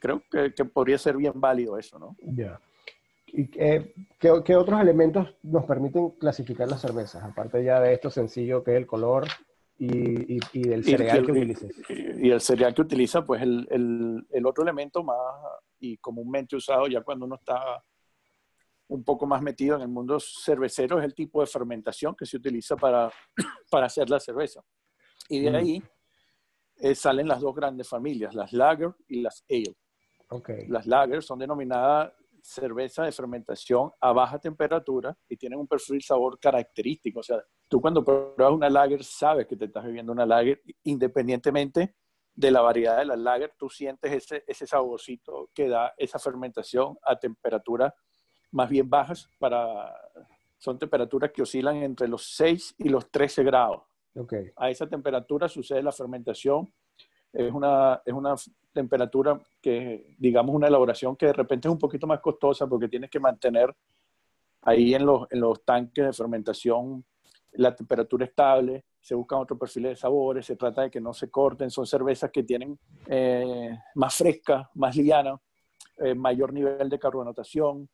creo 0.00 0.22
que, 0.30 0.50
podría 0.64 0.98
ser 0.98 1.16
bien 1.16 1.34
válido 1.36 1.78
eso, 1.78 1.98
¿no? 1.98 2.16
Ya. 2.22 2.58
¿Y 3.26 3.48
qué, 3.48 3.92
qué, 4.18 4.56
otros 4.56 4.80
elementos 4.80 5.34
nos 5.42 5.64
permiten 5.66 6.10
clasificar 6.12 6.68
las 6.68 6.80
cervezas? 6.80 7.22
Aparte 7.22 7.62
ya 7.62 7.80
de 7.80 7.92
esto 7.92 8.08
sencillo 8.08 8.64
que 8.64 8.72
es 8.72 8.76
el 8.78 8.86
color 8.86 9.26
y, 9.78 10.38
y, 10.52 10.68
del 10.68 10.84
cereal 10.84 11.24
que 11.24 11.32
utilices. 11.32 11.72
Y, 11.88 12.30
el 12.30 12.40
cereal 12.40 12.74
que 12.74 12.82
utiliza, 12.82 13.24
pues 13.24 13.42
el, 13.42 13.66
el, 13.70 14.26
el 14.30 14.46
otro 14.46 14.62
elemento 14.62 15.02
más 15.02 15.16
y 15.78 15.98
comúnmente 15.98 16.56
usado 16.56 16.86
ya 16.86 17.02
cuando 17.02 17.26
uno 17.26 17.36
está 17.36 17.84
un 18.88 19.04
poco 19.04 19.26
más 19.26 19.42
metido 19.42 19.76
en 19.76 19.82
el 19.82 19.88
mundo 19.88 20.18
cervecero 20.20 20.98
es 20.98 21.04
el 21.04 21.14
tipo 21.14 21.40
de 21.40 21.46
fermentación 21.46 22.14
que 22.14 22.24
se 22.24 22.36
utiliza 22.36 22.76
para, 22.76 23.10
para 23.70 23.86
hacer 23.86 24.08
la 24.08 24.20
cerveza. 24.20 24.62
Y 25.28 25.40
de 25.40 25.50
mm. 25.50 25.54
ahí 25.54 25.82
eh, 26.76 26.94
salen 26.94 27.28
las 27.28 27.40
dos 27.40 27.54
grandes 27.54 27.88
familias, 27.88 28.34
las 28.34 28.52
lager 28.52 28.94
y 29.08 29.20
las 29.20 29.44
ale. 29.50 29.76
Okay. 30.28 30.66
Las 30.68 30.86
lager 30.86 31.22
son 31.22 31.38
denominadas 31.38 32.12
cerveza 32.42 33.04
de 33.04 33.12
fermentación 33.12 33.90
a 34.00 34.12
baja 34.12 34.38
temperatura 34.38 35.16
y 35.28 35.36
tienen 35.36 35.58
un 35.58 35.66
perfil 35.66 36.00
sabor 36.02 36.38
característico. 36.38 37.20
O 37.20 37.22
sea, 37.22 37.42
tú 37.68 37.80
cuando 37.80 38.04
pruebas 38.04 38.52
una 38.52 38.70
lager 38.70 39.02
sabes 39.04 39.46
que 39.46 39.56
te 39.56 39.66
estás 39.66 39.84
bebiendo 39.84 40.12
una 40.12 40.26
lager 40.26 40.62
independientemente 40.84 41.94
de 42.34 42.50
la 42.50 42.60
variedad 42.60 42.98
de 42.98 43.06
la 43.06 43.16
lager, 43.16 43.54
tú 43.58 43.70
sientes 43.70 44.12
ese, 44.12 44.44
ese 44.46 44.66
saborcito 44.66 45.50
que 45.54 45.68
da 45.68 45.94
esa 45.96 46.18
fermentación 46.18 46.98
a 47.02 47.18
temperaturas 47.18 47.94
más 48.52 48.68
bien 48.68 48.88
bajas, 48.88 49.28
para, 49.38 49.94
son 50.58 50.78
temperaturas 50.78 51.30
que 51.32 51.42
oscilan 51.42 51.76
entre 51.82 52.08
los 52.08 52.34
6 52.36 52.76
y 52.78 52.88
los 52.88 53.10
13 53.10 53.44
grados. 53.44 53.82
Okay. 54.14 54.50
A 54.56 54.70
esa 54.70 54.86
temperatura 54.86 55.48
sucede 55.48 55.82
la 55.82 55.92
fermentación. 55.92 56.72
Es 57.32 57.52
una, 57.52 58.00
es 58.04 58.14
una 58.14 58.34
temperatura 58.72 59.38
que, 59.60 60.14
digamos, 60.18 60.54
una 60.54 60.68
elaboración 60.68 61.16
que 61.16 61.26
de 61.26 61.34
repente 61.34 61.68
es 61.68 61.72
un 61.72 61.78
poquito 61.78 62.06
más 62.06 62.20
costosa 62.20 62.66
porque 62.66 62.88
tienes 62.88 63.10
que 63.10 63.20
mantener 63.20 63.74
ahí 64.62 64.94
en 64.94 65.04
los, 65.04 65.30
en 65.30 65.40
los 65.40 65.62
tanques 65.64 66.06
de 66.06 66.12
fermentación 66.12 67.04
la 67.56 67.74
temperatura 67.74 68.24
estable, 68.24 68.84
se 69.00 69.14
buscan 69.14 69.40
otros 69.40 69.58
perfiles 69.58 69.92
de 69.92 69.96
sabores, 69.96 70.46
se 70.46 70.56
trata 70.56 70.82
de 70.82 70.90
que 70.90 71.00
no 71.00 71.12
se 71.12 71.30
corten, 71.30 71.70
son 71.70 71.86
cervezas 71.86 72.30
que 72.30 72.42
tienen 72.42 72.78
eh, 73.06 73.76
más 73.94 74.14
fresca, 74.14 74.70
más 74.74 74.96
liviana, 74.96 75.40
eh, 75.98 76.14
mayor 76.14 76.52
nivel 76.52 76.88
de 76.88 76.98
carbonatación 76.98 77.88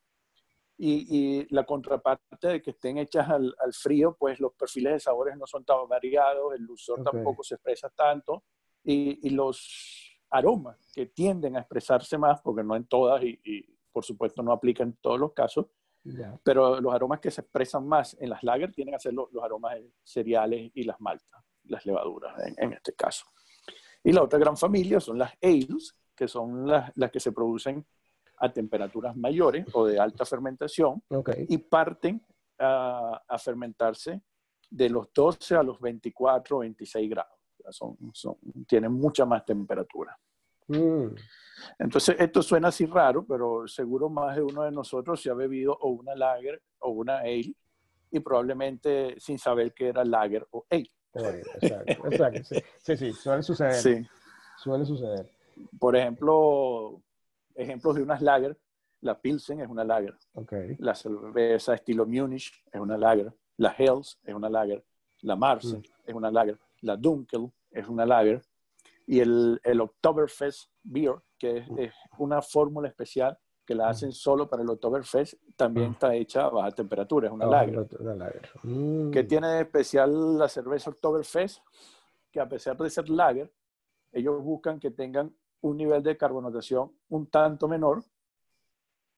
y, 0.78 1.46
la 1.54 1.64
contraparte 1.64 2.48
de 2.48 2.62
que 2.62 2.70
estén 2.70 2.98
hechas 2.98 3.28
al, 3.28 3.54
frío, 3.72 4.16
pues 4.18 4.40
los 4.40 4.52
perfiles 4.54 4.94
de 4.94 5.00
sabores 5.00 5.36
no 5.36 5.46
son 5.46 5.64
tan 5.64 5.86
variados, 5.88 6.54
el 6.54 6.66
dulzor 6.66 7.04
tampoco 7.04 7.44
se 7.44 7.54
expresa 7.54 7.88
tanto 7.90 8.42
y, 8.82 9.30
los 9.30 10.18
aromas 10.30 10.90
que 10.92 11.06
tienden 11.06 11.56
a 11.56 11.60
expresarse 11.60 12.18
más, 12.18 12.40
porque 12.40 12.64
no 12.64 12.74
en 12.74 12.86
todas 12.86 13.22
y, 13.22 13.38
y 13.44 13.62
por 13.92 14.04
supuesto 14.04 14.42
no 14.42 14.50
aplica 14.50 14.82
en 14.82 14.94
todos 14.94 15.20
los 15.20 15.32
casos, 15.32 15.66
Pero 16.42 16.80
los 16.80 16.94
aromas 16.94 17.20
que 17.20 17.30
se 17.30 17.42
expresan 17.42 17.86
más 17.86 18.16
en 18.20 18.30
las 18.30 18.42
lager 18.42 18.72
tienen 18.72 18.94
que 18.94 19.00
ser 19.00 19.14
los, 19.14 19.28
aromas 19.42 19.76
cereales 20.02 20.70
y 20.74 20.82
las 20.84 21.00
maltas, 21.00 21.42
las 21.64 21.84
levaduras 21.86 22.34
en, 22.56 22.72
este 22.72 22.94
caso. 22.94 23.24
Y 24.02 24.12
la 24.12 24.22
otra 24.22 24.38
gran 24.38 24.56
familia 24.56 25.00
son 25.00 25.18
las 25.18 25.32
ales, 25.40 25.96
que 26.14 26.26
son 26.26 26.66
las, 26.66 26.90
las 26.96 27.10
que 27.10 27.20
se 27.20 27.32
producen 27.32 27.86
a 28.38 28.52
temperaturas 28.52 29.16
mayores 29.16 29.64
o 29.72 29.86
de 29.86 30.00
alta 30.00 30.26
fermentación 30.26 31.02
y 31.48 31.58
parten 31.58 32.24
a, 32.58 33.22
a, 33.28 33.38
fermentarse 33.38 34.20
de 34.68 34.90
los 34.90 35.12
12 35.14 35.54
a 35.54 35.62
los 35.62 35.80
24 35.80 36.56
o 36.56 36.60
26 36.60 37.10
grados. 37.10 37.38
Son, 37.70 37.96
son, 38.12 38.36
tienen 38.66 38.92
mucha 38.92 39.24
más 39.24 39.44
temperatura. 39.44 40.18
Mm. 40.78 41.14
Entonces, 41.78 42.16
esto 42.18 42.42
suena 42.42 42.68
así 42.68 42.86
raro, 42.86 43.24
pero 43.24 43.66
seguro 43.66 44.08
más 44.08 44.36
de 44.36 44.42
uno 44.42 44.62
de 44.62 44.72
nosotros 44.72 45.20
se 45.20 45.30
ha 45.30 45.34
bebido 45.34 45.76
o 45.80 45.90
una 45.90 46.14
lager 46.14 46.60
o 46.80 46.90
una 46.90 47.18
ale 47.18 47.54
y 48.10 48.20
probablemente 48.20 49.14
sin 49.18 49.38
saber 49.38 49.72
que 49.72 49.88
era 49.88 50.04
lager 50.04 50.46
o 50.50 50.66
ale. 50.70 50.90
exacto, 51.14 52.08
exacto. 52.10 52.40
Sí, 52.80 52.96
sí, 52.96 53.12
suele 53.12 53.42
suceder. 53.42 53.74
Sí. 53.74 54.06
Suele 54.58 54.84
suceder. 54.84 55.30
Por 55.78 55.96
ejemplo, 55.96 57.02
ejemplos 57.54 57.96
de 57.96 58.02
unas 58.02 58.22
lager, 58.22 58.56
la 59.00 59.20
Pilsen 59.20 59.60
es 59.60 59.68
una 59.68 59.84
lager. 59.84 60.16
Okay. 60.34 60.76
La 60.78 60.94
cerveza 60.94 61.74
estilo 61.74 62.06
Munich 62.06 62.52
es 62.70 62.80
una 62.80 62.96
lager. 62.96 63.32
La 63.56 63.74
Hells 63.76 64.18
es 64.24 64.34
una 64.34 64.48
lager. 64.48 64.84
La 65.22 65.36
Marsen 65.36 65.80
mm. 65.80 66.08
es 66.08 66.14
una 66.14 66.30
lager. 66.30 66.58
La 66.82 66.96
Dunkel 66.96 67.50
es 67.70 67.88
una 67.88 68.06
lager. 68.06 68.42
Y 69.06 69.20
el, 69.20 69.60
el 69.64 69.80
Oktoberfest 69.80 70.70
Beer, 70.82 71.14
que 71.38 71.58
es, 71.58 71.92
una 72.18 72.40
fórmula 72.40 72.88
especial 72.88 73.38
que 73.64 73.74
la 73.74 73.88
hacen 73.88 74.12
solo 74.12 74.48
para 74.48 74.62
el 74.62 74.70
Oktoberfest, 74.70 75.34
también 75.56 75.88
ah. 75.88 75.92
está 75.92 76.14
hecha 76.14 76.46
a 76.46 76.50
baja 76.50 76.70
temperatura, 76.72 77.28
es 77.28 77.32
una 77.32 77.46
lager. 77.46 77.86
Mm. 78.62 79.10
¿Qué 79.10 79.24
tiene 79.24 79.48
de 79.48 79.60
especial 79.62 80.38
la 80.38 80.48
cerveza 80.48 80.90
Oktoberfest? 80.90 81.58
Que 82.30 82.40
a 82.40 82.48
pesar 82.48 82.76
de 82.76 82.90
ser 82.90 83.08
lager, 83.08 83.52
ellos 84.12 84.42
buscan 84.42 84.78
que 84.80 84.90
tengan 84.90 85.34
un 85.60 85.76
nivel 85.76 86.02
de 86.02 86.16
carbonatación 86.16 86.92
un 87.08 87.26
tanto 87.28 87.68
menor, 87.68 88.02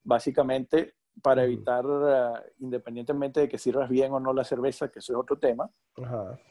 básicamente 0.02 0.94
para 1.22 1.44
evitar, 1.44 1.84
eh, 1.86 2.52
independientemente 2.58 3.40
de 3.40 3.48
que 3.48 3.58
sirvas 3.58 3.88
bien 3.88 4.12
o 4.12 4.20
no 4.20 4.32
la 4.32 4.44
cerveza, 4.44 4.90
que 4.90 4.98
eso 4.98 5.12
es 5.12 5.18
otro 5.18 5.38
tema, 5.38 5.70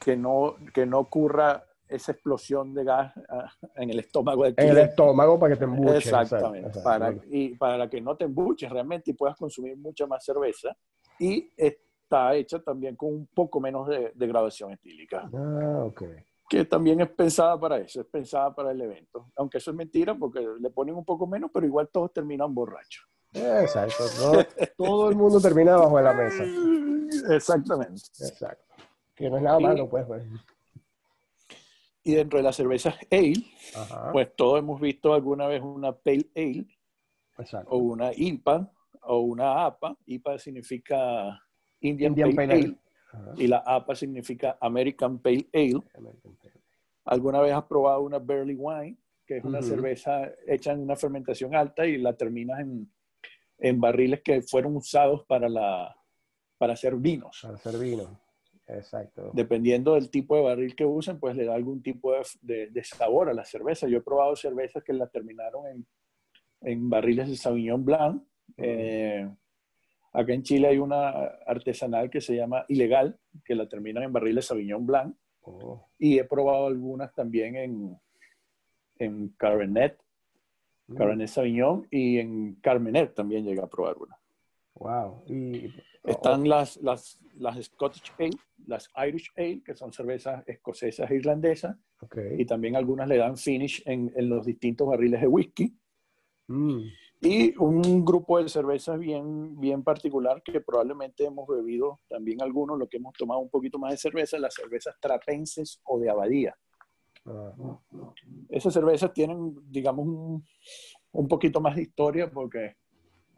que 0.00 0.16
no, 0.16 0.56
que 0.72 0.86
no 0.86 1.00
ocurra 1.00 1.64
esa 1.94 2.12
explosión 2.12 2.74
de 2.74 2.84
gas 2.84 3.12
ah, 3.28 3.50
en 3.76 3.90
el 3.90 3.98
estómago 4.00 4.46
En 4.46 4.54
el 4.58 4.78
estómago 4.78 5.38
para 5.38 5.54
que 5.54 5.58
te 5.58 5.64
embuches. 5.64 6.06
Exactamente. 6.06 6.80
para, 6.80 7.14
y 7.30 7.54
para 7.56 7.88
que 7.88 8.00
no 8.00 8.16
te 8.16 8.24
embuches 8.24 8.70
realmente 8.70 9.10
y 9.10 9.14
puedas 9.14 9.36
consumir 9.36 9.76
mucha 9.76 10.06
más 10.06 10.24
cerveza. 10.24 10.76
Y 11.18 11.52
está 11.56 12.34
hecha 12.34 12.58
también 12.60 12.96
con 12.96 13.10
un 13.10 13.26
poco 13.26 13.60
menos 13.60 13.88
de, 13.88 14.12
de 14.14 14.26
graduación 14.26 14.72
etílica. 14.72 15.28
Ah, 15.32 15.84
ok. 15.86 16.02
Que 16.48 16.64
también 16.64 17.00
es 17.00 17.10
pensada 17.10 17.58
para 17.58 17.78
eso, 17.78 18.00
es 18.00 18.06
pensada 18.06 18.54
para 18.54 18.72
el 18.72 18.80
evento. 18.80 19.30
Aunque 19.36 19.58
eso 19.58 19.70
es 19.70 19.76
mentira 19.76 20.14
porque 20.14 20.46
le 20.60 20.70
ponen 20.70 20.94
un 20.94 21.04
poco 21.04 21.26
menos, 21.26 21.50
pero 21.52 21.66
igual 21.66 21.88
todos 21.88 22.12
terminan 22.12 22.54
borrachos. 22.54 23.06
Exacto. 23.34 24.04
Todo, 24.76 25.10
el 25.10 25.16
mundo 25.16 25.40
termina 25.40 25.76
bajo 25.76 26.00
la 26.00 26.12
mesa. 26.12 26.44
Exactamente. 27.34 28.02
Exacto. 28.20 28.74
Que 29.14 29.30
no 29.30 29.36
es 29.36 29.42
nada 29.42 29.58
malo, 29.58 29.88
pues. 29.88 30.04
pues. 30.06 30.22
Y 32.04 32.14
dentro 32.14 32.38
de 32.38 32.42
las 32.42 32.56
cervezas 32.56 32.96
ale, 33.10 33.32
pues 34.12 34.36
todos 34.36 34.58
hemos 34.58 34.78
visto 34.80 35.14
alguna 35.14 35.46
vez 35.46 35.62
una 35.62 35.92
pale 35.92 36.26
ale, 36.36 36.66
o 37.66 37.78
una 37.78 38.10
IPA, 38.14 38.70
o 39.02 39.20
una 39.20 39.64
APA. 39.64 39.96
IPA 40.06 40.38
significa 40.38 41.42
Indian, 41.80 42.14
Pale, 42.14 42.52
Ale, 42.52 42.76
y 43.36 43.46
la 43.46 43.58
APA 43.58 43.94
significa 43.94 44.58
American 44.60 45.18
Pale 45.18 45.48
Ale. 45.52 45.80
¿Alguna 47.06 47.40
vez 47.40 47.52
has 47.52 47.64
probado 47.64 48.02
una 48.02 48.18
Barley 48.18 48.56
Wine, 48.56 48.98
que 49.26 49.38
es 49.38 49.44
una 49.44 49.62
cerveza 49.62 50.30
hecha 50.46 50.72
en 50.72 50.80
una 50.80 50.96
fermentación 50.96 51.54
alta 51.54 51.86
y 51.86 51.98
la 51.98 52.14
terminas 52.14 52.60
en, 52.60 52.90
en 53.58 53.80
barriles 53.80 54.20
que 54.22 54.42
fueron 54.42 54.76
usados 54.76 55.24
para, 55.26 55.48
la, 55.48 55.94
para 56.58 56.74
hacer 56.74 56.96
vinos? 56.96 57.40
Para 57.42 57.54
hacer 57.54 57.78
vino. 57.78 58.20
Exacto. 58.66 59.30
Dependiendo 59.34 59.94
del 59.94 60.10
tipo 60.10 60.36
de 60.36 60.42
barril 60.42 60.74
que 60.74 60.86
usen, 60.86 61.18
pues 61.18 61.36
le 61.36 61.44
da 61.44 61.54
algún 61.54 61.82
tipo 61.82 62.12
de, 62.40 62.70
de, 62.70 62.84
sabor 62.84 63.28
a 63.28 63.34
la 63.34 63.44
cerveza. 63.44 63.86
Yo 63.88 63.98
he 63.98 64.02
probado 64.02 64.34
cervezas 64.36 64.82
que 64.82 64.92
la 64.92 65.06
terminaron 65.06 65.66
en, 65.66 65.86
en 66.62 66.88
barriles 66.88 67.28
de 67.28 67.36
Sauvignon 67.36 67.84
Blanc. 67.84 68.22
Eh, 68.56 69.28
acá 70.12 70.32
en 70.32 70.42
Chile 70.42 70.68
hay 70.68 70.78
una 70.78 71.10
artesanal 71.46 72.08
que 72.08 72.20
se 72.20 72.36
llama 72.36 72.64
Ilegal, 72.68 73.18
que 73.44 73.54
la 73.54 73.68
terminan 73.68 74.04
en 74.04 74.12
barriles 74.12 74.44
de 74.44 74.48
Sauvignon 74.48 74.86
Blanc. 74.86 75.14
Oh. 75.42 75.86
Y 75.98 76.18
he 76.18 76.24
probado 76.24 76.66
algunas 76.66 77.14
también 77.14 77.56
en, 77.56 77.98
en 78.98 79.28
Cabernet. 79.36 79.98
Cabernet 80.96 81.28
Sauvignon 81.28 81.86
y 81.90 82.18
en 82.18 82.56
Carmener 82.56 83.12
también 83.14 83.44
llegué 83.44 83.60
a 83.60 83.66
probar 83.66 83.96
una. 83.96 84.18
Wow. 84.74 85.24
Y 85.28 85.72
están 86.04 86.48
las, 86.48 86.76
las, 86.78 87.18
las 87.36 87.64
Scottish 87.64 88.12
Ale, 88.18 88.36
las 88.66 88.88
Irish 89.06 89.30
Ale, 89.36 89.62
que 89.64 89.74
son 89.74 89.92
cervezas 89.92 90.46
escocesas 90.46 91.10
e 91.10 91.16
irlandesas. 91.16 91.76
Y 92.36 92.44
también 92.44 92.76
algunas 92.76 93.08
le 93.08 93.16
dan 93.16 93.36
finish 93.36 93.82
en, 93.86 94.12
en 94.14 94.28
los 94.28 94.44
distintos 94.44 94.86
barriles 94.86 95.20
de 95.22 95.26
whisky. 95.26 95.74
Mm. 96.48 96.80
Y 97.22 97.56
un 97.56 98.04
grupo 98.04 98.42
de 98.42 98.50
cervezas 98.50 98.98
bien, 98.98 99.58
bien 99.58 99.82
particular 99.82 100.42
que 100.42 100.60
probablemente 100.60 101.24
hemos 101.24 101.48
bebido 101.48 102.00
también 102.06 102.42
algunos, 102.42 102.78
lo 102.78 102.86
que 102.86 102.98
hemos 102.98 103.14
tomado 103.14 103.40
un 103.40 103.48
poquito 103.48 103.78
más 103.78 103.92
de 103.92 103.96
cerveza, 103.96 104.38
las 104.38 104.52
cervezas 104.52 104.94
trapenses 105.00 105.80
o 105.84 105.98
de 105.98 106.10
abadía. 106.10 106.54
Ah. 107.24 107.54
Esas 108.50 108.74
cervezas 108.74 109.14
tienen, 109.14 109.56
digamos, 109.70 110.06
un, 110.06 110.44
un 111.12 111.28
poquito 111.28 111.62
más 111.62 111.76
de 111.76 111.82
historia 111.82 112.30
porque 112.30 112.76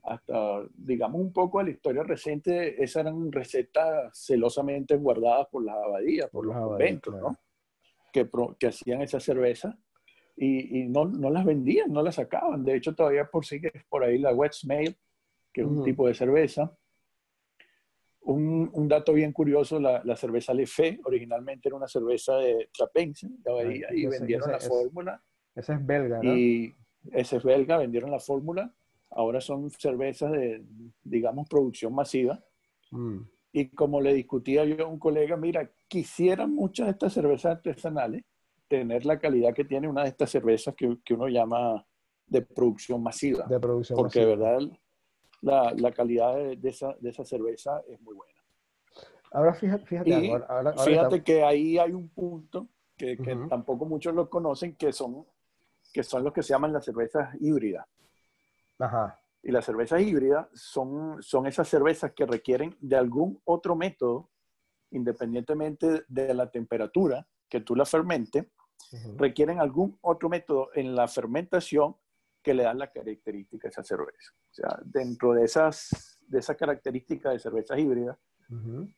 hasta, 0.07 0.63
digamos, 0.75 1.21
un 1.21 1.33
poco 1.33 1.59
de 1.59 1.65
la 1.65 1.71
historia 1.71 2.03
reciente, 2.05 2.83
esas 2.83 3.03
eran 3.03 3.33
recetas 3.33 4.17
celosamente 4.17 4.97
guardadas 4.97 5.49
por 5.49 5.65
las 5.65 5.75
abadías, 5.77 6.31
por, 6.31 6.47
los 6.47 6.57
conventos, 6.57 7.15
¿no? 7.17 7.37
Que, 8.13 8.29
que, 8.59 8.69
hacían 8.69 9.03
esa 9.03 9.19
cerveza 9.19 9.77
y, 10.37 10.79
y, 10.79 10.89
no, 10.89 11.07
no, 11.07 11.29
las 11.29 11.45
vendían, 11.45 11.93
no 11.93 12.03
las 12.03 12.15
sacaban. 12.15 12.65
De 12.65 12.77
hecho, 12.77 12.95
todavía 12.95 13.27
por 13.27 13.45
sigue 13.45 13.73
por 13.89 14.05
ahí 14.05 14.19
la 14.19 14.33
Mail, 14.67 14.97
que 15.53 15.63
es 15.63 15.67
un 15.67 15.83
tipo 15.83 16.07
de 16.07 16.15
cerveza. 16.15 16.73
Un, 18.21 18.71
un, 18.73 18.89
dato 18.89 19.13
bien 19.13 19.33
curioso, 19.33 19.79
la, 19.79 20.03
la 20.05 20.17
cerveza 20.17 20.55
Lefe 20.55 21.01
originalmente 21.05 21.69
era 21.69 21.77
una 21.77 21.89
cerveza 21.89 22.37
de 22.37 22.71
Trapense, 22.73 23.29
de 23.31 23.51
abadía, 23.51 23.89
y 23.93 24.07
vendieron 24.07 24.51
la 24.51 24.61
fórmula. 24.61 25.23
Esa 25.55 25.75
es 25.75 25.87
belga, 25.87 26.21
¿no? 26.23 26.37
Y 26.37 26.75
esa 27.13 27.37
es 27.37 27.45
belga, 27.45 27.79
vendieron 27.79 28.11
la 28.11 28.21
fórmula 28.21 28.73
Ahora 29.11 29.41
son 29.41 29.71
cervezas 29.71 30.33
de, 30.33 30.65
digamos, 31.03 31.49
producción 31.49 31.95
masiva. 31.95 32.43
Mm. 32.91 33.21
Y 33.53 33.69
como 33.71 34.01
le 34.01 34.13
discutía 34.13 34.65
yo 34.65 34.85
a 34.85 34.89
un 34.89 34.99
colega, 34.99 35.37
mira, 35.37 35.71
quisiera 35.89 36.47
muchas 36.47 36.87
de 36.87 36.93
estas 36.93 37.13
cervezas 37.15 37.57
artesanales 37.57 38.25
tener 38.69 39.07
la 39.07 39.19
calidad 39.19 39.55
que 39.55 39.65
tiene 39.65 39.89
una 39.89 40.03
de 40.03 40.09
estas 40.09 40.31
cervezas 40.31 40.75
que, 40.75 40.99
que 41.05 41.15
uno 41.15 41.29
llama 41.29 41.87
de 42.27 42.43
producción 42.43 43.03
masiva. 43.03 43.47
De 43.47 43.61
producción 43.61 43.97
porque 43.97 44.21
de 44.21 44.27
verdad 44.27 44.59
la, 45.43 45.73
la 45.77 45.93
calidad 45.93 46.35
de, 46.35 46.69
esa, 46.69 46.95
de, 47.01 47.11
esa, 47.11 47.25
cerveza 47.25 47.83
es 47.89 48.01
muy 48.01 48.15
buena. 48.15 48.35
Ahora 49.33 49.55
fíjate, 49.55 49.87
fíjate, 49.87 50.33
ahora, 50.49 50.73
fíjate 50.79 51.23
que 51.23 51.43
ahí 51.43 51.79
hay 51.79 51.93
un 51.93 52.09
punto 52.09 52.69
que, 52.97 53.17
que 53.17 53.37
tampoco 53.49 53.85
muchos 53.85 54.15
lo 54.15 54.29
conocen, 54.29 54.75
que 54.77 54.93
son, 54.93 55.27
que 55.93 56.03
son 56.03 56.25
los 56.25 56.33
que 56.33 56.43
se 56.43 56.51
llaman 56.51 56.73
las 56.73 56.85
cervezas 56.85 57.35
híbridas. 57.41 57.87
Y 59.43 59.53
las 59.53 59.65
cervezas 59.65 60.01
híbridas 60.01 60.49
son, 60.53 61.23
son 61.23 61.47
esas 61.47 61.69
cervezas 61.69 62.13
que 62.13 62.27
requieren 62.27 62.77
de 62.81 62.97
algún 62.97 63.41
otro 63.45 63.77
método, 63.77 64.31
independientemente 64.91 66.05
de 66.09 66.35
la 66.35 66.51
temperatura 66.51 67.27
que 67.49 67.61
tú 67.61 67.77
la 67.77 67.85
fermentes, 67.85 68.47
requieren 69.17 69.61
algún 69.61 69.99
otro 70.03 70.29
método 70.29 70.71
en 70.75 70.95
la 70.95 71.09
fermentación 71.09 71.97
que 72.43 72.55
le 72.55 72.63
dan 72.63 72.79
la 72.79 72.91
característica 72.91 73.69
a 73.69 73.71
esa 73.71 73.83
cerveza. 73.83 74.33
O 74.51 74.55
sea, 74.55 74.79
dentro 74.85 75.33
de 75.33 75.45
esas, 75.45 76.19
de 76.21 76.39
esas 76.39 76.57
características 76.57 77.33
de 77.33 77.39
cervezas 77.39 77.79
híbridas, 77.79 78.17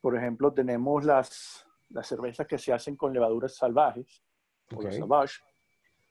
por 0.03 0.15
ejemplo, 0.15 0.53
tenemos 0.53 1.05
las, 1.05 1.67
las 1.89 2.07
cervezas 2.07 2.47
que 2.47 2.59
se 2.59 2.73
hacen 2.73 2.97
con 2.97 3.15
levaduras 3.15 3.57
salvajes, 3.57 4.23
o 4.75 4.83
salvage, 4.91 5.41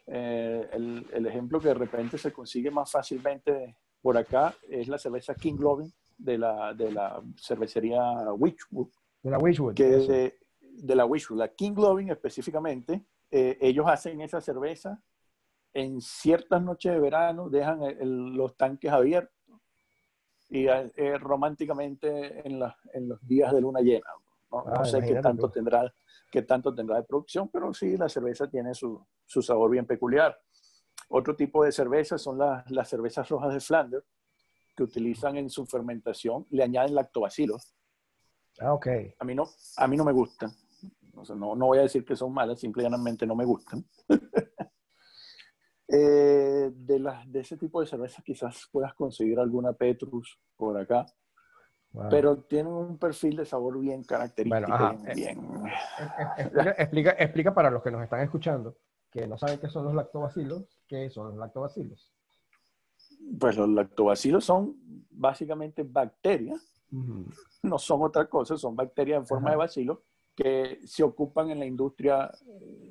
eh, 0.07 0.69
el, 0.71 1.05
el, 1.13 1.25
ejemplo 1.25 1.59
que 1.59 1.67
de 1.67 1.73
repente 1.73 2.17
se 2.17 2.31
consigue 2.31 2.71
más 2.71 2.89
fácilmente 2.89 3.75
por 4.01 4.17
acá 4.17 4.55
es 4.69 4.87
la 4.87 4.97
cerveza 4.97 5.35
King 5.35 5.57
Loving 5.59 5.91
de 6.17 6.37
la, 6.37 6.73
de 6.73 6.91
la 6.91 7.21
cervecería 7.35 8.01
Witchwood. 8.33 8.87
De 9.21 9.31
la 9.31 9.37
Witchwood. 9.37 9.73
Que 9.73 9.83
de, 9.83 10.39
de, 10.61 10.95
la 10.95 11.05
Witchwood. 11.05 11.39
La 11.39 11.49
King 11.49 11.73
Loving 11.75 12.09
específicamente, 12.09 13.05
eh, 13.29 13.57
ellos 13.59 13.85
hacen 13.87 14.21
esa 14.21 14.39
cerveza 14.41 15.01
en 15.73 16.01
ciertas 16.01 16.61
noches 16.61 16.93
de 16.93 16.99
verano, 16.99 17.49
dejan 17.49 17.79
los 18.35 18.55
tanques 18.55 18.91
abiertos 18.91 19.35
y 20.49 20.67
eh, 20.67 21.17
románticamente 21.17 22.47
en, 22.47 22.61
en, 22.93 23.09
los 23.09 23.27
días 23.27 23.53
de 23.53 23.61
luna 23.61 23.81
llena. 23.81 24.07
No, 24.51 24.63
ah, 24.65 24.85
sé 24.85 25.01
qué 25.01 25.15
tanto, 25.15 25.49
tendrá, 25.49 25.93
qué 26.31 26.41
tanto 26.41 26.73
tendrá 26.73 26.97
de 26.97 27.03
producción, 27.03 27.49
pero 27.49 27.73
sí, 27.73 27.97
la 27.97 28.07
cerveza 28.07 28.49
tiene 28.49 28.73
su, 28.73 29.05
su 29.25 29.41
sabor 29.41 29.71
bien 29.71 29.85
peculiar. 29.85 30.37
Otro 31.09 31.35
tipo 31.35 31.63
de 31.63 31.71
cerveza 31.71 32.17
son 32.17 32.37
las 32.37 32.89
cervezas 32.89 33.27
rojas 33.29 33.53
de 33.53 33.59
Flanders, 33.59 34.05
que 34.75 34.83
utilizan 34.83 35.37
en 35.37 35.49
su 35.49 35.65
fermentación, 35.65 36.45
le 36.49 36.63
añaden 36.63 36.95
lactobacilos. 36.95 37.73
Ah, 38.59 38.73
ok. 38.73 38.87
A 39.19 39.25
mí 39.25 39.35
no, 39.35 39.49
a 39.77 39.87
mí 39.87 39.97
no 39.97 40.05
me 40.05 40.13
gustan. 40.13 40.51
no, 41.35 41.55
no 41.55 41.65
voy 41.65 41.79
a 41.79 41.83
decir 41.83 42.05
que 42.05 42.15
son 42.15 42.33
malas, 42.33 42.59
simplemente 42.59 43.25
no 43.25 43.35
me 43.35 43.45
gustan. 43.45 43.85
Eh, 45.89 46.69
de, 46.73 47.13
de 47.27 47.39
ese 47.39 47.55
tipo 47.55 47.79
de 47.79 47.87
cervezas 47.87 48.21
quizás 48.21 48.67
puedas 48.73 48.93
conseguir 48.93 49.39
alguna 49.39 49.71
Petrus 49.71 50.37
por 50.57 50.77
acá. 50.77 51.05
Pero 52.09 52.37
tienen 52.37 52.73
un 52.73 52.97
perfil 52.97 53.37
de 53.37 53.45
sabor 53.45 53.79
bien 53.79 54.03
característico. 54.03 54.67
Eh, 55.07 55.13
bien, 55.15 55.39
eh, 56.37 56.75
explica, 56.77 57.11
explica, 57.17 57.53
para 57.53 57.69
los 57.69 57.81
que 57.81 57.91
nos 57.91 58.03
están 58.03 58.21
escuchando, 58.21 58.77
que 59.11 59.27
no 59.27 59.37
saben 59.37 59.59
qué 59.59 59.69
son 59.69 59.85
los 59.85 59.93
lactobacilos, 59.93 60.63
qué 60.87 61.09
son 61.09 61.29
los 61.29 61.37
lactobacilos. 61.37 62.13
Pues 63.39 63.57
los 63.57 63.69
lactobacilos 63.69 64.45
son 64.45 64.75
básicamente 65.09 65.83
bacterias, 65.83 66.61
no 67.63 67.77
son 67.77 68.03
otra 68.03 68.27
cosa, 68.27 68.57
son 68.57 68.75
bacterias 68.75 69.19
en 69.19 69.25
forma 69.25 69.51
de 69.51 69.57
bacilo 69.57 70.03
que 70.35 70.79
se 70.85 71.03
ocupan 71.03 71.49
en 71.49 71.59
la 71.59 71.65
industria 71.65 72.31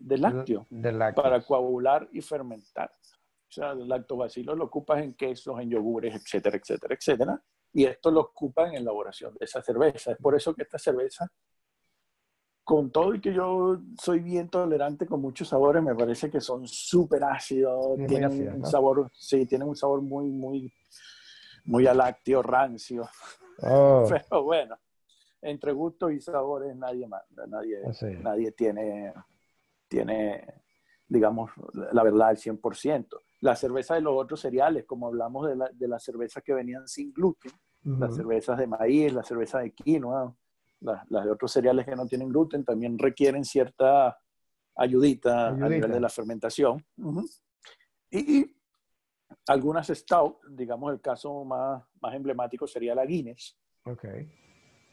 del 0.00 0.20
lácteo, 0.20 0.66
para 1.14 1.40
coagular 1.40 2.08
y 2.12 2.20
fermentar. 2.20 2.90
O 3.48 3.52
sea, 3.52 3.70
el 3.70 3.88
lactobacilo 3.88 4.56
lo 4.56 4.64
ocupan 4.64 4.98
en 5.04 5.14
quesos, 5.14 5.58
en 5.60 5.70
yogures, 5.70 6.14
etcétera, 6.16 6.56
etcétera, 6.56 6.94
etcétera. 6.94 7.42
Y 7.76 7.84
esto 7.84 8.10
lo 8.10 8.20
ocupan 8.22 8.68
en 8.68 8.76
elaboración 8.76 9.34
de 9.34 9.44
esa 9.44 9.60
cerveza. 9.60 10.12
Es 10.12 10.16
por 10.16 10.34
eso 10.34 10.54
que 10.54 10.62
esta 10.62 10.78
cerveza, 10.78 11.30
con 12.64 12.90
todo 12.90 13.14
y 13.14 13.20
que 13.20 13.34
yo 13.34 13.78
soy 14.00 14.20
bien 14.20 14.48
tolerante 14.48 15.04
con 15.04 15.20
muchos 15.20 15.48
sabores, 15.48 15.82
me 15.82 15.94
parece 15.94 16.30
que 16.30 16.40
son 16.40 16.66
súper 16.66 17.22
ácidos, 17.24 17.98
tienen 18.08 18.54
un 18.54 18.64
sabor, 18.64 19.10
sí, 19.12 19.44
tienen 19.44 19.68
un 19.68 19.76
sabor 19.76 20.00
muy, 20.00 20.30
muy, 20.30 20.72
muy 21.66 21.86
a 21.86 21.92
lácteo, 21.92 22.42
rancio. 22.42 23.10
Oh. 23.60 24.06
Pero 24.08 24.42
bueno, 24.42 24.78
entre 25.42 25.72
gustos 25.72 26.12
y 26.12 26.20
sabores 26.22 26.74
nadie 26.74 27.06
manda, 27.06 27.46
nadie, 27.46 27.82
ah, 27.84 28.06
nadie 28.22 28.52
tiene, 28.52 29.12
tiene, 29.86 30.62
digamos, 31.06 31.50
la 31.92 32.02
verdad 32.02 32.28
al 32.28 32.38
100%. 32.38 33.20
La 33.42 33.54
cerveza 33.54 33.96
de 33.96 34.00
los 34.00 34.14
otros 34.16 34.40
cereales, 34.40 34.86
como 34.86 35.08
hablamos 35.08 35.46
de, 35.46 35.56
la, 35.56 35.68
de 35.70 35.88
las 35.88 36.02
cervezas 36.02 36.42
que 36.42 36.54
venían 36.54 36.88
sin 36.88 37.12
gluten, 37.12 37.52
las 37.86 38.16
cervezas 38.16 38.58
de 38.58 38.66
maíz, 38.66 39.12
la 39.12 39.22
cerveza 39.22 39.60
de 39.60 39.72
quinoa, 39.72 40.34
las, 40.80 41.08
de 41.08 41.30
otros 41.30 41.52
cereales 41.52 41.86
que 41.86 41.96
no 41.96 42.06
tienen 42.06 42.28
gluten, 42.28 42.64
también 42.64 42.98
requieren 42.98 43.44
cierta 43.44 44.18
ayudita, 44.74 45.48
a 45.48 45.52
nivel 45.52 45.90
de 45.90 46.00
la 46.00 46.08
fermentación. 46.08 46.84
y, 48.10 48.52
algunas 49.48 49.88
stout, 49.88 50.38
digamos 50.50 50.92
el 50.92 51.00
caso 51.00 51.44
más, 51.44 51.82
más 52.00 52.14
emblemático 52.14 52.66
sería 52.66 52.94
la 52.94 53.06
Guinness. 53.06 53.56
Okay 53.84 54.28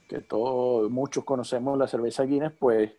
que 0.07 0.21
todos, 0.21 0.89
muchos 0.89 1.23
conocemos 1.23 1.77
la 1.77 1.87
cerveza 1.87 2.23
Guinness, 2.23 2.53
pues 2.59 2.91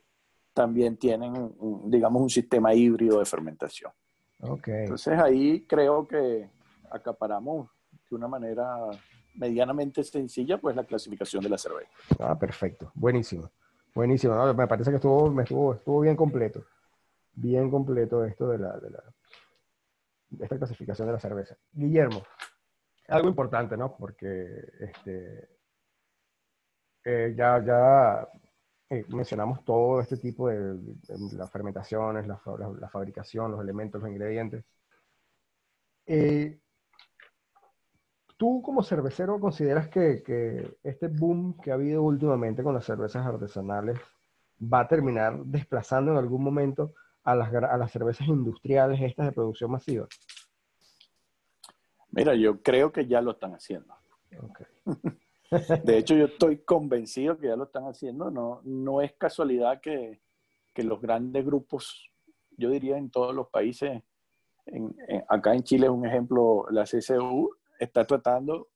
también 0.53 0.97
tienen, 0.97 1.55
digamos, 1.87 2.23
un 2.23 2.31
sistema 2.31 2.75
híbrido 2.75 3.19
de 3.19 3.25
fermentación. 3.25 3.93
Okay. 4.41 4.83
Entonces 4.83 5.19
ahí 5.19 5.67
creo 5.67 6.07
que 6.07 6.51
acaparamos 6.91 7.71
de 8.11 8.17
una 8.17 8.29
manera 8.29 8.77
medianamente 9.35 10.03
sencilla, 10.05 10.59
pues 10.59 10.77
la 10.77 10.85
clasificación 10.85 11.43
de 11.43 11.49
la 11.51 11.59
cerveza. 11.59 11.91
Ah, 12.21 12.39
perfecto. 12.39 12.91
Buenísimo. 12.95 13.51
Buenísimo. 13.95 14.55
me 14.55 14.67
parece 14.67 14.91
que 14.91 14.97
estuvo, 14.97 15.31
me 15.31 15.45
estuvo, 15.45 15.75
estuvo 15.75 16.01
bien 16.01 16.17
completo. 16.17 16.65
Bien 17.35 17.71
completo 17.71 18.25
esto 18.25 18.49
de 18.49 18.59
la, 18.59 18.79
de 18.79 18.91
la 18.91 19.03
esta 20.41 20.57
clasificación 20.57 21.07
de 21.07 21.13
la 21.13 21.21
cerveza. 21.21 21.57
Guillermo, 21.73 22.23
algo 23.09 23.29
importante, 23.29 23.77
¿no? 23.77 23.97
Porque 23.97 24.65
este, 24.81 25.49
eh, 27.05 27.35
ya, 27.37 27.65
ya 27.65 28.29
eh, 28.91 29.05
mencionamos 29.09 29.65
todo 29.65 30.01
este 30.01 30.17
tipo 30.17 30.49
de, 30.49 30.79
las 31.33 31.51
fermentaciones, 31.51 32.27
la, 32.27 32.39
fabricación, 32.91 33.53
los 33.53 33.61
elementos, 33.61 34.01
los 34.01 34.11
ingredientes. 34.11 34.65
Eh, 36.07 36.61
¿Tú 38.37 38.63
como 38.63 38.83
cervecero 38.83 39.39
consideras 39.39 39.89
que, 39.89 40.77
este 40.83 41.09
boom 41.09 41.57
que 41.63 41.71
ha 41.71 41.75
habido 41.75 42.03
últimamente 42.03 42.63
con 42.63 42.75
las 42.75 42.85
cervezas 42.85 43.25
artesanales 43.25 43.99
va 44.61 44.81
a 44.81 44.89
terminar 44.89 45.39
desplazando 45.45 46.13
en 46.13 46.19
algún 46.19 46.43
momento 46.43 46.95
a 47.23 47.35
las, 47.35 47.55
a 47.55 47.77
las 47.77 47.93
cervezas 47.93 48.27
industriales 48.27 49.01
estas 49.01 49.27
de 49.27 49.33
producción 49.33 49.71
masiva? 49.71 50.07
Mira, 52.11 52.35
yo 52.35 52.61
creo 52.61 52.93
que 52.93 53.07
ya 53.07 53.21
lo 53.21 53.33
están 53.33 53.55
haciendo. 53.55 53.95
Okay. 54.37 54.67
De 55.85 55.99
hecho, 55.99 56.17
yo 56.17 56.25
estoy 56.27 56.59
convencido 56.59 57.39
que 57.39 57.49
ya 57.49 57.57
lo 57.57 57.65
están 57.65 57.85
haciendo. 57.85 58.31
No, 58.31 58.61
no 58.65 59.01
es 59.01 59.13
casualidad 59.13 59.81
que, 59.81 60.21
que 60.73 60.83
los 60.83 61.01
grandes 61.01 61.45
grupos, 61.45 62.11
yo 62.57 62.71
diría 62.71 62.99
en 62.99 63.11
todos 63.11 63.35
los 63.35 63.49
países, 63.49 64.03
acá 65.29 65.55
en 65.55 65.63
Chile 65.63 65.87
es 65.87 65.93
un 65.93 66.07
ejemplo, 66.07 66.67
la 66.71 66.85
CCU 66.85 67.55
está 67.85 68.07
tratando 68.07 68.69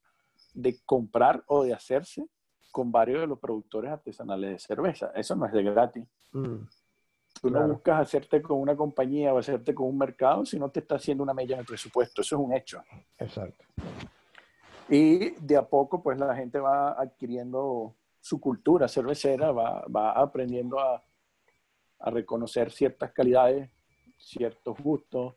de 0.55 0.79
comprar 0.85 1.42
o 1.47 1.64
de 1.64 1.73
hacerse 1.73 2.27
con 2.71 2.92
varios 2.92 3.21
de 3.21 3.27
los 3.27 3.38
productores 3.38 3.90
artesanales 3.90 4.51
de 4.51 4.59
cerveza. 4.59 5.11
Eso 5.14 5.35
no 5.37 5.47
es 5.47 5.53
de 5.53 5.62
gratis. 5.62 6.05
Mm, 6.33 6.64
Tú 7.40 7.51
no 7.51 7.68
buscas 7.68 8.01
hacerte 8.01 8.42
con 8.42 8.59
una 8.59 8.77
compañía 8.77 9.33
o 9.33 9.38
hacerte 9.38 9.75
con 9.75 9.87
un 9.87 9.99
mercado 9.99 10.44
si 10.44 10.59
no 10.59 10.71
te 10.71 10.81
está 10.81 10.97
haciendo 10.97 11.23
una 11.23 11.35
mella 11.35 11.55
en 11.55 11.61
el 11.61 11.66
presupuesto. 11.66 12.23
Eso 12.23 12.37
es 12.37 12.42
un 12.42 12.53
hecho. 12.53 12.83
Exacto. 13.16 13.64
Y 14.88 15.31
de 15.31 15.57
a 15.57 15.62
poco, 15.62 16.03
pues 16.03 16.18
la 16.18 16.35
gente 16.35 16.59
va 16.59 16.92
adquiriendo 16.92 17.94
su 18.21 18.40
cultura 18.40 18.88
cervecera, 18.88 19.53
va, 19.53 19.85
va 19.87 20.12
aprendiendo 20.12 20.81
a, 20.81 21.03
a, 22.01 22.11
reconocer 22.11 22.73
ciertas 22.73 23.12
calidades, 23.12 23.71
ciertos 24.16 24.79
gustos, 24.79 25.35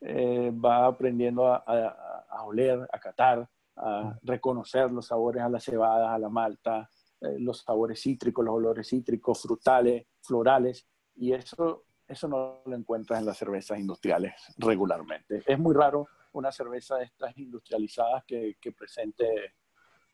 eh, 0.00 0.50
va 0.52 0.86
aprendiendo 0.86 1.46
a, 1.46 1.62
a, 1.66 2.03
oler, 2.42 2.86
a 2.92 2.98
catar, 2.98 3.48
a 3.76 4.18
reconocer 4.22 4.90
los 4.90 5.06
sabores 5.06 5.42
a 5.42 5.48
las 5.48 5.64
cebadas, 5.64 6.10
a 6.10 6.18
la 6.18 6.28
malta, 6.28 6.88
eh, 7.20 7.38
los 7.38 7.60
sabores 7.60 8.00
cítricos, 8.00 8.44
los 8.44 8.54
olores 8.54 8.88
cítricos, 8.88 9.40
frutales, 9.42 10.06
florales, 10.20 10.86
y 11.14 11.32
eso, 11.32 11.84
eso 12.06 12.28
no 12.28 12.62
lo 12.66 12.76
encuentras 12.76 13.20
en 13.20 13.26
las 13.26 13.38
cervezas 13.38 13.78
industriales 13.78 14.34
regularmente. 14.58 15.42
Es 15.46 15.58
muy 15.58 15.74
raro 15.74 16.08
una 16.32 16.50
cerveza 16.50 16.96
de 16.96 17.04
estas 17.04 17.36
industrializadas 17.38 18.24
que, 18.26 18.56
que 18.60 18.72
presente 18.72 19.54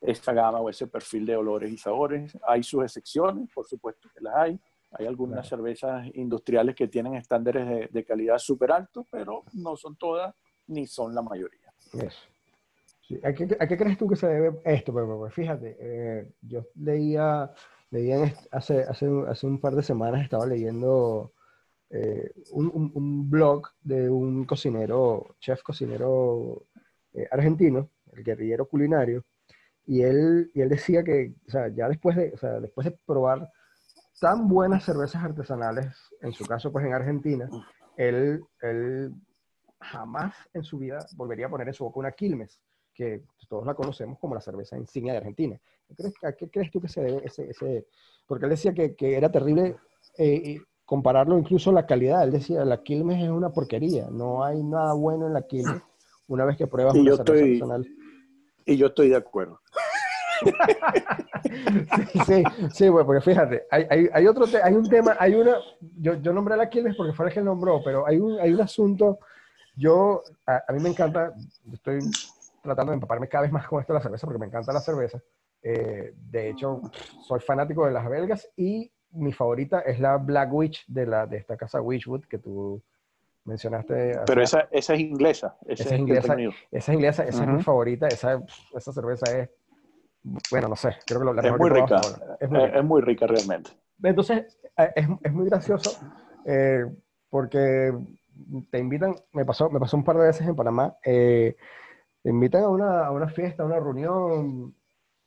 esta 0.01 0.33
gama 0.33 0.59
o 0.59 0.69
ese 0.69 0.87
perfil 0.87 1.25
de 1.25 1.35
olores 1.35 1.71
y 1.71 1.77
sabores. 1.77 2.37
Hay 2.47 2.63
sus 2.63 2.83
excepciones, 2.83 3.49
por 3.53 3.67
supuesto 3.67 4.09
que 4.13 4.21
las 4.21 4.35
hay. 4.35 4.59
Hay 4.93 5.05
algunas 5.05 5.47
cervezas 5.47 6.07
industriales 6.15 6.75
que 6.75 6.87
tienen 6.87 7.15
estándares 7.15 7.91
de, 7.91 8.03
calidad 8.03 8.37
súper 8.39 8.71
altos, 8.71 9.05
pero 9.09 9.43
no 9.53 9.77
son 9.77 9.95
todas 9.95 10.35
ni 10.67 10.85
son 10.85 11.15
la 11.15 11.21
mayoría. 11.21 11.60
¿A, 13.23 13.33
qué, 13.33 13.77
crees 13.77 13.97
tú 13.97 14.07
que 14.07 14.15
se 14.15 14.27
debe 14.27 14.61
esto? 14.63 14.93
Pues, 14.93 15.33
fíjate, 15.33 15.77
eh, 15.79 16.31
yo 16.41 16.65
leía, 16.75 17.51
leía 17.89 18.33
hace, 18.51 18.83
hace, 18.83 19.07
un 19.45 19.59
par 19.59 19.75
de 19.75 19.83
semanas, 19.83 20.23
estaba 20.23 20.45
leyendo 20.45 21.33
eh, 21.89 22.31
un, 22.51 23.29
blog 23.29 23.67
de 23.81 24.09
un 24.09 24.45
cocinero, 24.45 25.35
chef 25.39 25.61
cocinero 25.61 26.65
eh, 27.13 27.27
argentino, 27.31 27.89
el 28.13 28.23
guerrillero 28.23 28.65
culinario, 28.65 29.25
y 29.85 30.03
él, 30.03 30.51
y 30.53 30.61
él 30.61 30.69
decía 30.69 31.03
que, 31.03 31.33
o 31.47 31.51
sea, 31.51 31.67
ya 31.69 31.89
después 31.89 32.15
de, 32.15 32.33
después 32.61 32.85
de 32.85 32.97
probar 33.05 33.51
tan 34.21 34.47
buenas 34.47 34.85
cervezas 34.85 35.23
artesanales, 35.23 35.95
en 36.21 36.31
su 36.31 36.45
caso 36.45 36.71
pues 36.71 36.85
en 36.85 36.93
Argentina, 36.93 37.49
él, 37.97 38.41
él 38.61 39.11
jamás 39.81 40.35
en 40.53 40.63
su 40.63 40.77
vida 40.77 41.05
volvería 41.15 41.47
a 41.47 41.49
poner 41.49 41.67
en 41.67 41.73
su 41.73 41.83
boca 41.83 41.99
una 41.99 42.11
Quilmes, 42.11 42.59
que 42.93 43.23
todos 43.47 43.65
la 43.65 43.73
conocemos 43.73 44.19
como 44.19 44.35
la 44.35 44.41
cerveza 44.41 44.77
insignia 44.77 45.13
de 45.13 45.19
Argentina. 45.19 45.59
¿A 46.23 46.31
qué 46.33 46.49
crees 46.49 46.71
tú 46.71 46.79
que 46.81 46.87
se 46.87 47.01
debe 47.01 47.25
ese, 47.25 47.49
ese? 47.49 47.87
Porque 48.27 48.45
él 48.45 48.51
decía 48.51 48.73
que, 48.73 48.95
que 48.95 49.17
era 49.17 49.31
terrible 49.31 49.75
eh, 50.17 50.61
compararlo 50.85 51.37
incluso 51.37 51.71
la 51.71 51.85
calidad. 51.85 52.23
Él 52.23 52.31
decía, 52.31 52.65
la 52.65 52.83
Quilmes 52.83 53.23
es 53.23 53.29
una 53.29 53.51
porquería, 53.51 54.07
no 54.09 54.43
hay 54.43 54.63
nada 54.63 54.93
bueno 54.93 55.27
en 55.27 55.33
la 55.33 55.47
Quilmes 55.47 55.81
una 56.27 56.45
vez 56.45 56.57
que 56.57 56.67
pruebas 56.67 56.95
y 56.95 57.05
yo 57.05 57.15
estoy, 57.15 57.61
Y 58.65 58.77
yo 58.77 58.87
estoy 58.87 59.09
de 59.09 59.17
acuerdo. 59.17 59.59
sí, 62.13 62.19
sí, 62.25 62.43
sí, 62.73 62.89
porque 62.89 63.21
fíjate, 63.21 63.63
hay, 63.69 63.85
hay, 63.89 64.09
hay 64.11 64.27
otro 64.27 64.45
hay 64.63 64.73
un 64.73 64.89
tema, 64.89 65.15
hay 65.19 65.35
una, 65.35 65.55
yo, 65.97 66.15
yo 66.15 66.33
nombré 66.33 66.57
la 66.57 66.69
Quilmes 66.69 66.95
porque 66.95 67.13
fue 67.13 67.27
el 67.27 67.33
que 67.33 67.41
nombró, 67.41 67.81
pero 67.83 68.07
hay 68.07 68.17
un, 68.17 68.39
hay 68.39 68.53
un 68.53 68.61
asunto, 68.61 69.19
yo, 69.75 70.23
a, 70.45 70.71
mí 70.73 70.79
me 70.81 70.89
encanta, 70.89 71.33
estoy 71.71 71.99
tratando 72.61 72.91
de 72.91 72.95
empaparme 72.95 73.27
cada 73.27 73.43
vez 73.43 73.51
más 73.51 73.67
con 73.67 73.79
esto 73.79 73.93
de 73.93 73.99
la 73.99 74.03
cerveza 74.03 74.27
porque 74.27 74.39
me 74.39 74.45
encanta 74.47 74.73
la 74.73 74.81
cerveza. 74.81 75.21
Eh, 75.63 76.13
de 76.15 76.49
hecho, 76.49 76.81
soy 77.27 77.39
fanático 77.39 77.85
de 77.85 77.91
las 77.91 78.07
belgas 78.09 78.49
y 78.55 78.91
mi 79.11 79.33
favorita 79.33 79.81
es 79.81 79.99
la 79.99 80.17
Black 80.17 80.53
Witch 80.53 80.85
de, 80.87 81.05
la, 81.05 81.27
de 81.27 81.37
esta 81.37 81.57
casa 81.57 81.81
Witchwood 81.81 82.25
que 82.25 82.37
tú 82.37 82.81
mencionaste. 83.45 84.19
Pero 84.25 84.41
esa, 84.41 84.67
esa 84.71 84.93
es 84.93 84.99
inglesa. 84.99 85.57
Esa 85.65 85.83
es 85.83 85.99
inglesa, 85.99 86.35
esa 86.71 86.91
es 86.91 86.95
inglesa, 86.95 87.23
esa 87.25 87.43
es 87.43 87.49
mi 87.49 87.61
favorita. 87.61 88.07
Esa, 88.07 88.41
esa 88.73 88.91
cerveza 88.91 89.37
es, 89.37 89.49
bueno, 90.49 90.67
no 90.67 90.75
sé, 90.75 90.95
creo 91.05 91.19
que 91.19 91.33
la 91.33 91.41
es 91.41 91.57
muy 91.57 91.69
rica. 91.69 92.01
Es 92.39 92.49
muy, 92.49 92.59
rica. 92.65 92.77
es 92.79 92.83
muy 92.83 93.01
rica 93.01 93.27
realmente. 93.27 93.71
Entonces, 94.03 94.57
eh, 94.77 94.91
es, 94.95 95.07
es 95.23 95.33
muy 95.33 95.47
gracioso 95.47 95.99
eh, 96.45 96.85
porque 97.29 97.93
te 98.69 98.79
invitan, 98.79 99.15
me 99.33 99.45
pasó, 99.45 99.69
me 99.69 99.79
pasó 99.79 99.97
un 99.97 100.03
par 100.03 100.17
de 100.17 100.27
veces 100.27 100.47
en 100.47 100.55
Panamá, 100.55 100.95
eh, 101.03 101.55
te 102.21 102.29
invitan 102.29 102.63
a 102.63 102.69
una, 102.69 103.05
a 103.05 103.11
una 103.11 103.29
fiesta, 103.29 103.63
a 103.63 103.65
una 103.65 103.79
reunión, 103.79 104.75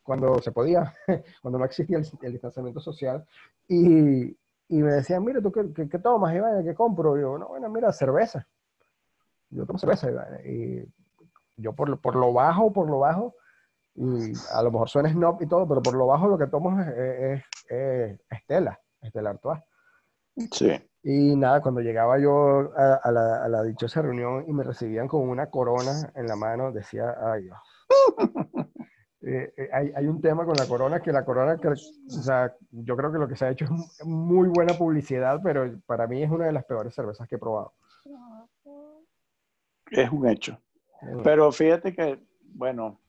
cuando 0.03 0.41
se 0.41 0.53
podía, 0.53 0.95
cuando 1.43 1.59
no 1.59 1.65
existía 1.65 1.99
el, 1.99 2.33
distanciamiento 2.33 2.81
social, 2.81 3.25
y, 3.67 4.27
y, 4.69 4.83
me 4.83 4.93
decían, 4.93 5.25
mira, 5.25 5.41
¿tú 5.41 5.51
qué, 5.51 5.89
qué, 5.89 5.99
tomas, 5.99 6.35
Iván? 6.35 6.65
¿Qué 6.65 6.75
compro? 6.75 7.17
Y 7.17 7.23
yo, 7.23 7.39
no, 7.39 7.49
bueno, 7.49 7.69
mira, 7.71 7.93
cerveza. 7.93 8.47
Yo 9.51 9.65
tomo 9.65 9.79
cerveza, 9.79 10.11
Iván. 10.11 10.41
Y 10.45 10.83
yo 11.57 11.73
por, 11.73 11.99
por 12.01 12.17
lo 12.17 12.33
bajo, 12.33 12.73
por 12.73 12.89
lo 12.89 12.99
bajo, 13.01 13.35
y 13.95 14.33
a 14.53 14.63
lo 14.63 14.71
mejor 14.71 14.89
suena 14.89 15.11
snob 15.11 15.41
y 15.41 15.47
todo, 15.47 15.67
pero 15.67 15.83
por 15.83 15.95
lo 15.95 16.07
bajo 16.07 16.29
lo 16.29 16.37
que 16.37 16.49
tomo 16.49 16.81
es, 16.81 16.89
es, 16.89 17.43
es 17.69 18.21
Estela, 18.31 18.79
Estela 19.01 19.31
Artois. 19.31 19.61
Sí. 20.51 20.71
Y 21.07 21.37
nada, 21.37 21.61
cuando 21.61 21.83
llegaba 21.83 22.19
yo 22.19 22.73
a, 22.75 23.13
la, 23.13 23.45
a, 23.45 23.49
la, 23.49 23.63
dichosa 23.63 24.01
reunión 24.01 24.47
y 24.49 24.53
me 24.55 24.65
recibían 24.65 25.07
con 25.07 25.29
una 25.29 25.51
corona 25.51 26.11
en 26.15 26.27
la 26.27 26.35
mano, 26.35 26.73
decía, 26.73 27.15
ay 27.21 27.43
Dios. 27.45 27.59
Eh, 29.27 29.55
eh, 29.57 29.71
hay, 29.73 29.91
hay, 29.97 30.07
un 30.07 30.21
tema 30.21 30.45
con 30.45 30.55
la 30.55 30.67
corona, 30.67 31.01
que 31.01 31.11
la 31.11 31.25
corona, 31.25 31.57
que, 31.57 31.69
o 31.69 31.77
sea, 31.77 32.55
yo 32.71 32.95
creo 32.95 33.11
que 33.11 33.19
lo 33.19 33.27
que 33.27 33.37
se 33.37 33.47
ha 33.47 33.51
hecho 33.53 33.65
es 33.65 34.05
muy 34.05 34.51
buena 34.51 34.75
publicidad, 34.75 35.41
pero 35.43 35.81
para 35.87 36.07
mí 36.07 36.23
es 36.23 36.31
una 36.31 36.45
de 36.45 36.53
las 36.53 36.67
peores 36.67 36.95
cervezas 36.95 37.27
que 37.27 37.37
he 37.37 37.39
probado. 37.39 37.73
Es 39.91 40.11
un 40.11 40.29
hecho. 40.29 40.59
Pero 41.23 41.51
fíjate 41.53 41.95
que, 41.95 42.23
bueno, 42.53 43.01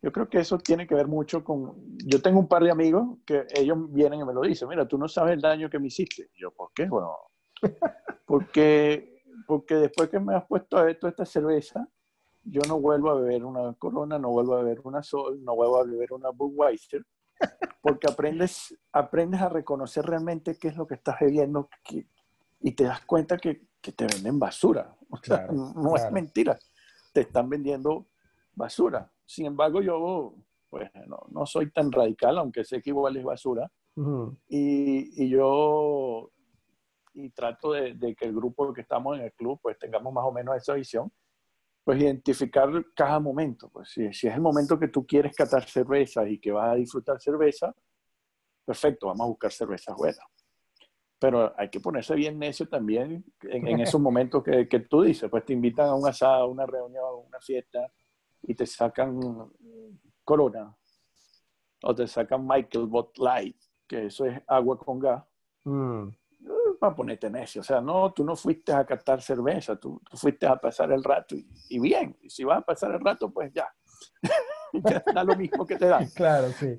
yo 0.00 0.12
creo 0.12 0.28
que 0.28 0.38
eso 0.38 0.58
tiene 0.58 0.86
que 0.86 0.94
ver 0.94 1.08
mucho 1.08 1.42
con... 1.42 1.74
Yo 1.98 2.22
tengo 2.22 2.38
un 2.38 2.48
par 2.48 2.62
de 2.62 2.70
amigos 2.70 3.18
que 3.26 3.46
ellos 3.54 3.92
vienen 3.92 4.20
y 4.20 4.24
me 4.24 4.32
lo 4.32 4.42
dicen, 4.42 4.68
mira, 4.68 4.86
tú 4.86 4.96
no 4.96 5.08
sabes 5.08 5.34
el 5.34 5.40
daño 5.40 5.68
que 5.68 5.78
me 5.78 5.88
hiciste. 5.88 6.30
yo, 6.36 6.52
¿por 6.52 6.70
qué? 6.72 6.86
Bueno, 6.86 7.12
porque, 8.26 9.22
porque 9.46 9.74
después 9.74 10.08
que 10.08 10.20
me 10.20 10.36
has 10.36 10.46
puesto 10.46 10.78
a 10.78 10.88
esto, 10.88 11.08
esta 11.08 11.24
cerveza, 11.24 11.88
yo 12.44 12.60
no 12.68 12.80
vuelvo 12.80 13.10
a 13.10 13.20
beber 13.20 13.44
una 13.44 13.74
Corona, 13.74 14.18
no 14.18 14.30
vuelvo 14.30 14.54
a 14.54 14.62
beber 14.62 14.80
una 14.84 15.02
Sol, 15.02 15.42
no 15.42 15.56
vuelvo 15.56 15.78
a 15.78 15.84
beber 15.84 16.12
una 16.12 16.30
Budweiser, 16.30 17.04
porque 17.82 18.06
aprendes, 18.06 18.78
aprendes 18.92 19.40
a 19.40 19.48
reconocer 19.48 20.04
realmente 20.04 20.56
qué 20.58 20.68
es 20.68 20.76
lo 20.76 20.86
que 20.86 20.94
estás 20.94 21.16
bebiendo 21.20 21.68
y 22.60 22.72
te 22.72 22.84
das 22.84 23.04
cuenta 23.04 23.36
que, 23.36 23.66
que 23.80 23.92
te 23.92 24.06
venden 24.06 24.38
basura. 24.38 24.96
O 25.10 25.16
sea, 25.22 25.46
no 25.46 25.96
es 25.96 26.10
mentira. 26.12 26.58
Te 27.12 27.22
están 27.22 27.48
vendiendo 27.48 28.08
basura. 28.54 29.10
Sin 29.28 29.44
embargo, 29.44 29.82
yo 29.82 30.34
pues 30.70 30.90
no, 31.06 31.18
no, 31.30 31.44
soy 31.44 31.70
tan 31.70 31.92
radical, 31.92 32.38
aunque 32.38 32.64
sé 32.64 32.80
que 32.80 32.90
igual 32.90 33.16
es 33.18 33.24
basura. 33.24 33.70
y, 34.48 35.24
y, 35.24 35.28
yo 35.28 36.30
y 37.12 37.30
trato 37.30 37.72
de, 37.72 37.94
de, 37.94 38.14
que 38.14 38.24
el 38.24 38.34
grupo 38.34 38.72
que 38.72 38.82
estamos 38.82 39.18
en 39.18 39.24
el 39.24 39.32
club 39.32 39.58
pues 39.62 39.78
tengamos 39.78 40.12
más 40.12 40.24
o 40.24 40.32
menos 40.32 40.56
esa 40.56 40.74
visión, 40.74 41.12
pues 41.84 42.00
identificar 42.00 42.70
cada 42.94 43.20
momento. 43.20 43.68
Pues 43.68 43.90
si, 43.90 44.12
si 44.14 44.28
es 44.28 44.34
el 44.34 44.40
momento 44.40 44.78
que 44.78 44.88
tú 44.88 45.06
quieres 45.06 45.36
catar 45.36 45.64
cerveza 45.68 46.26
y 46.26 46.38
que 46.38 46.52
vas 46.52 46.72
a 46.72 46.76
disfrutar 46.76 47.20
cerveza, 47.20 47.74
perfecto, 48.64 49.08
vamos 49.08 49.26
a 49.26 49.28
buscar 49.28 49.52
cervezas 49.52 49.94
buenas. 49.94 50.24
Pero 51.18 51.52
hay 51.58 51.68
que 51.68 51.80
ponerse 51.80 52.14
bien 52.14 52.38
necio 52.38 52.66
también 52.66 53.24
en, 53.42 53.66
en 53.66 53.80
esos 53.80 54.00
momentos 54.00 54.42
que, 54.42 54.66
que, 54.68 54.80
tú 54.80 55.02
dices, 55.02 55.28
pues 55.28 55.44
te 55.44 55.52
invitan 55.52 55.88
a 55.88 55.94
un 55.94 56.06
asado, 56.06 56.44
a 56.44 56.46
una 56.46 56.64
reunión, 56.64 57.04
a 57.04 57.12
una 57.12 57.40
fiesta, 57.40 57.92
y 58.42 58.54
te 58.54 58.66
sacan 58.66 59.20
Corona 60.24 60.76
o 61.82 61.94
te 61.94 62.06
sacan 62.06 62.46
Michael 62.46 62.86
Bot 62.86 63.16
Light, 63.18 63.56
que 63.86 64.06
eso 64.06 64.24
es 64.26 64.40
agua 64.46 64.78
con 64.78 64.98
gas, 64.98 65.24
mm. 65.64 66.08
va 66.82 66.88
a 66.88 66.94
ponerte 66.94 67.30
necio. 67.30 67.60
O 67.60 67.64
sea, 67.64 67.80
no, 67.80 68.12
tú 68.12 68.24
no 68.24 68.34
fuiste 68.36 68.72
a 68.72 68.84
catar 68.84 69.22
cerveza, 69.22 69.76
tú, 69.76 70.00
fuiste 70.14 70.46
a 70.46 70.56
pasar 70.56 70.90
el 70.92 71.04
rato 71.04 71.36
y, 71.36 71.78
bien, 71.78 72.16
si 72.28 72.44
vas 72.44 72.58
a 72.58 72.62
pasar 72.62 72.92
el 72.92 73.00
rato, 73.00 73.30
pues 73.30 73.52
ya. 73.52 73.68
ya 74.72 75.02
da 75.14 75.24
lo 75.24 75.36
mismo 75.36 75.66
que 75.66 75.76
te 75.76 75.86
da. 75.86 76.00
Claro, 76.14 76.48
sí. 76.50 76.78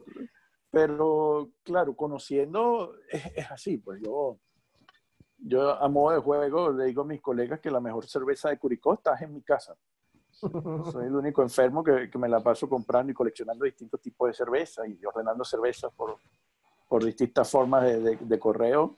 Pero, 0.71 1.49
claro, 1.63 1.95
conociendo 1.95 2.93
es, 3.09 3.25
es 3.35 3.51
así, 3.51 3.77
pues 3.77 4.01
yo 4.03 4.39
yo 5.41 5.81
a 5.81 5.87
modo 5.87 6.15
de 6.15 6.21
juego 6.21 6.71
le 6.71 6.85
digo 6.85 7.03
a 7.03 7.05
mis 7.05 7.21
colegas 7.21 7.59
que 7.59 7.71
la 7.71 7.79
mejor 7.79 8.05
cerveza 8.05 8.49
de 8.49 8.59
Curicó 8.59 8.93
está 8.93 9.17
en 9.19 9.33
mi 9.33 9.41
casa. 9.41 9.75
Soy 10.91 11.05
el 11.05 11.15
único 11.15 11.41
enfermo 11.41 11.83
que, 11.83 12.09
que, 12.09 12.17
me 12.17 12.29
la 12.29 12.39
paso 12.39 12.69
comprando 12.69 13.11
y 13.11 13.15
coleccionando 13.15 13.65
distintos 13.65 13.99
tipos 14.01 14.29
de 14.29 14.33
cerveza 14.33 14.87
y 14.87 14.97
ordenando 15.05 15.43
cervezas 15.43 15.91
por, 15.93 16.17
por 16.87 17.03
distintas 17.03 17.49
formas 17.49 17.83
de, 17.83 18.17
de, 18.17 18.39
correo 18.39 18.97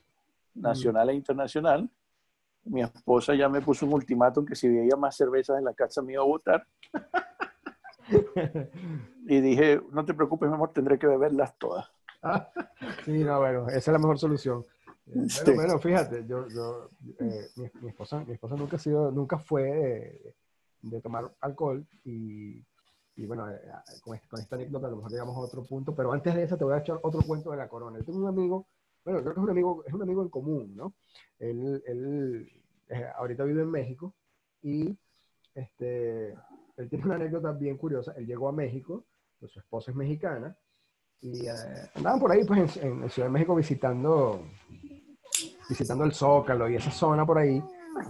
nacional 0.55 1.09
e 1.09 1.15
internacional. 1.15 1.89
Mi 2.65 2.81
esposa 2.81 3.33
ya 3.33 3.49
me 3.49 3.61
puso 3.61 3.87
un 3.87 3.93
ultimátum 3.93 4.45
que 4.45 4.55
si 4.55 4.69
veía 4.69 4.95
más 4.95 5.17
cervezas 5.17 5.57
en 5.57 5.65
la 5.65 5.73
casa 5.73 6.03
me 6.03 6.13
iba 6.13 6.21
a 6.21 6.25
votar. 6.25 6.67
y 9.27 9.41
dije, 9.41 9.81
no 9.91 10.05
te 10.05 10.13
preocupes, 10.13 10.47
mi 10.47 10.55
amor, 10.55 10.71
tendré 10.71 10.99
que 10.99 11.07
beberlas 11.07 11.57
todas. 11.57 11.89
sí, 13.05 13.23
no, 13.23 13.39
bueno, 13.39 13.67
esa 13.67 13.77
es 13.77 13.87
la 13.87 13.99
mejor 13.99 14.19
solución. 14.19 14.63
Bueno, 15.05 15.55
bueno, 15.55 15.79
fíjate, 15.79 16.25
yo, 16.27 16.47
yo 16.47 16.89
eh, 17.19 17.47
mi, 17.55 17.69
mi, 17.81 17.89
esposa, 17.89 18.23
mi 18.23 18.33
esposa 18.33 18.55
nunca 18.55 18.75
ha 18.75 18.79
sido, 18.79 19.11
nunca 19.11 19.39
fue 19.39 20.07
eh, 20.27 20.35
de 20.81 21.01
tomar 21.01 21.31
alcohol 21.41 21.85
y, 22.03 22.63
y 23.15 23.25
bueno, 23.25 23.49
eh, 23.49 23.59
con, 24.03 24.15
esta 24.15 24.55
anécdota 24.55 24.87
a 24.87 24.89
lo 24.89 24.97
mejor 24.97 25.11
llegamos 25.11 25.35
a 25.35 25.39
otro 25.39 25.63
punto, 25.63 25.93
pero 25.95 26.11
antes 26.11 26.33
de 26.33 26.43
eso 26.43 26.57
te 26.57 26.63
voy 26.63 26.73
a 26.73 26.79
echar 26.79 26.99
otro 27.03 27.21
cuento 27.21 27.51
de 27.51 27.57
la 27.57 27.67
corona. 27.67 27.99
Yo 27.99 28.05
tengo 28.05 28.19
un 28.19 28.27
amigo, 28.27 28.67
bueno, 29.03 29.21
creo 29.21 29.33
que 29.33 29.39
es 29.39 29.43
un 29.43 29.49
amigo, 29.49 29.83
es 29.85 29.93
un 29.93 30.01
amigo 30.01 30.21
en 30.21 30.29
común, 30.29 30.75
¿no? 30.75 30.93
Él, 31.39 31.83
él 31.85 32.51
eh, 32.89 33.07
ahorita 33.15 33.43
vive 33.43 33.61
en 33.61 33.71
México 33.71 34.13
y 34.61 34.97
este, 35.53 36.31
él 36.77 36.89
tiene 36.89 37.05
una 37.05 37.15
anécdota 37.15 37.51
bien 37.51 37.77
curiosa. 37.77 38.13
Él 38.15 38.25
llegó 38.25 38.49
a 38.49 38.53
México, 38.53 39.05
pues 39.39 39.51
su 39.51 39.59
esposa 39.59 39.91
es 39.91 39.97
mexicana, 39.97 40.55
y 41.21 41.45
eh, 41.45 41.53
andaban 41.95 42.19
por 42.19 42.31
ahí 42.31 42.43
pues 42.43 42.77
en, 42.77 43.03
en, 43.03 43.09
Ciudad 43.09 43.27
de 43.27 43.33
México 43.33 43.55
visitando 43.55 44.43
visitando 45.69 46.03
el 46.03 46.13
Zócalo 46.13 46.67
y 46.67 46.75
esa 46.75 46.91
zona 46.91 47.25
por 47.25 47.37
ahí 47.37 47.63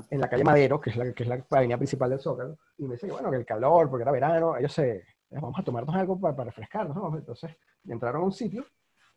en 0.09 0.21
la 0.21 0.29
calle 0.29 0.43
Madero, 0.43 0.79
que 0.79 0.89
es 0.91 0.95
la, 0.95 1.11
que 1.13 1.23
es 1.23 1.29
la 1.29 1.45
avenida 1.49 1.77
principal 1.77 2.09
del 2.09 2.19
Zócalo, 2.19 2.57
y 2.77 2.83
me 2.85 2.95
dice 2.95 3.07
que 3.07 3.13
bueno, 3.13 3.31
que 3.31 3.37
el 3.37 3.45
calor, 3.45 3.89
porque 3.89 4.03
era 4.03 4.11
verano, 4.11 4.57
ellos 4.57 4.73
se, 4.73 5.03
vamos 5.29 5.59
a 5.59 5.63
tomarnos 5.63 5.95
algo 5.95 6.19
para, 6.19 6.35
para 6.35 6.49
refrescarnos, 6.49 6.95
¿no? 6.95 7.17
Entonces 7.17 7.55
entraron 7.87 8.21
a 8.21 8.25
un 8.25 8.31
sitio 8.31 8.65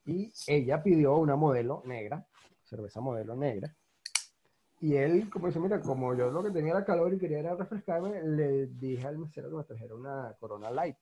y 0.04 0.32
ella 0.46 0.82
pidió 0.82 1.16
una 1.16 1.36
modelo 1.36 1.82
negra, 1.84 2.26
cerveza 2.62 3.00
modelo 3.00 3.36
negra, 3.36 3.74
y 4.84 4.96
él, 4.96 5.30
como 5.30 5.46
dice, 5.46 5.60
mira, 5.60 5.80
como 5.80 6.14
yo 6.14 6.30
lo 6.30 6.42
que 6.42 6.50
tenía 6.50 6.72
era 6.72 6.84
calor 6.84 7.14
y 7.14 7.18
quería 7.18 7.38
era 7.38 7.54
refrescarme, 7.54 8.22
le 8.22 8.66
dije 8.66 9.06
al 9.06 9.16
mesero 9.16 9.48
que 9.48 9.56
me 9.56 9.64
trajera 9.64 9.94
una 9.94 10.36
Corona 10.38 10.70
Light. 10.70 10.96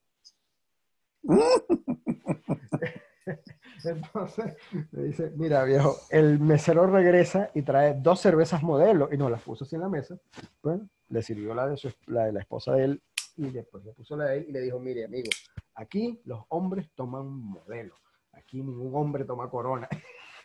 Entonces 3.85 4.57
me 4.91 5.03
dice, 5.05 5.33
mira 5.37 5.65
viejo, 5.65 5.97
el 6.11 6.39
mesero 6.39 6.87
regresa 6.87 7.51
y 7.55 7.63
trae 7.63 7.95
dos 7.95 8.21
cervezas 8.21 8.63
modelo 8.63 9.09
y 9.13 9.17
nos 9.17 9.31
las 9.31 9.43
puso 9.43 9.65
así 9.65 9.77
en 9.77 9.83
la 9.83 9.89
mesa. 9.89 10.17
Bueno, 10.63 10.89
le 11.09 11.23
sirvió 11.23 11.55
la 11.55 11.69
de, 11.69 11.77
su, 11.77 11.93
la 12.07 12.27
de 12.27 12.33
la 12.33 12.41
esposa 12.41 12.73
de 12.73 12.85
él 12.85 13.03
y 13.37 13.51
después 13.51 13.85
le 13.85 13.93
puso 13.93 14.17
la 14.17 14.27
de 14.27 14.39
él 14.39 14.47
y 14.49 14.53
le 14.53 14.61
dijo, 14.61 14.79
mire 14.79 15.05
amigo, 15.05 15.31
aquí 15.75 16.21
los 16.25 16.45
hombres 16.49 16.91
toman 16.95 17.27
modelo, 17.27 17.95
aquí 18.33 18.63
ningún 18.63 18.95
hombre 18.95 19.25
toma 19.25 19.49
corona. 19.49 19.89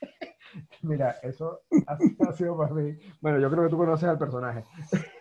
mira, 0.81 1.17
eso 1.23 1.61
ha, 1.87 2.33
sido 2.33 2.57
para 2.57 2.73
mí. 2.73 2.97
Bueno, 3.21 3.39
yo 3.39 3.49
creo 3.49 3.63
que 3.63 3.69
tú 3.69 3.77
conoces 3.77 4.09
al 4.09 4.17
personaje. 4.17 4.63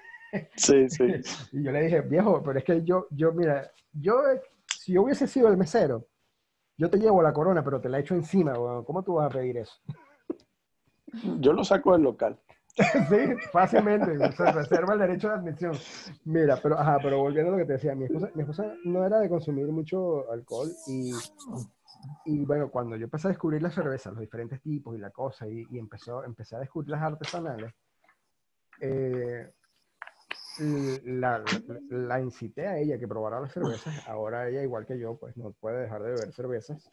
Sí, 0.57 0.91
sí. 0.91 1.05
Y 1.53 1.63
yo 1.63 1.73
le 1.73 1.85
dije, 1.85 2.01
viejo, 2.03 2.43
pero 2.43 2.59
es 2.59 2.65
que 2.65 2.83
yo, 2.83 3.07
yo, 3.11 3.33
mira, 3.33 3.71
yo, 3.93 4.21
si 4.67 4.93
yo 4.93 5.03
hubiese 5.03 5.27
sido 5.27 5.49
el 5.49 5.57
mesero, 5.57 6.09
yo 6.77 6.91
te 6.91 6.99
llevo 6.99 7.23
la 7.23 7.33
corona, 7.33 7.63
pero 7.65 7.81
te 7.81 7.89
la 7.89 7.99
echo 7.99 8.15
encima, 8.15 8.55
¿cómo 8.55 9.03
tú 9.03 9.15
vas 9.15 9.27
a 9.27 9.39
pedir 9.39 9.59
eso? 9.59 9.75
Yo 11.41 11.53
lo 11.53 11.65
saco 11.65 11.93
del 11.93 12.03
local. 12.03 12.39
sí, 13.09 13.35
fácilmente, 13.53 14.33
se 14.33 14.53
reserva 14.53 14.93
el 14.93 15.01
derecho 15.01 15.29
de 15.29 15.35
admisión. 15.35 15.73
Mira, 16.25 16.59
pero, 16.63 16.79
ajá, 16.79 16.99
pero 17.03 17.19
volviendo 17.19 17.51
a 17.51 17.53
lo 17.53 17.59
que 17.59 17.65
te 17.65 17.73
decía, 17.75 17.95
mi 17.95 18.05
esposa, 18.05 18.31
mi 18.35 18.43
esposa 18.43 18.75
no 18.85 19.07
era 19.07 19.19
de 19.19 19.31
consumir 19.31 19.67
mucho 19.69 20.31
alcohol 20.31 20.71
y, 20.87 21.13
y 22.27 22.45
bueno, 22.45 22.69
cuando 22.71 22.97
yo 22.97 23.05
empecé 23.05 23.29
a 23.29 23.31
descubrir 23.31 23.63
las 23.63 23.73
cervezas, 23.73 24.13
los 24.13 24.21
diferentes 24.21 24.61
tipos 24.61 24.95
y 24.95 24.99
la 24.99 25.11
cosa, 25.11 25.49
y, 25.49 25.67
y 25.71 25.79
empezó, 25.79 26.23
empecé 26.23 26.57
a 26.57 26.59
descubrir 26.61 26.91
las 26.91 27.03
artesanales, 27.03 27.73
eh, 28.81 29.51
la, 30.59 31.43
la, 31.91 32.21
incité 32.21 32.67
a 32.67 32.79
ella 32.79 32.99
que 32.99 33.09
probara 33.09 33.41
las 33.41 33.53
cervezas. 33.53 34.07
Ahora 34.09 34.49
ella, 34.49 34.63
igual 34.63 34.87
que 34.87 34.99
yo, 34.99 35.17
pues 35.17 35.37
no 35.37 35.53
puede 35.53 35.83
dejar 35.83 36.03
de 36.03 36.11
beber 36.11 36.33
cervezas. 36.33 36.91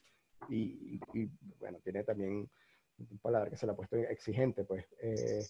Y, 0.50 1.00
y 1.14 1.30
bueno, 1.60 1.80
tiene 1.84 2.04
también 2.04 2.50
un 2.98 3.18
paladar 3.20 3.50
que 3.50 3.58
se 3.58 3.66
le 3.66 3.72
ha 3.72 3.76
puesto 3.76 3.96
exigente, 3.96 4.64
pues. 4.64 4.86
Eh, 5.02 5.44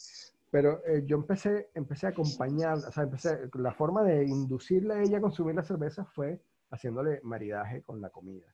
pero 0.49 0.86
eh, 0.86 1.03
yo 1.05 1.18
empecé, 1.18 1.70
empecé 1.74 2.07
a 2.07 2.09
acompañar, 2.09 2.78
o 2.78 2.91
sea, 2.91 3.03
empecé, 3.03 3.49
la 3.55 3.74
forma 3.74 4.03
de 4.03 4.24
inducirle 4.26 4.93
a 4.93 5.01
ella 5.01 5.18
a 5.18 5.22
consumir 5.22 5.55
la 5.55 5.64
cerveza 5.64 6.05
fue 6.05 6.39
haciéndole 6.70 7.20
maridaje 7.24 7.82
con 7.82 8.01
la 8.01 8.09
comida. 8.09 8.45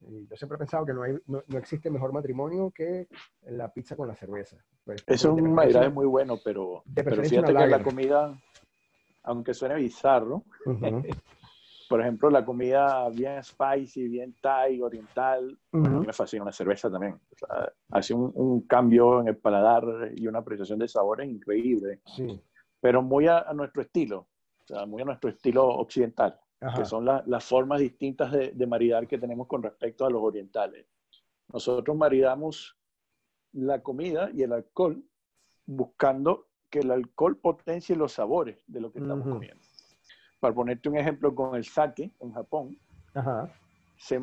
Y 0.00 0.26
yo 0.26 0.36
siempre 0.36 0.56
he 0.56 0.58
pensado 0.58 0.86
que 0.86 0.94
no, 0.94 1.02
hay, 1.02 1.18
no, 1.26 1.42
existe 1.58 1.90
mejor 1.90 2.12
matrimonio 2.12 2.70
que 2.70 3.06
la 3.42 3.72
pizza 3.72 3.96
con 3.96 4.08
la 4.08 4.16
cerveza. 4.16 4.56
Pues, 4.84 5.04
es 5.06 5.24
un 5.24 5.52
maridaje 5.52 5.90
muy 5.90 6.06
bueno, 6.06 6.38
pero, 6.42 6.82
pero 6.94 7.22
fíjate 7.22 7.52
que 7.54 7.66
la 7.66 7.82
comida, 7.82 8.36
aunque 9.22 9.54
suene 9.54 9.74
bizarro, 9.76 10.44
por 11.88 12.00
ejemplo, 12.00 12.30
la 12.30 12.44
comida 12.44 13.08
bien 13.08 13.42
spicy, 13.42 14.08
bien 14.08 14.36
thai, 14.40 14.80
oriental, 14.80 15.58
a 15.72 15.76
mí 15.76 16.06
me 16.06 16.12
fascina 16.12 16.42
una 16.42 16.52
cerveza 16.52 16.90
también. 16.90 17.18
hace 17.90 18.14
un, 18.14 18.60
cambio 18.62 19.20
en 19.20 19.28
el 19.28 19.36
paladar 19.36 20.12
y 20.14 20.26
una 20.28 20.38
apreciación 20.38 20.78
de 20.78 20.86
sabores 20.86 21.28
increíble. 21.28 22.00
Sí. 22.06 22.40
Pero 22.80 23.02
muy 23.02 23.26
a, 23.26 23.52
nuestro 23.54 23.82
estilo, 23.82 24.28
o 24.62 24.66
sea, 24.66 24.86
muy 24.86 25.02
a 25.02 25.04
nuestro 25.04 25.30
estilo 25.30 25.66
occidental 25.66 26.38
que 26.76 26.84
son 26.84 27.06
las 27.06 27.44
formas 27.44 27.80
distintas 27.80 28.30
de, 28.32 28.52
de, 28.52 28.66
maridar 28.66 29.08
que 29.08 29.16
tenemos 29.16 29.46
con 29.46 29.62
respecto 29.62 30.04
a 30.04 30.10
los 30.10 30.22
orientales. 30.22 30.86
Nosotros 31.50 31.96
maridamos 31.96 32.76
la 33.52 33.82
comida 33.82 34.30
y 34.32 34.42
el 34.42 34.52
alcohol 34.52 35.02
buscando 35.64 36.49
que 36.70 36.80
el 36.80 36.90
alcohol 36.90 37.36
potencie 37.36 37.96
los 37.96 38.12
sabores 38.12 38.62
de 38.66 38.80
lo 38.80 38.92
que 38.92 39.00
estamos 39.00 39.26
comiendo. 39.26 39.62
Para 40.38 40.54
ponerte 40.54 40.88
un 40.88 40.96
ejemplo 40.96 41.34
con 41.34 41.54
el 41.56 41.64
sake 41.64 42.12
en 42.20 42.32
Japón, 42.32 42.78
Se, 43.96 44.18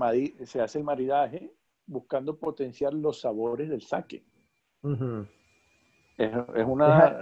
se, 0.46 0.62
hace 0.62 0.80
el 0.80 0.84
maridaje 0.84 1.54
buscando 1.86 2.38
potenciar 2.38 2.94
los 2.94 3.22
sabores 3.22 3.70
del 3.70 3.82
sake. 3.82 4.24
es, 6.18 6.32
es, 6.56 6.66
una, 6.66 7.20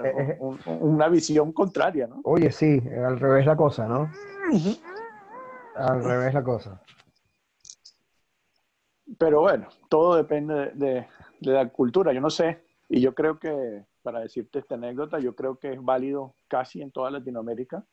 una 0.80 1.10
visión 1.10 1.52
contraria, 1.52 2.08
¿no? 2.08 2.22
Oye, 2.24 2.52
sí, 2.52 2.82
al 3.06 3.20
revés 3.20 3.46
la 3.46 3.58
cosa, 3.58 3.88
¿no? 3.88 4.10
Al 5.76 6.04
revés 6.04 6.34
la 6.34 6.44
cosa. 6.44 6.82
Pero 9.18 9.42
bueno, 9.42 9.68
todo 9.90 10.16
depende 10.16 10.72
de, 10.74 11.08
la 11.42 11.70
cultura. 11.70 12.12
Yo 12.12 12.22
no 12.22 12.30
sé, 12.30 12.64
y 12.90 13.02
yo 13.02 13.14
creo 13.14 13.40
que, 13.40 13.86
para 14.06 14.20
decirte 14.20 14.60
esta 14.60 14.76
anécdota, 14.76 15.20
yo 15.20 15.36
creo 15.36 15.58
que 15.58 15.74
es 15.74 15.84
válido 15.84 16.36
casi 16.48 16.82
en 16.82 16.92
toda 16.92 17.10
Latinoamérica 17.10 17.84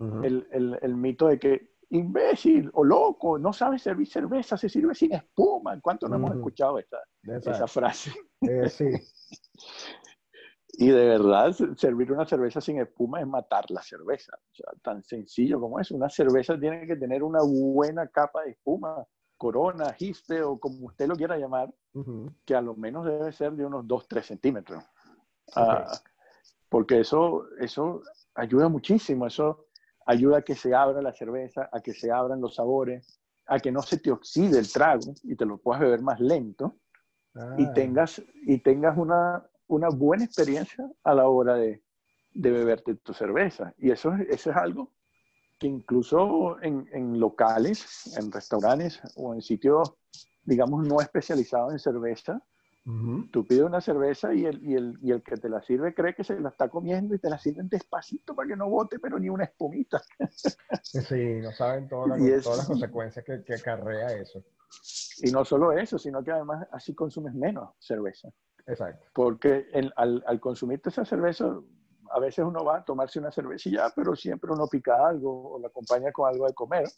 el, 0.00 0.96
mito 0.96 1.28
de 1.28 1.38
que 1.38 1.70
imbécil 1.90 2.70
o 2.72 2.84
loco, 2.84 3.38
no 3.38 3.52
sabes 3.52 3.82
servir 3.82 4.06
cerveza, 4.06 4.56
se 4.56 4.68
sirve 4.68 4.94
sin 4.94 5.12
espuma. 5.12 5.78
¿Cuánto 5.80 6.08
no 6.08 6.16
hemos 6.16 6.34
escuchado 6.34 6.78
esta, 6.78 6.98
esa 7.22 7.66
frase? 7.66 8.12
Eh, 8.42 8.68
sí. 8.68 8.90
Y 10.74 10.88
de 10.88 11.04
verdad, 11.04 11.54
servir 11.76 12.10
una 12.10 12.24
cerveza 12.24 12.60
sin 12.60 12.78
espuma 12.80 13.20
es 13.20 13.26
matar 13.26 13.70
la 13.70 13.82
cerveza. 13.82 14.34
O 14.34 14.54
sea, 14.54 14.72
tan 14.80 15.02
sencillo 15.02 15.60
como 15.60 15.78
es. 15.78 15.90
Una 15.90 16.08
cerveza 16.08 16.58
tiene 16.58 16.86
que 16.86 16.96
tener 16.96 17.22
una 17.22 17.40
buena 17.42 18.06
capa 18.06 18.44
de 18.44 18.52
espuma, 18.52 19.04
corona, 19.36 19.92
giste 19.92 20.42
o 20.42 20.58
como 20.58 20.86
usted 20.86 21.06
lo 21.06 21.16
quiera 21.16 21.36
llamar, 21.36 21.74
que 22.46 22.54
a 22.54 22.62
lo 22.62 22.76
menos 22.76 23.04
debe 23.04 23.30
ser 23.32 23.52
de 23.52 23.66
unos 23.66 23.84
2-3 23.84 24.22
centímetros. 24.22 24.82
Ah, 25.54 25.90
porque 26.68 27.00
eso, 27.00 27.46
eso 27.58 28.02
ayuda 28.34 28.68
muchísimo. 28.68 29.26
Eso 29.26 29.66
ayuda 30.06 30.38
a 30.38 30.42
que 30.42 30.54
se 30.54 30.74
abra 30.74 31.02
la 31.02 31.12
cerveza, 31.12 31.68
a 31.72 31.80
que 31.80 31.92
se 31.92 32.10
abran 32.10 32.40
los 32.40 32.54
sabores, 32.54 33.20
a 33.46 33.58
que 33.58 33.72
no 33.72 33.82
se 33.82 33.98
te 33.98 34.10
oxide 34.10 34.58
el 34.58 34.72
trago 34.72 35.14
y 35.22 35.36
te 35.36 35.44
lo 35.44 35.58
puedas 35.58 35.80
beber 35.80 36.02
más 36.02 36.20
lento. 36.20 36.76
Y 37.58 37.64
ah. 37.64 37.72
tengas, 37.74 38.22
y 38.46 38.58
tengas 38.58 38.98
una, 38.98 39.46
una 39.68 39.88
buena 39.88 40.24
experiencia 40.24 40.90
a 41.04 41.14
la 41.14 41.28
hora 41.28 41.54
de, 41.54 41.82
de 42.32 42.50
beberte 42.50 42.96
tu 42.96 43.12
cerveza. 43.14 43.72
Y 43.78 43.90
eso, 43.90 44.12
eso 44.28 44.50
es 44.50 44.56
algo 44.56 44.92
que 45.58 45.66
incluso 45.66 46.60
en, 46.62 46.88
en, 46.92 47.20
locales, 47.20 48.16
en 48.16 48.32
restaurantes 48.32 49.00
o 49.14 49.34
en 49.34 49.42
sitios, 49.42 49.92
digamos, 50.42 50.88
no 50.88 51.00
especializados 51.00 51.72
en 51.72 51.78
cerveza, 51.78 52.42
tú 53.30 53.46
pides 53.46 53.62
una 53.62 53.80
cerveza 53.80 54.34
y 54.34 54.46
el, 54.46 54.62
y, 54.64 54.74
el, 54.74 54.98
y 55.02 55.12
el, 55.12 55.22
que 55.22 55.36
te 55.36 55.48
la 55.48 55.62
sirve 55.62 55.94
cree 55.94 56.14
que 56.14 56.24
se 56.24 56.40
la 56.40 56.48
está 56.48 56.68
comiendo 56.68 57.14
y 57.14 57.18
te 57.18 57.28
la 57.28 57.38
sirven 57.38 57.68
despacito 57.68 58.34
para 58.34 58.48
que 58.48 58.56
no 58.56 58.68
bote, 58.68 58.98
pero 58.98 59.18
ni 59.18 59.28
una 59.28 59.44
espumita. 59.44 60.00
Sí, 60.82 61.40
no 61.40 61.52
saben 61.52 61.88
todas 61.88 62.18
las, 62.18 62.42
todas 62.42 62.58
las 62.58 62.66
consecuencias 62.66 63.24
que, 63.24 63.44
que 63.44 63.54
acarrea 63.54 64.12
eso. 64.14 64.42
Y 65.22 65.30
no 65.30 65.44
solo 65.44 65.72
eso, 65.72 65.98
sino 65.98 66.24
que 66.24 66.32
además 66.32 66.66
así 66.72 66.94
consumes 66.94 67.34
menos 67.34 67.74
cerveza. 67.78 68.28
Exacto. 68.66 69.06
Porque 69.12 69.66
al, 69.96 70.22
al 70.26 70.40
consumirte 70.40 70.88
esa 70.88 71.04
cerveza, 71.04 71.60
a 72.10 72.20
veces 72.20 72.44
uno 72.44 72.64
va 72.64 72.78
a 72.78 72.84
tomarse 72.84 73.18
una 73.18 73.30
cervecilla, 73.30 73.92
pero 73.94 74.16
siempre 74.16 74.50
uno 74.52 74.66
pica 74.68 75.06
algo 75.06 75.52
o 75.52 75.58
la 75.60 75.68
acompaña 75.68 76.12
con 76.12 76.28
algo 76.28 76.46
de 76.46 76.54
comer. 76.54 76.88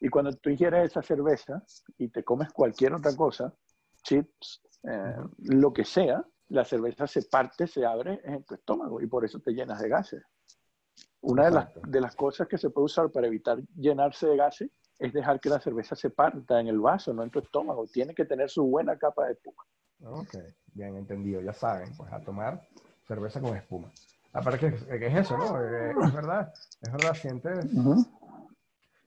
Y 0.00 0.08
cuando 0.08 0.32
tú 0.32 0.50
ingieres 0.50 0.90
esa 0.90 1.02
cerveza 1.02 1.62
y 1.96 2.08
te 2.08 2.22
comes 2.22 2.52
cualquier 2.52 2.94
otra 2.94 3.14
cosa, 3.16 3.52
chips, 4.02 4.62
eh, 4.84 5.16
lo 5.38 5.72
que 5.72 5.84
sea, 5.84 6.24
la 6.48 6.64
cerveza 6.64 7.06
se 7.06 7.22
parte, 7.22 7.66
se 7.66 7.84
abre 7.84 8.20
en 8.24 8.44
tu 8.44 8.54
estómago 8.54 9.00
y 9.00 9.06
por 9.06 9.24
eso 9.24 9.40
te 9.40 9.52
llenas 9.52 9.80
de 9.80 9.88
gases. 9.88 10.22
Una 11.20 11.46
de 11.46 11.50
las, 11.50 11.68
de 11.86 12.00
las 12.00 12.14
cosas 12.14 12.46
que 12.46 12.58
se 12.58 12.70
puede 12.70 12.86
usar 12.86 13.10
para 13.10 13.26
evitar 13.26 13.58
llenarse 13.76 14.26
de 14.26 14.36
gases 14.36 14.70
es 14.98 15.12
dejar 15.12 15.40
que 15.40 15.48
la 15.48 15.60
cerveza 15.60 15.94
se 15.94 16.10
parta 16.10 16.60
en 16.60 16.68
el 16.68 16.80
vaso, 16.80 17.12
no 17.12 17.22
en 17.22 17.30
tu 17.30 17.38
estómago. 17.38 17.86
Tiene 17.86 18.14
que 18.14 18.24
tener 18.24 18.50
su 18.50 18.64
buena 18.64 18.96
capa 18.96 19.26
de 19.26 19.32
espuma. 19.32 19.64
Ok, 20.04 20.36
bien 20.74 20.96
entendido, 20.96 21.40
ya 21.40 21.52
saben, 21.52 21.96
pues 21.96 22.12
a 22.12 22.20
tomar 22.20 22.60
cerveza 23.06 23.40
con 23.40 23.56
espuma. 23.56 23.90
Aparte 24.32 24.58
que, 24.58 24.98
que 24.98 25.06
es 25.06 25.14
eso, 25.16 25.36
¿no? 25.36 25.60
Eh, 25.60 25.90
es 25.90 26.12
verdad, 26.12 26.52
es 26.80 26.92
verdad, 26.92 27.14
sientes, 27.14 27.66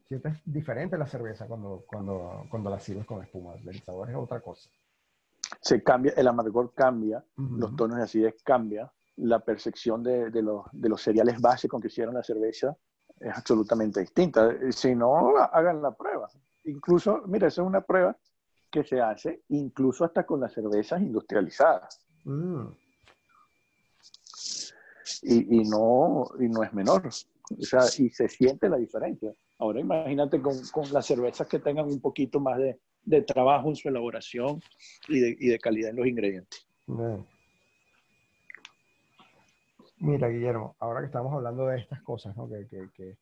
sientes 0.08 0.38
diferente 0.46 0.98
la 0.98 1.08
cerveza 1.08 1.48
cuando, 1.48 1.84
cuando, 1.88 2.46
cuando 2.50 2.70
la 2.70 2.80
sirves 2.80 3.06
con 3.06 3.24
espuma. 3.24 3.54
El 3.56 3.82
sabor 3.82 4.10
es 4.10 4.16
otra 4.16 4.42
cosa. 4.42 4.70
Se 5.62 5.84
cambia, 5.84 6.14
el 6.18 6.28
amargor 6.28 6.74
cambia, 6.74 7.24
los 7.38 7.76
tonos 7.76 7.98
de 7.98 8.04
acidez 8.04 8.42
cambian, 8.44 8.90
la 9.18 9.40
percepción 9.40 10.02
de, 10.02 10.32
de, 10.32 10.42
los, 10.42 10.66
de 10.72 10.90
los 10.90 11.02
cereales 11.02 11.40
básicos 11.40 11.72
con 11.72 11.82
que 11.82 11.88
hicieron 11.88 12.16
la 12.16 12.24
cerveza 12.24 12.76
es 13.20 13.38
absolutamente 13.38 14.00
distinta. 14.00 14.50
Si 14.72 14.96
no, 14.96 15.38
hagan 15.38 15.82
la 15.82 15.92
prueba. 15.92 16.28
Incluso, 16.64 17.22
mira, 17.28 17.48
esa 17.48 17.62
es 17.62 17.68
una 17.68 17.82
prueba 17.82 18.18
que 18.72 18.84
se 18.84 19.00
hace 19.02 19.44
incluso 19.50 20.06
hasta 20.06 20.26
con 20.26 20.40
las 20.40 20.54
cervezas 20.54 21.02
industrializadas. 21.02 22.00
Mm. 22.24 22.68
Y, 25.24 25.58
y, 25.58 25.70
no, 25.70 26.26
y 26.40 26.48
no 26.50 26.64
es 26.64 26.74
menor. 26.74 27.08
O 27.08 27.62
sea, 27.64 27.82
y 27.98 28.10
se 28.10 28.28
siente 28.28 28.70
la 28.70 28.78
diferencia. 28.78 29.34
Ahora 29.60 29.80
imagínate 29.80 30.42
con, 30.42 30.56
con 30.72 30.92
las 30.92 31.06
cervezas 31.06 31.48
que 31.48 31.60
tengan 31.60 31.86
un 31.86 32.00
poquito 32.02 32.40
más 32.40 32.58
de, 32.58 32.80
de 33.04 33.22
trabajo 33.22 33.70
en 33.70 33.76
su 33.76 33.90
elaboración 33.90 34.62
y 35.08 35.20
de, 35.20 35.36
y 35.40 35.48
de 35.48 35.60
calidad 35.60 35.92
en 35.92 35.98
los 35.98 36.08
ingredientes. 36.08 36.68
Mira, 39.98 40.30
Guillermo, 40.30 40.76
ahora 40.80 41.02
que 41.02 41.08
estamos 41.08 41.34
hablando 41.34 41.68
de 41.68 41.80
estas 41.80 42.02
cosas, 42.02 42.36
¿no? 42.36 42.50
que, 42.50 42.68
que, 42.68 42.90
que 42.94 43.18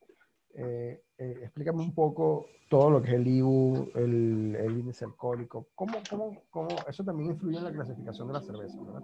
eh, 0.55 1.03
eh, 1.17 1.39
explícame 1.43 1.84
un 1.84 1.93
poco 1.93 2.47
todo 2.69 2.89
lo 2.89 3.01
que 3.01 3.09
es 3.09 3.13
el 3.15 3.27
IBU, 3.27 3.91
el, 3.95 4.55
el 4.55 4.80
índice 4.80 5.05
alcohólico. 5.05 5.67
¿Cómo, 5.75 5.99
cómo, 6.09 6.43
cómo, 6.49 6.69
eso 6.88 7.03
también 7.03 7.32
influye 7.32 7.57
en 7.57 7.65
la 7.65 7.71
clasificación 7.71 8.27
de 8.27 8.34
la 8.34 8.41
cerveza, 8.41 8.82
¿verdad? 8.82 9.01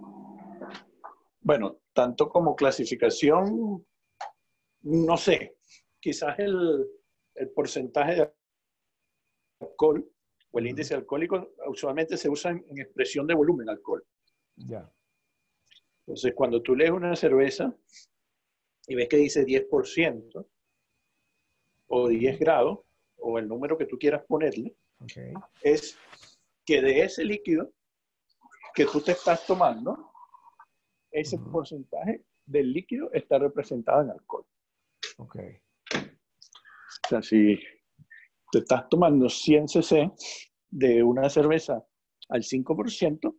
Bueno, 1.40 1.76
tanto 1.92 2.28
como 2.28 2.56
clasificación, 2.56 3.84
no 4.82 5.16
sé, 5.16 5.56
quizás 6.00 6.38
el, 6.38 6.86
el 7.34 7.50
porcentaje 7.50 8.14
de 8.16 8.32
alcohol 9.60 10.10
o 10.50 10.58
el 10.58 10.66
índice 10.68 10.94
alcohólico 10.94 11.54
usualmente 11.66 12.16
se 12.16 12.28
usa 12.28 12.52
en, 12.52 12.64
en 12.68 12.80
expresión 12.80 13.26
de 13.26 13.34
volumen 13.34 13.68
alcohol. 13.68 14.04
Ya. 14.56 14.90
Entonces, 16.06 16.34
cuando 16.34 16.62
tú 16.62 16.74
lees 16.76 16.92
una 16.92 17.16
cerveza 17.16 17.74
y 18.86 18.94
ves 18.94 19.08
que 19.08 19.16
dice 19.16 19.44
10%, 19.44 20.46
o 21.88 22.08
10 22.08 22.38
grados, 22.38 22.80
o 23.16 23.38
el 23.38 23.48
número 23.48 23.76
que 23.76 23.86
tú 23.86 23.98
quieras 23.98 24.24
ponerle, 24.26 24.76
es 25.62 25.96
que 26.64 26.82
de 26.82 27.02
ese 27.02 27.24
líquido 27.24 27.72
que 28.74 28.86
tú 28.86 29.00
te 29.00 29.12
estás 29.12 29.46
tomando, 29.46 30.12
ese 31.10 31.38
porcentaje 31.38 32.24
del 32.44 32.72
líquido 32.72 33.10
está 33.12 33.38
representado 33.38 34.02
en 34.02 34.10
alcohol. 34.10 34.44
Ok. 35.18 35.36
O 35.94 37.08
sea, 37.08 37.22
si 37.22 37.58
te 38.50 38.58
estás 38.58 38.88
tomando 38.88 39.28
100 39.28 39.68
cc 39.68 40.12
de 40.70 41.02
una 41.02 41.28
cerveza 41.28 41.84
al 42.28 42.42
5%, 42.42 43.34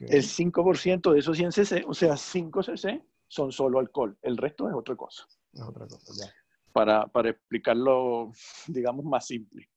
el 0.00 0.22
5% 0.22 1.12
de 1.12 1.18
esos 1.18 1.36
100 1.36 1.52
cc, 1.52 1.84
o 1.86 1.94
sea, 1.94 2.16
5 2.16 2.62
cc, 2.62 3.04
son 3.28 3.52
solo 3.52 3.78
alcohol. 3.78 4.16
El 4.22 4.36
resto 4.36 4.68
es 4.68 4.74
otra 4.74 4.96
cosa. 4.96 5.26
Es 5.52 5.62
otra 5.62 5.86
cosa, 5.86 6.12
ya. 6.18 6.32
Para, 6.72 7.06
para 7.06 7.30
explicarlo, 7.30 8.32
digamos, 8.66 9.04
más 9.04 9.26
simple. 9.26 9.68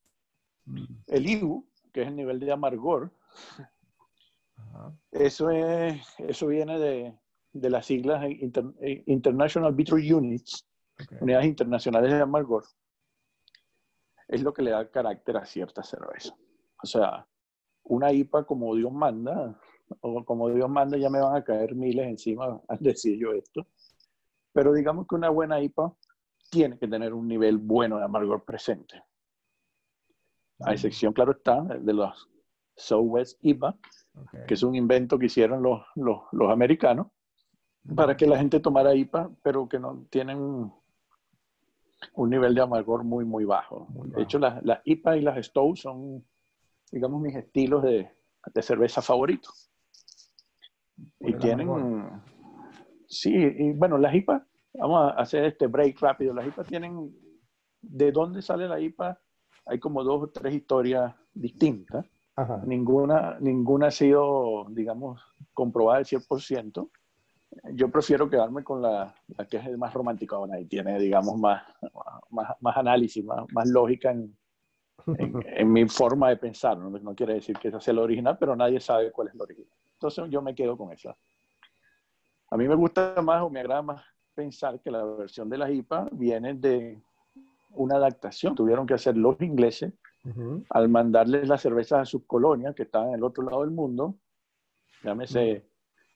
Mm. 0.64 0.84
El 1.06 1.28
IBU, 1.28 1.68
que 1.92 2.02
es 2.02 2.08
el 2.08 2.16
nivel 2.16 2.40
de 2.40 2.52
amargor, 2.52 3.12
eso, 5.10 5.50
es, 5.50 6.00
eso 6.18 6.46
viene 6.46 6.78
de, 6.78 7.14
de 7.52 7.70
las 7.70 7.86
siglas 7.86 8.24
International 9.06 9.74
Bitter 9.74 10.14
Units, 10.14 10.66
unidades 11.20 11.46
internacionales 11.46 12.12
de 12.12 12.20
amargor. 12.20 12.64
Es 14.32 14.42
lo 14.42 14.54
que 14.54 14.62
le 14.62 14.70
da 14.70 14.90
carácter 14.90 15.36
a 15.36 15.44
cierta 15.44 15.82
cerveza. 15.82 16.34
O 16.82 16.86
sea, 16.86 17.26
una 17.84 18.10
IPA 18.12 18.44
como 18.44 18.74
Dios 18.74 18.90
manda, 18.90 19.60
o 20.00 20.24
como 20.24 20.48
Dios 20.48 20.70
manda 20.70 20.96
ya 20.96 21.10
me 21.10 21.20
van 21.20 21.36
a 21.36 21.44
caer 21.44 21.74
miles 21.74 22.06
encima 22.06 22.58
al 22.68 22.78
decir 22.78 23.18
yo 23.18 23.32
esto, 23.32 23.66
pero 24.54 24.72
digamos 24.72 25.06
que 25.06 25.16
una 25.16 25.28
buena 25.28 25.60
IPA 25.60 25.94
tiene 26.50 26.78
que 26.78 26.88
tener 26.88 27.12
un 27.12 27.28
nivel 27.28 27.58
bueno 27.58 27.98
de 27.98 28.04
amargor 28.04 28.42
presente. 28.42 29.02
A 30.60 30.72
excepción, 30.72 31.12
claro 31.12 31.32
está, 31.32 31.60
de 31.60 31.92
los 31.92 32.30
Southwest 32.74 33.38
IPA, 33.42 33.76
que 34.46 34.54
es 34.54 34.62
un 34.62 34.74
invento 34.74 35.18
que 35.18 35.26
hicieron 35.26 35.62
los, 35.62 35.82
los, 35.94 36.50
americanos 36.50 37.08
para 37.94 38.16
que 38.16 38.26
la 38.26 38.38
gente 38.38 38.60
tomara 38.60 38.94
IPA, 38.94 39.30
pero 39.42 39.68
que 39.68 39.78
no 39.78 40.06
tienen 40.08 40.72
un 42.14 42.30
nivel 42.30 42.54
de 42.54 42.60
amargor 42.60 43.04
muy, 43.04 43.24
muy 43.24 43.44
bajo. 43.44 43.86
De 44.06 44.22
hecho, 44.22 44.38
las, 44.38 44.62
las 44.64 44.80
IPA 44.84 45.16
y 45.16 45.20
las 45.22 45.46
Stout 45.46 45.76
son, 45.76 46.24
digamos, 46.90 47.20
mis 47.20 47.34
estilos 47.36 47.82
de, 47.82 48.10
de 48.52 48.62
cerveza 48.62 49.02
favoritos. 49.02 49.70
Y 51.20 51.34
tienen, 51.34 51.68
sí, 53.06 53.32
y 53.34 53.72
bueno, 53.72 53.98
las 53.98 54.14
IPA, 54.14 54.46
vamos 54.74 55.12
a 55.12 55.20
hacer 55.20 55.44
este 55.44 55.66
break 55.66 56.00
rápido, 56.00 56.34
las 56.34 56.46
IPA 56.46 56.64
tienen, 56.64 57.16
¿de 57.80 58.12
dónde 58.12 58.42
sale 58.42 58.68
la 58.68 58.80
IPA? 58.80 59.18
Hay 59.66 59.78
como 59.78 60.02
dos 60.02 60.24
o 60.24 60.30
tres 60.30 60.54
historias 60.54 61.14
distintas. 61.32 62.06
Ninguna, 62.64 63.38
ninguna 63.40 63.88
ha 63.88 63.90
sido, 63.90 64.66
digamos, 64.70 65.20
comprobada 65.52 65.98
al 65.98 66.04
100%. 66.06 66.90
Yo 67.74 67.90
prefiero 67.90 68.28
quedarme 68.30 68.64
con 68.64 68.80
la, 68.80 69.14
la 69.36 69.46
que 69.46 69.58
es 69.58 69.78
más 69.78 69.92
romántica 69.92 70.36
y 70.58 70.64
tiene, 70.64 70.98
digamos, 70.98 71.36
más, 71.38 71.62
más, 72.30 72.48
más 72.60 72.76
análisis, 72.76 73.24
más, 73.24 73.44
más 73.52 73.68
lógica 73.68 74.10
en, 74.10 74.36
en, 75.16 75.72
mi 75.72 75.86
forma 75.88 76.30
de 76.30 76.36
pensar. 76.36 76.78
¿no? 76.78 76.90
¿no? 76.90 77.14
quiere 77.14 77.34
decir 77.34 77.58
que 77.58 77.68
esa 77.68 77.80
sea 77.80 77.94
la 77.94 78.02
original, 78.02 78.36
pero 78.38 78.56
nadie 78.56 78.80
sabe 78.80 79.12
cuál 79.12 79.28
es 79.28 79.34
la 79.34 79.44
original. 79.44 79.72
Entonces 79.94 80.24
yo 80.30 80.42
me 80.42 80.54
quedo 80.54 80.76
con 80.76 80.92
esa. 80.92 81.16
A 82.50 82.56
mí 82.56 82.66
me 82.68 82.74
gusta 82.74 83.14
más 83.22 83.42
o 83.42 83.50
me 83.50 83.60
agrada 83.60 83.82
más 83.82 84.02
pensar 84.34 84.80
que 84.80 84.90
la 84.90 85.04
versión 85.04 85.48
de 85.48 85.58
la 85.58 85.70
IPA 85.70 86.08
viene 86.12 86.54
de 86.54 87.02
una 87.70 87.96
adaptación. 87.96 88.54
Tuvieron 88.54 88.86
que 88.86 88.94
hacer 88.94 89.16
los 89.16 89.40
ingleses 89.40 89.92
al 90.70 90.88
mandarles 90.88 91.48
las 91.48 91.60
cervezas 91.60 92.00
a 92.00 92.04
sus 92.04 92.24
colonias 92.26 92.74
que 92.74 92.84
estaban 92.84 93.08
en 93.08 93.14
el 93.14 93.24
otro 93.24 93.42
lado 93.42 93.62
del 93.62 93.72
mundo, 93.72 94.14
llámese 95.02 95.66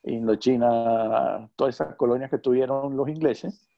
Indochina, 0.07 1.49
todas 1.57 1.75
esas 1.75 1.97
colonias 1.97 2.31
que 2.31 2.39
tuvieron 2.39 2.97
los 2.97 3.09
ingleses. 3.09 3.69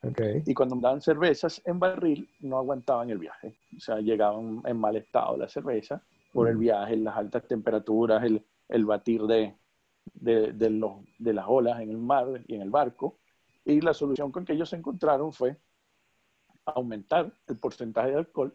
Y 0.44 0.54
cuando 0.54 0.76
daban 0.76 1.00
cervezas 1.00 1.60
en 1.64 1.78
barril, 1.78 2.28
no 2.40 2.58
aguantaban 2.58 3.10
el 3.10 3.18
viaje. 3.18 3.56
O 3.76 3.80
sea, 3.80 4.00
llegaban 4.00 4.62
en 4.64 4.76
mal 4.78 4.96
estado 4.96 5.36
la 5.36 5.48
cerveza 5.48 6.02
por 6.32 6.48
el 6.48 6.56
viaje, 6.56 6.96
las 6.96 7.16
altas 7.16 7.46
temperaturas, 7.48 8.22
el, 8.22 8.44
el 8.68 8.84
batir 8.84 9.22
de, 9.22 9.54
de, 10.14 10.52
de, 10.52 10.70
los, 10.70 10.92
de 11.18 11.32
las 11.32 11.46
olas 11.48 11.80
en 11.80 11.90
el 11.90 11.98
mar 11.98 12.26
y 12.46 12.54
en 12.54 12.62
el 12.62 12.70
barco. 12.70 13.16
Y 13.64 13.80
la 13.80 13.94
solución 13.94 14.30
con 14.30 14.44
que 14.44 14.52
ellos 14.52 14.68
se 14.68 14.76
encontraron 14.76 15.32
fue 15.32 15.56
aumentar 16.66 17.32
el 17.46 17.56
porcentaje 17.56 18.10
de 18.10 18.16
alcohol 18.16 18.54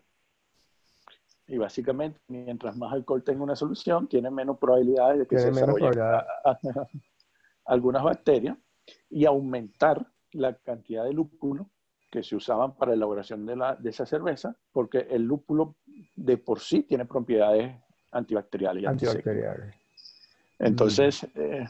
y 1.48 1.58
básicamente, 1.58 2.20
mientras 2.28 2.78
más 2.78 2.94
alcohol 2.94 3.22
tenga 3.24 3.44
una 3.44 3.56
solución, 3.56 4.08
tiene 4.08 4.32
menos 4.32 4.58
probabilidades 4.58 5.20
de 5.20 5.26
que 5.28 5.40
se 5.40 5.52
desarrollen 5.52 5.94
algunas 7.66 8.04
bacterias 8.04 8.58
y 9.10 9.26
aumentar 9.26 10.06
la 10.32 10.56
cantidad 10.56 11.04
de 11.04 11.14
lúpulo 11.14 11.70
que 12.12 12.24
se 12.24 12.36
usaban 12.36 12.76
para 12.76 12.92
la 12.92 12.98
elaboración 12.98 13.46
de, 13.46 13.56
la, 13.56 13.76
de 13.76 13.90
esa 13.90 14.06
cerveza, 14.06 14.56
porque 14.72 15.08
el 15.10 15.24
lúpulo 15.24 15.76
de 16.16 16.38
por 16.38 16.60
sí 16.60 16.84
tiene 16.84 17.06
propiedades 17.06 17.76
antibacteriales. 18.12 18.86
antibacteriales. 18.86 19.76
Entonces, 20.60 21.28
eh, 21.36 21.66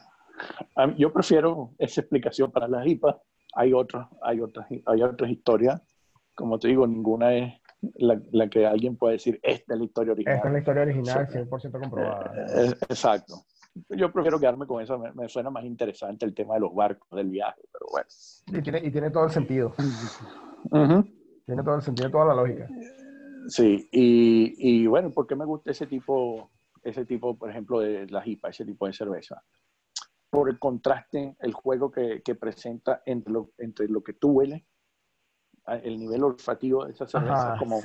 yo 0.98 1.14
prefiero 1.14 1.72
esa 1.78 2.02
explicación 2.02 2.52
para 2.52 2.68
las 2.68 2.86
IPA. 2.86 3.22
Hay 3.56 3.74
otras, 3.74 4.08
hay 4.22 4.42
otras, 4.42 4.68
hay 4.86 5.02
otras 5.02 5.30
historias. 5.30 5.82
Como 6.36 6.60
te 6.60 6.68
digo, 6.68 6.86
ninguna 6.88 7.34
es 7.36 7.54
la, 7.96 8.50
que 8.50 8.66
alguien 8.66 8.98
puede 8.98 9.14
decir, 9.14 9.40
esta 9.44 9.74
es 9.74 9.80
la 9.80 9.86
historia 9.86 10.14
original. 10.14 10.36
Esta 10.36 10.48
es 10.48 10.54
la 10.54 10.60
historia 10.60 10.84
original, 10.84 11.28
100% 11.28 11.80
comprobada. 11.80 12.34
Eh, 12.36 12.68
eh, 12.68 12.74
exacto. 12.90 13.46
Yo 13.90 14.12
prefiero 14.12 14.40
quedarme 14.40 14.68
con 14.68 14.82
eso, 14.82 15.00
me, 15.00 15.28
suena 15.28 15.50
más 15.50 15.64
interesante 15.66 16.26
el 16.26 16.34
tema 16.34 16.56
de 16.56 16.60
los 16.60 16.74
barcos, 16.74 17.10
del 17.12 17.30
viaje, 17.30 17.62
pero 17.72 17.88
bueno. 17.92 18.08
Y 18.48 18.62
tiene, 18.62 18.88
y 18.88 18.92
tiene 18.92 19.10
todo 19.10 19.26
el 19.26 19.32
sentido. 19.32 19.74
Tiene 21.46 21.64
todo 21.64 21.76
el 21.76 21.82
sentido, 21.82 22.10
toda 22.12 22.26
la 22.26 22.36
lógica. 22.36 22.68
Sí, 23.48 23.90
y, 23.92 24.54
y, 24.58 24.88
bueno, 24.88 25.12
¿por 25.12 25.28
qué 25.28 25.36
me 25.36 25.46
gusta 25.46 25.72
ese 25.72 25.88
tipo, 25.88 26.52
ese 26.84 27.06
tipo, 27.06 27.36
por 27.36 27.50
ejemplo, 27.50 27.80
de 27.80 28.08
la 28.08 28.26
IPA, 28.26 28.50
ese 28.50 28.66
tipo 28.66 28.86
de 28.86 28.94
cerveza? 28.94 29.44
Por 30.30 30.50
el 30.50 30.60
contraste, 30.60 31.36
el 31.40 31.54
juego 31.54 31.92
que, 31.92 32.22
que 32.24 32.36
presenta 32.36 33.02
entre 33.06 33.34
lo, 33.34 33.52
entre 33.58 33.88
lo 33.88 34.04
que 34.04 34.14
tú 34.14 34.30
hueles 34.32 34.64
el 35.68 36.00
nivel 36.00 36.24
olfativo 36.24 36.86
de 36.86 36.92
esa 36.92 37.08
cerveza, 37.08 37.56
como, 37.58 37.80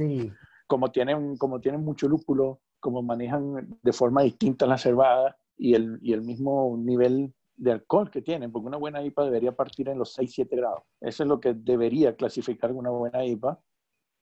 como, 0.66 0.90
tienen, 0.90 1.36
como 1.36 1.60
tienen 1.60 1.84
mucho 1.84 2.08
lúpulo, 2.08 2.60
como 2.80 3.02
manejan 3.02 3.78
de 3.82 3.92
forma 3.92 4.22
distinta 4.22 4.66
la 4.66 4.78
cervada 4.78 5.36
y 5.58 5.74
el, 5.74 5.98
y 6.00 6.12
el 6.12 6.22
mismo 6.22 6.76
nivel 6.78 7.34
de 7.56 7.72
alcohol 7.72 8.10
que 8.10 8.22
tienen, 8.22 8.52
porque 8.52 8.68
una 8.68 8.76
buena 8.76 9.02
IPA 9.02 9.24
debería 9.24 9.52
partir 9.52 9.88
en 9.88 9.98
los 9.98 10.16
6-7 10.16 10.56
grados. 10.56 10.84
Eso 11.00 11.24
es 11.24 11.28
lo 11.28 11.40
que 11.40 11.54
debería 11.54 12.14
clasificar 12.14 12.72
una 12.72 12.90
buena 12.90 13.24
IPA. 13.24 13.60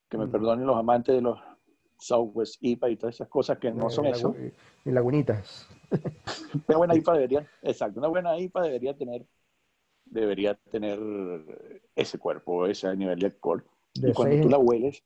Que 0.09 0.19
me 0.19 0.27
mm. 0.27 0.31
perdonen 0.31 0.67
los 0.67 0.77
amantes 0.77 1.15
de 1.15 1.21
los 1.21 1.39
Southwest 1.99 2.57
IPA 2.61 2.91
y 2.91 2.97
todas 2.97 3.15
esas 3.17 3.29
cosas 3.29 3.59
que 3.59 3.73
no 3.73 3.91
son 3.91 4.07
eso. 4.07 4.35
Y 4.85 4.91
lagunitas. 4.91 5.69
una 6.69 6.79
buena 6.79 6.95
IPA 6.97 7.13
debería, 7.15 7.47
exacto, 7.63 8.01
una 8.01 8.09
buena 8.09 8.39
IPA 8.39 8.63
debería 8.63 8.97
tener 8.97 9.27
debería 10.07 10.55
tener 10.55 11.01
ese 11.95 12.19
cuerpo, 12.19 12.67
ese 12.67 12.95
nivel 12.97 13.19
de 13.19 13.27
alcohol. 13.27 13.65
y 13.95 14.13
cuando 14.13 14.41
tú 14.41 14.49
la 14.49 14.59
hueles, 14.59 15.03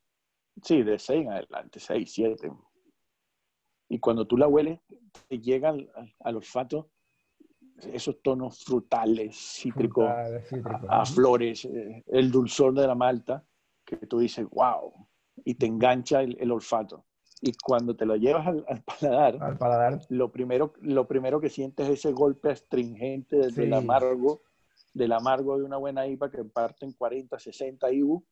sí, 0.62 0.82
de 0.82 0.98
6 0.98 1.22
en 1.22 1.32
adelante, 1.32 1.80
6, 1.80 2.12
7. 2.12 2.52
Y 3.90 3.98
cuando 3.98 4.26
tú 4.26 4.36
la 4.38 4.46
hueles, 4.46 4.78
te 5.28 5.40
llega 5.40 5.70
al, 5.70 6.36
olfato 6.36 6.90
esos 7.92 8.22
tonos 8.22 8.62
frutales, 8.62 9.36
cítricos, 9.36 10.06
a, 10.88 11.04
flores, 11.04 11.64
eh, 11.64 12.04
el 12.06 12.30
dulzor 12.30 12.72
de 12.72 12.86
la 12.86 12.94
malta, 12.94 13.44
que 13.84 13.96
tú 13.96 14.20
dices, 14.20 14.46
wow, 14.50 14.92
y 15.44 15.54
te 15.56 15.66
engancha 15.66 16.22
el, 16.22 16.52
olfato. 16.52 17.04
Y 17.40 17.52
cuando 17.54 17.96
te 17.96 18.06
lo 18.06 18.14
llevas 18.16 18.46
al, 18.46 18.82
paladar, 18.84 19.42
al 19.42 19.58
paladar, 19.58 20.00
Lo, 20.08 20.30
primero, 20.30 20.72
lo 20.82 21.08
primero 21.08 21.40
que 21.40 21.48
sientes 21.48 21.88
es 21.88 21.98
ese 21.98 22.12
golpe 22.12 22.50
astringente 22.50 23.38
desde 23.38 23.64
el 23.64 23.72
amargo 23.72 24.42
del 24.94 25.12
amargo 25.12 25.58
de 25.58 25.64
una 25.64 25.76
buena 25.76 26.06
IPA 26.06 26.30
que 26.30 26.44
parten 26.44 26.92
40, 26.92 27.38
60 27.38 27.92
IBU, 27.92 28.24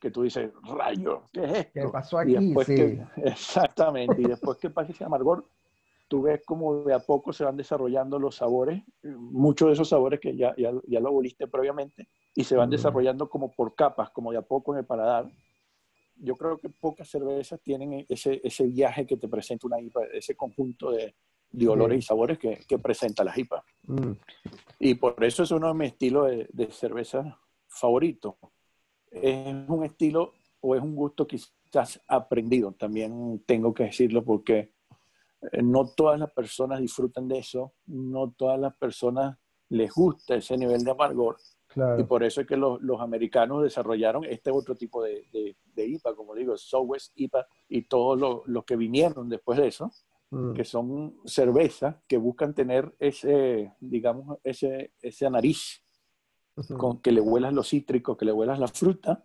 que 0.00 0.10
tú 0.10 0.22
dices, 0.22 0.50
rayo, 0.62 1.22
¿qué 1.32 1.44
es 1.44 1.52
esto? 1.52 1.72
¿Qué 1.74 1.88
pasó 1.88 2.18
aquí? 2.18 2.36
sí. 2.64 2.98
exactamente, 3.16 4.20
y 4.20 4.24
después 4.24 4.58
que 4.58 4.70
pasa 4.70 4.92
ese 4.92 5.04
amargor, 5.04 5.46
tú 6.08 6.22
ves 6.22 6.42
como 6.44 6.84
de 6.84 6.94
a 6.94 7.00
poco 7.00 7.32
se 7.32 7.44
van 7.44 7.56
desarrollando 7.56 8.18
los 8.18 8.36
sabores, 8.36 8.82
muchos 9.02 9.68
de 9.68 9.74
esos 9.74 9.88
sabores 9.88 10.20
que 10.20 10.36
ya, 10.36 10.54
ya, 10.56 10.72
ya 10.86 11.00
lo 11.00 11.08
aboliste 11.08 11.48
previamente, 11.48 12.08
y 12.34 12.44
se 12.44 12.56
van 12.56 12.70
desarrollando 12.70 13.28
como 13.28 13.52
por 13.52 13.74
capas, 13.74 14.10
como 14.10 14.30
de 14.30 14.38
a 14.38 14.42
poco 14.42 14.72
en 14.72 14.80
el 14.80 14.86
paladar. 14.86 15.30
Yo 16.18 16.34
creo 16.36 16.58
que 16.58 16.68
pocas 16.68 17.08
cervezas 17.08 17.60
tienen 17.62 18.06
ese, 18.08 18.40
ese 18.44 18.66
viaje 18.66 19.06
que 19.06 19.16
te 19.16 19.28
presenta 19.28 19.66
una 19.66 19.80
IPA, 19.80 20.04
ese 20.12 20.34
conjunto 20.34 20.90
de, 20.90 21.14
de 21.50 21.68
olores 21.68 21.98
y 21.98 22.02
sabores 22.02 22.38
que, 22.38 22.60
que, 22.68 22.78
presenta 22.78 23.24
la 23.24 23.32
IPA. 23.38 23.64
Mm. 23.84 24.12
Y 24.80 24.94
por 24.94 25.22
eso 25.24 25.42
es 25.42 25.50
uno 25.50 25.68
de 25.68 25.74
mis 25.74 25.92
estilos 25.92 26.30
de, 26.50 26.70
cerveza 26.70 27.40
favoritos. 27.66 28.34
Es 29.22 29.68
un 29.68 29.84
estilo 29.84 30.32
o 30.60 30.74
es 30.74 30.82
un 30.82 30.94
gusto 30.94 31.26
quizás 31.26 32.00
aprendido, 32.08 32.72
también 32.72 33.42
tengo 33.46 33.72
que 33.74 33.84
decirlo 33.84 34.24
porque 34.24 34.72
eh, 35.52 35.62
no 35.62 35.86
todas 35.86 36.18
las 36.18 36.32
personas 36.32 36.80
disfrutan 36.80 37.28
de 37.28 37.38
eso, 37.38 37.74
no 37.86 38.32
todas 38.32 38.58
las 38.58 38.76
personas 38.76 39.38
les 39.68 39.92
gusta 39.92 40.36
ese 40.36 40.56
nivel 40.56 40.84
de 40.84 40.90
amargor. 40.90 41.36
Y 41.98 42.04
por 42.04 42.24
eso 42.24 42.40
es 42.40 42.46
que 42.46 42.56
los, 42.56 42.80
los 42.80 43.02
americanos 43.02 43.62
desarrollaron 43.62 44.24
este 44.24 44.50
otro 44.50 44.76
tipo 44.76 45.02
de, 45.02 45.26
de, 45.74 45.86
IPA, 45.86 46.14
como 46.14 46.34
digo, 46.34 46.56
Southwest 46.56 47.12
IPA 47.16 47.46
y 47.68 47.82
todos 47.82 48.42
los 48.46 48.64
que 48.64 48.76
vinieron 48.76 49.28
después 49.28 49.58
de 49.58 49.66
eso, 49.66 49.92
Mm. 50.30 50.54
que 50.54 50.64
son 50.64 51.16
cervezas 51.24 51.96
que 52.08 52.16
buscan 52.16 52.52
tener 52.52 52.92
ese, 52.98 53.72
digamos, 53.78 54.38
ese, 54.42 54.92
ese 55.00 55.30
nariz 55.30 55.84
con 56.76 57.00
que 57.00 57.12
le 57.12 57.20
huelas 57.20 57.52
los 57.52 57.68
cítricos, 57.68 58.16
que 58.16 58.24
le 58.24 58.32
huelas 58.32 58.58
la 58.58 58.68
fruta 58.68 59.24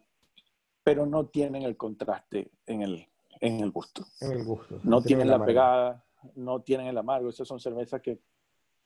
pero 0.84 1.06
no 1.06 1.28
tienen 1.28 1.64
el 1.64 1.78
contraste 1.78 2.52
en 2.66 2.82
el, 2.82 3.08
en 3.40 3.60
el 3.60 3.72
gusto. 3.72 4.06
En 4.20 4.32
el 4.32 4.44
gusto. 4.44 4.80
No 4.84 5.02
tienen 5.02 5.30
la 5.30 5.44
pegada, 5.44 6.04
no 6.36 6.62
tienen 6.62 6.88
el 6.88 6.98
amargo. 6.98 7.30
Esas 7.30 7.48
son 7.48 7.60
cervezas 7.60 8.02
que 8.02 8.20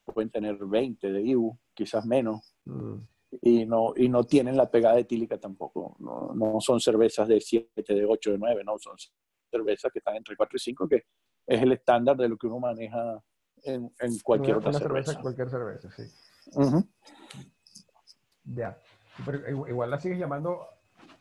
pueden 0.03 0.29
tener 0.29 0.57
20 0.57 1.11
de 1.11 1.21
IBU, 1.21 1.57
quizás 1.73 2.05
menos. 2.05 2.55
Mm. 2.65 2.95
Y, 3.41 3.65
no, 3.65 3.93
y 3.95 4.07
no 4.07 4.23
tienen 4.23 4.55
la 4.55 4.69
pegada 4.69 4.99
etílica 4.99 5.37
tampoco. 5.39 5.95
No, 5.99 6.33
no, 6.35 6.61
son 6.61 6.79
cervezas 6.79 7.27
de 7.27 7.41
7, 7.41 7.93
de 7.93 8.05
8, 8.05 8.31
de 8.31 8.37
9, 8.37 8.63
no. 8.65 8.77
Son 8.77 8.95
cervezas 9.49 9.91
que 9.91 9.99
están 9.99 10.15
entre 10.15 10.35
4 10.35 10.55
y 10.55 10.59
5, 10.59 10.87
que 10.87 11.05
es 11.47 11.61
el 11.61 11.71
estándar 11.71 12.17
de 12.17 12.29
lo 12.29 12.37
que 12.37 12.47
uno 12.47 12.59
maneja 12.59 13.21
en, 13.63 13.93
en 13.99 14.19
cualquier 14.19 14.57
otra 14.57 14.73
cerveza. 14.73 15.19
Cualquier 15.21 15.49
cerveza, 15.49 15.89
sí. 15.91 16.03
Ya. 18.45 18.77
Pero 19.25 19.67
igual 19.67 19.89
la 19.89 19.99
sigues 19.99 20.19
llamando 20.19 20.67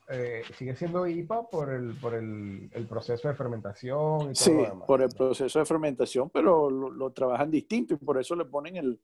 eh, 0.08 0.42
sigue 0.58 0.76
siendo 0.76 1.06
IPA 1.06 1.48
por 1.48 1.72
el, 1.72 1.94
por 1.94 2.14
el, 2.14 2.68
el 2.72 2.86
proceso 2.86 3.28
de 3.28 3.34
fermentación. 3.34 4.20
Y 4.20 4.24
todo 4.24 4.34
sí, 4.34 4.52
por 4.86 5.00
el 5.00 5.08
proceso 5.08 5.58
de 5.58 5.64
fermentación, 5.64 6.28
pero 6.28 6.68
lo, 6.70 7.10
trabajan 7.12 7.50
distinto 7.50 7.94
y 7.94 7.96
por 7.96 8.18
eso 8.20 8.36
le 8.36 8.44
ponen 8.44 8.76
el, 8.76 9.00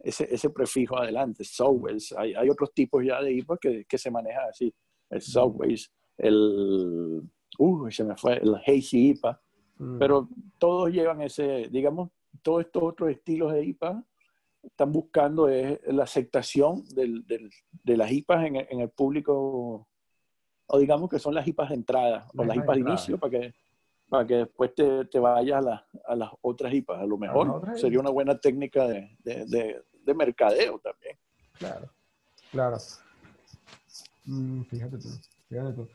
ese, 0.00 0.26
ese 0.34 0.50
prefijo 0.50 0.98
adelante, 0.98 1.44
Southwest. 1.44 2.12
Hay, 2.18 2.34
hay, 2.34 2.50
otros 2.50 2.74
tipos 2.74 3.04
ya 3.04 3.22
de 3.22 3.32
IPA 3.32 3.56
que, 3.58 3.84
que 3.84 3.98
se 3.98 4.10
manejan 4.10 4.48
así, 4.48 4.74
el 5.10 5.22
Southwest, 5.22 5.92
el, 6.18 7.22
uh, 7.58 7.90
se 7.90 8.02
me 8.02 8.16
fue, 8.16 8.38
el 8.38 8.56
Hazy 8.56 9.10
IPA, 9.10 9.40
mm. 9.78 9.98
pero 9.98 10.28
todos 10.58 10.90
llevan 10.90 11.22
ese, 11.22 11.68
digamos, 11.70 12.10
todos 12.42 12.64
estos 12.64 12.82
otros 12.82 13.10
estilos 13.10 13.52
de 13.52 13.64
IPA 13.64 14.04
están 14.62 14.92
buscando 14.92 15.48
es 15.48 15.80
la 15.86 16.04
aceptación 16.04 16.84
del, 16.94 17.26
del, 17.26 17.50
de 17.82 17.96
las 17.96 18.10
IPAs 18.10 18.46
en, 18.46 18.56
en 18.56 18.80
el 18.80 18.90
público 18.90 19.86
o 20.74 20.78
digamos 20.78 21.10
que 21.10 21.18
son 21.18 21.34
las 21.34 21.46
hipas 21.46 21.68
de 21.68 21.74
entrada 21.74 22.26
o 22.34 22.44
las 22.44 22.56
hipas 22.56 22.76
de 22.76 22.80
inicio 22.80 23.18
para 23.18 23.30
que, 23.30 23.54
para 24.08 24.26
que 24.26 24.34
después 24.36 24.74
te, 24.74 25.04
te 25.04 25.18
vayas 25.18 25.66
a, 25.66 25.86
a, 26.06 26.16
las 26.16 26.30
otras 26.40 26.72
hipas. 26.72 26.98
A 26.98 27.04
lo 27.04 27.18
mejor 27.18 27.78
sería 27.78 28.00
una 28.00 28.10
buena 28.10 28.38
técnica 28.38 28.86
de, 28.88 29.14
de, 29.22 29.82
de, 29.92 30.14
mercadeo 30.14 30.78
también. 30.78 31.18
Claro, 31.58 31.90
claro. 32.50 32.78
Mm, 34.24 34.62
fíjate 34.62 34.96
tú, 34.96 35.08
fíjate 35.48 35.72
tú. 35.74 35.88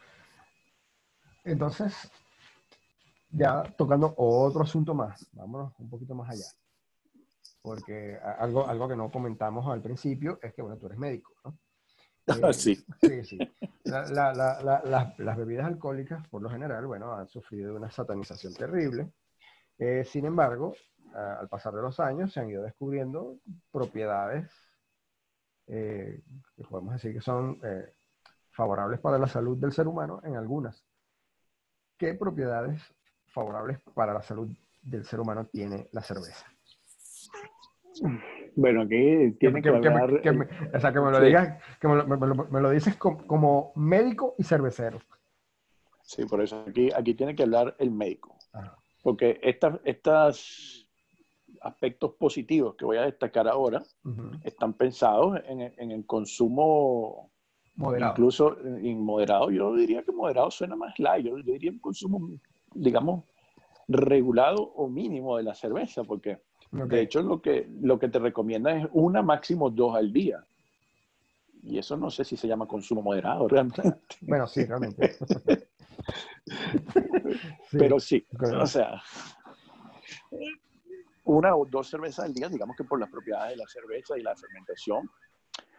Entonces, 1.44 2.12
ya 3.32 3.64
tocando 3.78 4.14
otro 4.16 4.62
asunto 4.62 4.94
más, 4.94 5.26
vámonos 5.32 5.74
un 5.80 5.90
poquito 5.90 6.14
más 6.14 6.30
allá. 6.30 6.46
Porque 7.68 8.18
algo, 8.40 8.66
algo 8.66 8.88
que 8.88 8.96
no 8.96 9.12
comentamos 9.12 9.68
al 9.68 9.82
principio 9.82 10.40
es 10.42 10.54
que, 10.54 10.62
bueno, 10.62 10.78
tú 10.78 10.86
eres 10.86 10.98
médico, 10.98 11.34
¿no? 11.44 11.60
Eh, 12.28 12.54
sí. 12.54 12.76
sí, 13.02 13.26
sí. 13.26 13.38
las, 13.84 15.38
bebidas 15.38 15.66
alcohólicas, 15.66 16.26
por 16.30 16.42
lo 16.42 16.50
general, 16.50 16.88
bueno, 16.88 17.14
han 17.14 17.28
sufrido 17.28 17.76
una 17.76 17.92
satanización 17.92 18.54
terrible. 18.54 19.12
Eh, 19.78 20.06
sin 20.06 20.24
embargo, 20.24 20.76
al 21.14 21.50
pasar 21.50 21.74
de 21.74 21.82
los 21.82 22.00
años 22.00 22.32
se 22.32 22.40
han 22.40 22.50
ido 22.50 22.64
descubriendo 22.64 23.36
propiedades 23.70 24.50
eh, 25.68 26.24
que 26.56 26.64
podemos 26.64 26.94
decir 26.94 27.14
que 27.14 27.22
son 27.22 27.60
favorables 28.52 29.02
para 29.02 29.18
la 29.18 29.28
salud 29.28 29.58
del 29.58 29.74
ser 29.74 29.90
humano 29.90 30.22
en 30.24 30.38
algunas. 30.38 30.86
¿Qué 31.98 32.14
propiedades 32.14 32.82
favorables 33.26 33.82
para 33.94 34.14
la 34.14 34.22
salud 34.22 34.50
del 34.84 35.04
ser 35.04 35.20
humano 35.20 35.46
tiene 35.48 35.90
la 35.92 36.02
cerveza? 36.02 36.46
Bueno, 38.56 38.82
aquí 38.82 39.32
tiene 39.40 39.62
que, 39.62 39.70
hablar... 39.70 40.22
Que, 40.22 40.32
me, 40.32 40.48
o 40.74 40.80
sea, 40.80 40.92
que 40.92 41.00
me 41.00 41.12
lo 41.12 41.20
digas, 41.20 41.62
que 41.80 41.88
me 41.88 42.62
lo, 42.62 42.70
dices 42.72 42.96
como, 42.96 43.72
médico 43.76 44.36
y 44.38 44.44
cervecero. 44.44 45.00
Sí, 46.02 46.26
por 46.26 46.42
eso 46.42 46.66
aquí, 46.68 46.90
aquí 46.96 47.14
tiene 47.14 47.36
que 47.36 47.44
hablar 47.44 47.76
el 47.80 47.92
médico. 47.92 48.36
Porque 49.04 49.40
estas, 49.44 49.80
estos 49.84 50.90
aspectos 51.62 52.14
positivos 52.14 52.76
que 52.76 52.86
voy 52.86 52.98
a 52.98 53.04
destacar 53.04 53.48
ahora 53.48 53.84
están 54.44 54.74
pensados 54.74 55.40
en, 55.48 55.62
en, 55.62 55.92
el 55.92 56.06
consumo 56.06 57.32
moderado. 57.76 58.14
incluso 58.14 58.58
inmoderado. 58.82 59.52
Yo 59.52 59.76
diría 59.76 60.04
que 60.04 60.12
moderado 60.12 60.52
suena 60.52 60.76
más 60.76 60.98
light. 61.00 61.26
Yo, 61.26 61.38
yo 61.38 61.54
diría 61.54 61.72
un 61.72 61.80
consumo, 61.80 62.30
digamos, 62.74 63.24
regulado 63.88 64.64
o 64.64 64.90
mínimo 64.90 65.38
de 65.38 65.44
la 65.44 65.56
cerveza, 65.56 66.04
porque 66.04 66.40
de 66.72 67.02
hecho, 67.02 67.22
lo 67.22 67.42
que, 67.42 67.68
lo 67.82 67.98
que 67.98 68.10
te 68.10 68.20
recomienda 68.20 68.76
es 68.76 68.88
una, 68.92 69.22
máximo 69.22 69.70
dos 69.70 69.96
al 69.96 70.12
día. 70.12 70.44
Y 71.64 71.78
eso 71.78 71.98
no 71.98 72.10
sé 72.10 72.24
si 72.24 72.38
se 72.38 72.48
llama 72.48 72.68
consumo 72.68 73.02
moderado 73.02 73.48
realmente. 73.48 73.82
Bueno, 74.22 74.48
sí, 74.48 74.66
realmente. 74.66 75.18
Pero 77.72 78.00
sí, 78.00 78.26
o 78.40 78.66
sea, 78.66 79.02
una 81.26 81.56
o 81.56 81.66
dos 81.66 81.90
cervezas 81.90 82.26
al 82.26 82.34
día, 82.34 82.48
digamos 82.48 82.76
que 82.76 82.84
por 82.84 83.00
las 83.00 83.10
propiedades 83.10 83.52
de 83.52 83.58
la 83.58 83.68
cerveza 83.68 84.18
y 84.18 84.22
la 84.22 84.36
fermentación, 84.36 85.10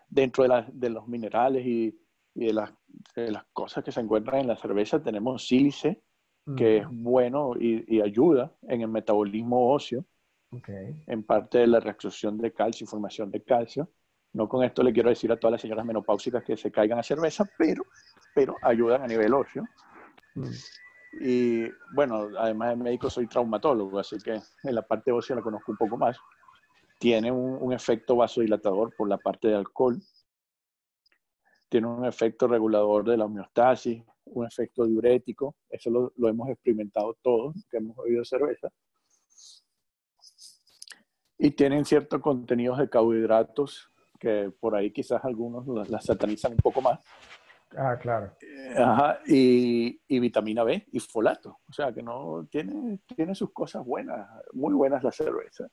dentro 0.08 0.44
de, 0.44 0.64
de 0.72 0.90
los 0.90 1.08
minerales 1.08 1.64
y, 1.66 1.98
y 2.34 2.46
de, 2.46 2.52
las, 2.52 2.72
de, 3.14 3.32
las, 3.32 3.44
cosas 3.52 3.82
que 3.82 3.92
se 3.92 4.00
encuentran 4.00 4.40
en 4.40 4.48
la 4.48 4.56
cerveza, 4.56 5.02
tenemos 5.02 5.46
sílice, 5.46 6.02
que 6.56 6.78
es 6.78 6.86
bueno 6.90 7.52
y, 7.60 7.84
y, 7.94 8.00
ayuda 8.00 8.50
en 8.62 8.80
el 8.80 8.88
metabolismo 8.88 9.70
óseo 9.70 10.06
en 10.50 11.22
parte 11.24 11.58
de 11.58 11.66
la 11.66 11.80
reabsorción 11.80 12.38
de 12.38 12.52
calcio 12.52 12.84
y 12.84 12.88
formación 12.88 13.30
de 13.30 13.42
calcio. 13.42 13.90
No 14.32 14.48
con 14.48 14.64
esto 14.64 14.82
le 14.82 14.92
quiero 14.92 15.08
decir 15.08 15.30
a 15.32 15.38
todas 15.38 15.52
las 15.52 15.60
señoras 15.60 15.84
menopáusicas 15.84 16.44
que 16.44 16.56
se 16.56 16.70
caigan 16.70 16.98
a 16.98 17.02
cerveza, 17.02 17.44
pero, 17.56 17.84
pero 18.34 18.56
ayudan 18.62 19.02
a 19.02 19.06
nivel 19.06 19.32
óseo. 19.34 19.64
Mm. 20.34 20.50
Y 21.20 21.68
bueno, 21.94 22.28
además 22.38 22.70
de 22.70 22.76
médico 22.76 23.08
soy 23.08 23.26
traumatólogo, 23.26 23.98
así 23.98 24.18
que 24.18 24.34
en 24.34 24.74
la 24.74 24.82
parte 24.82 25.10
ósea 25.10 25.36
la 25.36 25.42
conozco 25.42 25.72
un 25.72 25.78
poco 25.78 25.96
más. 25.96 26.18
Tiene 26.98 27.30
un, 27.30 27.72
efecto 27.72 28.16
vasodilatador 28.16 28.94
por 28.96 29.08
la 29.08 29.18
parte 29.18 29.48
de 29.48 29.54
alcohol. 29.54 30.00
Tiene 31.68 31.86
un 31.86 32.04
efecto 32.04 32.48
regulador 32.48 33.04
de 33.04 33.16
la 33.16 33.24
homeostasis, 33.24 34.02
un 34.24 34.46
efecto 34.46 34.84
diurético. 34.84 35.56
Eso 35.68 35.90
lo, 35.90 36.12
lo 36.16 36.28
hemos 36.28 36.48
experimentado 36.48 37.16
todos 37.22 37.54
que 37.70 37.78
hemos 37.78 37.96
bebido 37.96 38.24
cerveza 38.24 38.68
y 41.38 41.52
tienen 41.52 41.84
ciertos 41.84 42.20
contenidos 42.20 42.78
de 42.78 42.90
carbohidratos 42.90 43.90
que 44.18 44.52
por 44.58 44.74
ahí 44.74 44.90
quizás 44.90 45.24
algunos 45.24 45.66
las, 45.88 46.04
satanizan 46.04 46.52
un 46.52 46.58
poco 46.58 46.82
más. 46.82 46.98
Ah, 47.76 47.96
claro. 48.00 48.34
Ajá, 48.76 49.20
y, 49.26 50.00
y, 50.08 50.18
vitamina 50.18 50.64
B 50.64 50.86
y 50.90 51.00
folato. 51.00 51.60
O 51.68 51.72
sea 51.72 51.92
que 51.92 52.02
no 52.02 52.46
tiene, 52.50 53.00
tiene 53.14 53.34
sus 53.34 53.52
cosas 53.52 53.84
buenas, 53.84 54.28
muy 54.52 54.74
buenas 54.74 55.04
la 55.04 55.12
cerveza. 55.12 55.68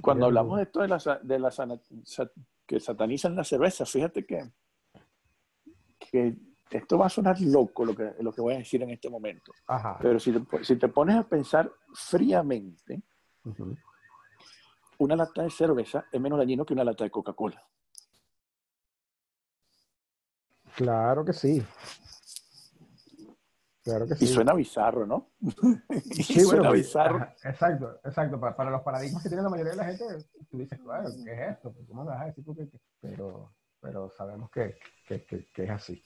Cuando 0.00 0.26
hablamos 0.26 0.58
de 0.58 0.64
esto 0.64 0.82
de 0.82 0.88
la, 0.88 1.20
de 1.22 1.38
la 1.38 1.50
que 2.66 2.78
satanizan 2.78 3.34
la 3.34 3.42
cerveza, 3.42 3.86
fíjate 3.86 4.24
que, 4.26 4.50
que 5.98 6.36
esto 6.70 6.98
va 6.98 7.06
a 7.06 7.10
sonar 7.10 7.40
loco 7.40 7.84
lo 7.84 7.96
que, 7.96 8.12
lo 8.20 8.32
que 8.32 8.42
voy 8.42 8.54
a 8.54 8.58
decir 8.58 8.82
en 8.82 8.90
este 8.90 9.08
momento. 9.08 9.52
Ajá. 9.66 9.98
Pero 10.00 10.20
si 10.20 10.32
te, 10.32 10.64
si 10.64 10.76
te 10.76 10.88
pones 10.88 11.16
a 11.16 11.26
pensar 11.26 11.72
fríamente, 11.94 13.02
una 14.98 15.16
lata 15.16 15.42
de 15.42 15.50
cerveza 15.50 16.06
es 16.10 16.20
menos 16.20 16.38
dañino 16.38 16.64
que 16.64 16.74
una 16.74 16.84
lata 16.84 17.04
de 17.04 17.10
Coca-Cola. 17.10 17.62
Claro 20.76 21.24
que 21.24 21.32
sí. 21.32 21.64
Claro 23.82 24.06
que 24.06 24.14
sí. 24.14 24.24
Y 24.24 24.28
suena 24.28 24.54
bizarro, 24.54 25.06
¿no? 25.06 25.32
sí, 26.12 26.40
suena 26.44 26.70
bizarro. 26.70 27.26
exacto, 27.42 28.00
exacto. 28.04 28.40
Para, 28.40 28.70
los 28.70 28.82
paradigmas 28.82 29.22
que 29.22 29.28
tiene 29.28 29.42
la 29.42 29.50
mayoría 29.50 29.72
de 29.72 29.76
la 29.76 29.84
gente, 29.84 30.04
tú 30.50 30.58
dices, 30.58 30.78
claro, 30.80 31.10
¿qué 31.24 31.32
es 31.32 31.50
esto? 31.52 31.72
Pues, 31.72 31.86
¿Cómo 31.88 32.04
vas 32.04 32.20
a 32.20 32.26
decir 32.26 32.44
tú 32.44 32.54
que, 32.54 32.68
Pero, 33.00 33.52
pero 33.80 34.10
sabemos 34.10 34.50
que, 34.50 34.76
que, 35.06 35.24
que, 35.24 35.64
es 35.64 35.70
así. 35.70 36.02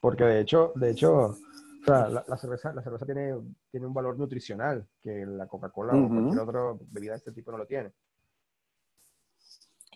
Porque 0.00 0.24
de 0.24 0.40
hecho, 0.40 0.72
de 0.74 0.90
hecho, 0.90 1.36
o 1.82 1.84
sea, 1.84 2.08
la, 2.08 2.36
cerveza, 2.36 2.72
la 2.72 2.80
cerveza 2.80 3.04
tiene, 3.04 3.34
tiene 3.70 3.86
un 3.86 3.92
valor 3.92 4.16
nutricional 4.16 4.86
que 5.02 5.26
la 5.26 5.48
Coca-Cola 5.48 5.94
o 5.94 6.08
cualquier 6.08 6.40
otra 6.40 6.60
bebida 6.90 7.12
de 7.12 7.18
este 7.18 7.32
tipo 7.32 7.50
no 7.50 7.58
lo 7.58 7.66
tiene. 7.66 7.90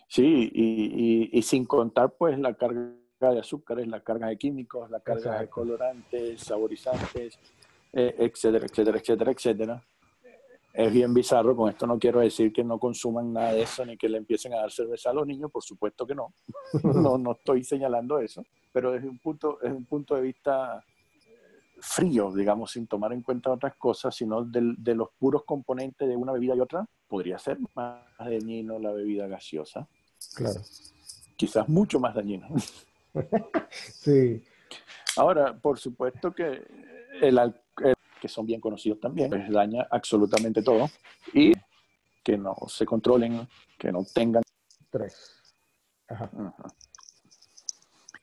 Sí, 0.09 0.51
y, 0.53 1.37
y, 1.37 1.41
sin 1.43 1.65
contar 1.65 2.13
pues 2.17 2.37
la 2.39 2.53
carga 2.55 2.91
de 3.19 3.39
azúcares, 3.39 3.87
la 3.87 4.01
carga 4.01 4.27
de 4.27 4.37
químicos, 4.37 4.89
la 4.89 4.99
carga 4.99 5.39
de 5.39 5.49
colorantes, 5.49 6.41
saborizantes, 6.41 7.39
eh, 7.93 8.15
etcétera, 8.17 8.65
etcétera, 8.65 8.97
etcétera, 8.97 9.31
etcétera. 9.31 9.83
Es 10.73 10.91
bien 10.91 11.13
bizarro, 11.13 11.55
con 11.55 11.69
esto 11.69 11.87
no 11.87 11.97
quiero 11.97 12.19
decir 12.19 12.51
que 12.51 12.63
no 12.63 12.79
consuman 12.79 13.31
nada 13.31 13.53
de 13.53 13.61
eso 13.61 13.85
ni 13.85 13.97
que 13.97 14.09
le 14.09 14.17
empiecen 14.17 14.53
a 14.53 14.57
dar 14.57 14.71
cerveza 14.71 15.09
a 15.09 15.13
los 15.13 15.25
niños, 15.25 15.49
por 15.51 15.63
supuesto 15.63 16.05
que 16.05 16.15
no. 16.15 16.33
no, 16.83 17.17
no 17.17 17.31
estoy 17.31 17.63
señalando 17.63 18.19
eso, 18.19 18.43
pero 18.73 18.91
desde 18.91 19.07
un 19.07 19.19
punto, 19.19 19.57
desde 19.61 19.75
un 19.75 19.85
punto 19.85 20.15
de 20.15 20.21
vista 20.21 20.83
frío, 21.79 22.33
digamos, 22.33 22.71
sin 22.71 22.87
tomar 22.87 23.13
en 23.13 23.21
cuenta 23.21 23.51
otras 23.51 23.75
cosas, 23.75 24.15
sino 24.15 24.43
de, 24.43 24.95
los 24.95 25.09
puros 25.17 25.43
componentes 25.45 26.07
de 26.07 26.15
una 26.15 26.31
bebida 26.31 26.55
y 26.55 26.59
otra, 26.59 26.85
podría 27.07 27.37
ser 27.37 27.57
más 27.75 28.03
dañino 28.19 28.79
la 28.79 28.91
bebida 28.91 29.27
gaseosa. 29.27 29.87
Claro. 30.35 30.61
Quizás 31.35 31.67
mucho 31.69 31.99
más 31.99 32.15
dañino. 32.15 32.47
sí. 33.69 34.43
Ahora, 35.15 35.57
por 35.57 35.79
supuesto 35.79 36.33
que 36.33 36.63
el, 37.21 37.37
alcohol 37.37 37.93
que 38.19 38.27
son 38.27 38.45
bien 38.45 38.59
conocidos 38.59 38.99
también, 38.99 39.29
pues 39.29 39.49
daña 39.49 39.87
absolutamente 39.91 40.61
todo 40.63 40.89
y 41.33 41.53
que 42.23 42.37
no 42.37 42.55
se 42.67 42.85
controlen, 42.85 43.47
que 43.77 43.91
no 43.91 44.03
tengan 44.13 44.43
tres 44.89 45.55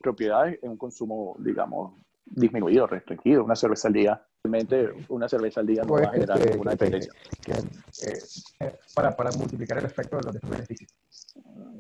propiedades 0.01 0.59
en 0.63 0.71
un 0.71 0.77
consumo, 0.77 1.37
digamos, 1.39 1.95
disminuido, 2.27 2.87
restringido, 2.87 3.45
una 3.45 3.57
cerveza 3.57 3.89
al 3.89 3.95
día. 3.95 4.27
Realmente 4.43 5.07
una 5.09 5.29
cerveza 5.29 5.61
al 5.61 5.66
día 5.66 5.83
no 5.85 5.95
va 5.95 6.03
a 6.03 6.11
generar 6.11 6.39
ninguna 6.51 6.72
dependencia. 6.72 7.12
Eh, 8.03 8.18
eh, 8.61 8.79
para, 8.95 9.16
para, 9.16 9.31
multiplicar 9.33 9.79
el 9.79 9.87
efecto 9.87 10.18
de 10.18 10.25
los 10.25 10.41
beneficios. 10.41 10.91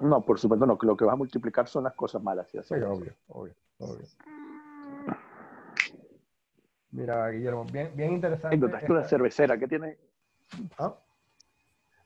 No, 0.00 0.24
por 0.24 0.38
supuesto 0.38 0.66
no. 0.66 0.78
Lo 0.80 0.96
que 0.96 1.04
va 1.04 1.12
a 1.12 1.16
multiplicar 1.16 1.68
son 1.68 1.84
las 1.84 1.94
cosas 1.94 2.22
malas. 2.22 2.48
¿sí? 2.50 2.58
obvio, 2.74 3.14
obvio, 3.28 3.54
obvio. 3.78 4.06
Mira, 6.94 7.28
Guillermo, 7.30 7.64
bien, 7.64 7.90
bien 7.94 8.12
interesante. 8.12 8.56
Anécdota 8.56 9.08
cervecera, 9.08 9.58
¿qué 9.58 9.66
tienes? 9.66 9.98
¿Ah? 10.78 10.94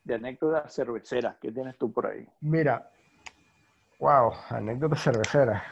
De 0.02 0.14
anécdota 0.14 0.66
cervecera, 0.68 1.36
¿qué 1.38 1.52
tienes 1.52 1.76
tú 1.76 1.92
por 1.92 2.06
ahí? 2.06 2.26
Mira, 2.40 2.90
wow, 3.98 4.32
anécdota 4.48 4.96
cervecera. 4.96 5.62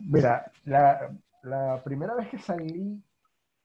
Mira, 0.00 0.50
la, 0.64 1.10
la, 1.42 1.82
primera 1.82 2.14
vez 2.14 2.28
que 2.28 2.38
salí, 2.38 3.02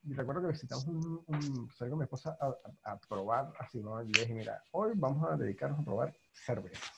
recuerdo 0.04 0.42
que 0.42 0.48
visitamos 0.48 0.86
un, 0.86 1.24
un 1.26 1.70
salí 1.70 1.90
con 1.90 1.98
mi 1.98 2.04
esposa 2.04 2.36
a, 2.82 2.98
probar 3.08 3.52
así, 3.58 3.80
¿no? 3.80 4.02
Y 4.02 4.12
le 4.12 4.20
dije, 4.22 4.34
mira, 4.34 4.62
hoy 4.72 4.92
vamos 4.94 5.28
a 5.30 5.36
dedicarnos 5.36 5.80
a 5.80 5.84
probar 5.84 6.14
cervezas. 6.32 6.90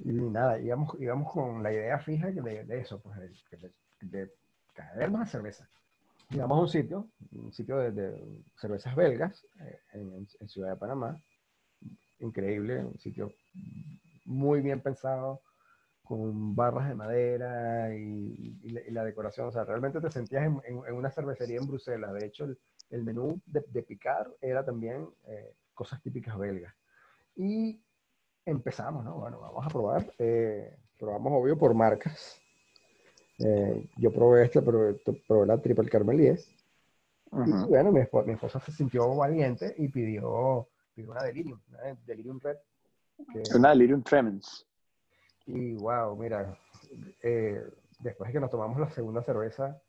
Y 0.00 0.12
nada, 0.12 0.58
íbamos, 0.60 0.96
íbamos 1.00 1.32
con 1.32 1.62
la 1.62 1.72
idea 1.72 1.98
fija 1.98 2.30
de, 2.30 2.64
de 2.64 2.80
eso, 2.80 3.00
pues 3.00 3.18
de, 3.18 3.72
de, 4.00 4.32
caer 4.72 5.10
más 5.10 5.30
cerveza. 5.30 5.68
Llegamos 6.30 6.58
a 6.58 6.60
un 6.60 6.68
sitio, 6.68 7.08
un 7.32 7.52
sitio 7.52 7.78
de, 7.78 8.44
cervezas 8.56 8.94
belgas 8.94 9.44
eh, 9.60 9.80
en, 9.94 10.28
en, 10.38 10.48
Ciudad 10.48 10.70
de 10.70 10.76
Panamá. 10.76 11.20
Increíble, 12.20 12.84
un 12.84 12.98
sitio 12.98 13.32
muy 14.24 14.60
bien 14.60 14.80
pensado, 14.80 15.40
con 16.08 16.56
barras 16.56 16.88
de 16.88 16.94
madera 16.94 17.94
y, 17.94 18.56
la, 18.90 19.04
decoración. 19.04 19.48
O 19.48 19.52
sea, 19.52 19.64
realmente 19.64 20.00
te 20.00 20.10
sentías 20.10 20.46
en, 20.46 20.58
en, 20.64 20.94
una 20.94 21.10
cervecería 21.10 21.58
en 21.58 21.66
Bruselas. 21.66 22.14
De 22.14 22.24
hecho, 22.24 22.44
el, 22.44 22.58
el 22.88 23.04
menú 23.04 23.38
de, 23.44 23.62
de, 23.68 23.82
picar 23.82 24.26
era 24.40 24.64
también 24.64 25.06
eh, 25.26 25.52
cosas 25.74 26.00
típicas 26.00 26.38
belgas. 26.38 26.74
Y 27.36 27.78
empezamos, 28.46 29.04
¿no? 29.04 29.16
Bueno, 29.16 29.38
vamos 29.38 29.66
a 29.66 29.68
probar. 29.68 30.10
Eh, 30.18 30.78
probamos, 30.98 31.30
obvio, 31.34 31.58
por 31.58 31.74
marcas. 31.74 32.40
Eh, 33.40 33.90
yo 33.98 34.10
probé 34.10 34.46
esta, 34.46 34.62
probé, 34.62 34.94
probé 35.26 35.46
la 35.46 35.60
Triple 35.60 35.90
Carmelier. 35.90 36.40
Y 37.30 37.50
bueno, 37.68 37.92
mi, 37.92 38.00
esposa, 38.00 38.26
mi, 38.26 38.32
esposa 38.32 38.60
se 38.60 38.72
sintió 38.72 39.14
valiente 39.14 39.74
y 39.76 39.88
pidió, 39.88 40.66
pidió 40.94 41.10
una 41.10 41.22
Delirium, 41.22 41.60
una 41.68 41.98
Delirium 42.06 42.40
Red. 42.40 42.56
una 43.54 43.68
Delirium 43.68 44.02
Tremens. 44.02 44.67
Y 45.48 45.76
wow, 45.76 46.14
mira, 46.14 46.58
eh, 47.22 47.64
después 48.00 48.28
de 48.28 48.34
que 48.34 48.40
nos 48.40 48.50
tomamos 48.50 48.78
la 48.78 48.90
segunda 48.90 49.22
cerveza, 49.22 49.80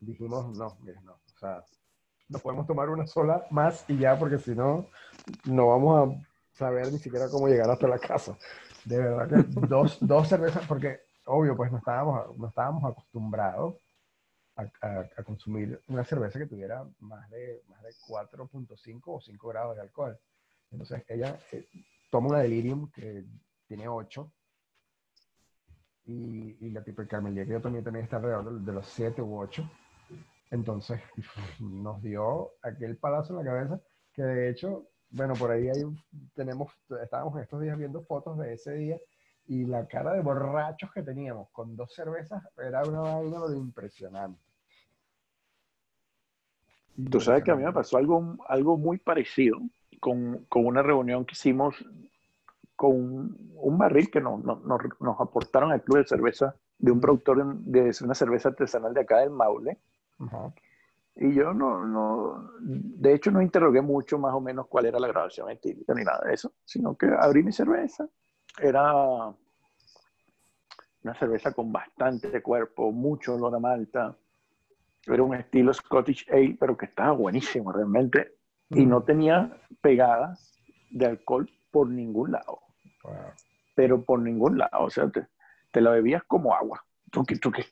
dijimos, 0.00 0.56
no, 0.58 0.76
mira, 0.82 1.00
no, 1.02 1.12
o 1.12 1.38
sea, 1.38 1.64
no 2.28 2.40
podemos 2.40 2.66
tomar 2.66 2.90
una 2.90 3.06
sola 3.06 3.46
más 3.52 3.84
y 3.88 3.98
ya, 3.98 4.18
porque 4.18 4.38
si 4.38 4.52
no, 4.52 4.88
no 5.44 5.68
vamos 5.68 6.08
a 6.08 6.26
saber 6.50 6.92
ni 6.92 6.98
siquiera 6.98 7.28
cómo 7.30 7.46
llegar 7.46 7.70
hasta 7.70 7.86
la 7.86 8.00
casa. 8.00 8.36
De 8.84 8.98
verdad 8.98 9.28
que 9.28 9.60
dos, 9.68 9.98
dos 10.00 10.28
cervezas, 10.28 10.66
porque 10.66 11.02
obvio, 11.26 11.56
pues 11.56 11.70
no 11.70 11.78
estábamos, 11.78 12.36
no 12.36 12.48
estábamos 12.48 12.90
acostumbrados 12.90 13.76
a, 14.56 15.22
consumir 15.22 15.80
una 15.86 16.02
cerveza 16.02 16.40
que 16.40 16.46
tuviera 16.46 16.84
más 16.98 17.30
de, 17.30 17.62
más 17.68 17.80
de 17.84 17.90
4.5 18.08 19.00
o 19.04 19.20
5 19.20 19.48
grados 19.48 19.76
de 19.76 19.82
alcohol. 19.82 20.18
Entonces 20.72 21.04
ella 21.06 21.38
eh, 21.52 21.64
toma 22.10 22.30
una 22.30 22.40
delirium 22.40 22.90
que 22.90 23.24
tiene 23.68 23.86
8 23.86 24.32
y, 26.06 26.56
y 26.60 26.70
la 26.70 26.82
tipo 26.82 27.06
Carmelia 27.06 27.44
que 27.44 27.52
yo 27.52 27.60
también, 27.60 27.84
también 27.84 28.04
está 28.04 28.16
alrededor 28.16 28.60
de, 28.60 28.72
los 28.72 28.86
7 28.86 29.20
u 29.22 29.38
8. 29.38 29.68
Entonces 30.50 31.00
nos 31.60 32.02
dio 32.02 32.52
aquel 32.62 32.96
palazo 32.96 33.32
en 33.32 33.44
la 33.44 33.52
cabeza 33.52 33.80
que 34.12 34.22
de 34.22 34.48
hecho, 34.48 34.88
bueno, 35.10 35.34
por 35.34 35.50
ahí 35.50 35.68
hay, 35.68 35.82
tenemos, 36.34 36.72
estábamos 37.02 37.38
estos 37.40 37.60
días 37.60 37.76
viendo 37.76 38.02
fotos 38.02 38.38
de 38.38 38.54
ese 38.54 38.72
día 38.72 38.98
y 39.46 39.66
la 39.66 39.86
cara 39.86 40.14
de 40.14 40.22
borrachos 40.22 40.90
que 40.92 41.02
teníamos 41.02 41.50
con 41.50 41.76
dos 41.76 41.94
cervezas 41.94 42.42
era 42.56 42.82
una 42.84 43.00
vaina 43.00 43.46
de 43.46 43.58
impresionante. 43.58 44.40
Tú 47.10 47.20
sabes 47.20 47.44
que 47.44 47.50
a 47.50 47.56
mí 47.56 47.62
me 47.62 47.72
pasó 47.72 47.98
algo, 47.98 48.38
algo 48.48 48.78
muy 48.78 48.96
parecido 48.96 49.60
con, 50.00 50.46
con 50.48 50.64
una 50.64 50.82
reunión 50.82 51.26
que 51.26 51.34
hicimos 51.34 51.76
con 52.76 53.36
un, 53.56 53.78
barril 53.78 54.10
que 54.10 54.20
nos, 54.20 54.44
nos, 54.44 54.62
nos, 54.64 55.20
aportaron 55.20 55.72
al 55.72 55.82
club 55.82 55.98
de 55.98 56.06
cerveza 56.06 56.54
de 56.78 56.92
un 56.92 57.00
productor 57.00 57.56
de, 57.56 57.94
una 58.02 58.14
cerveza 58.14 58.50
artesanal 58.50 58.94
de 58.94 59.00
acá 59.00 59.18
del 59.18 59.30
Maule. 59.30 59.78
Y 61.16 61.32
yo 61.34 61.54
no, 61.54 61.84
no, 61.86 62.50
de 62.60 63.14
hecho 63.14 63.30
no 63.30 63.40
interrogué 63.40 63.80
mucho 63.80 64.18
más 64.18 64.34
o 64.34 64.40
menos 64.40 64.66
cuál 64.66 64.84
era 64.84 65.00
la 65.00 65.08
grabación 65.08 65.50
etílica 65.50 65.94
ni 65.94 66.04
nada 66.04 66.20
de 66.26 66.34
eso, 66.34 66.52
sino 66.64 66.94
que 66.94 67.06
abrí 67.18 67.42
mi 67.42 67.52
cerveza 67.52 68.06
era 68.60 69.34
una 71.02 71.14
cerveza 71.14 71.52
con 71.52 71.72
bastante 71.72 72.42
cuerpo, 72.42 72.92
mucho 72.92 73.34
olor 73.34 73.54
a 73.54 73.58
malta. 73.58 74.16
Era 75.06 75.22
un 75.22 75.34
estilo 75.34 75.72
Scottish 75.72 76.26
Ale, 76.30 76.56
pero 76.58 76.76
que 76.76 76.86
estaba 76.86 77.12
buenísimo 77.12 77.72
realmente. 77.72 78.34
Y 78.70 78.84
no 78.84 79.04
tenía 79.04 79.56
pegadas 79.80 80.58
de 80.90 81.06
alcohol 81.06 81.48
por 81.70 81.88
ningún 81.88 82.32
lado. 82.32 82.65
Pero 83.74 84.02
por 84.02 84.20
ningún 84.20 84.58
lado. 84.58 84.84
O 84.84 84.90
sea, 84.90 85.08
te, 85.08 85.26
te 85.72 85.80
la 85.80 85.90
bebías 85.90 86.22
como 86.24 86.54
agua. 86.54 86.84
Tuki, 87.10 87.36
tuki. 87.36 87.62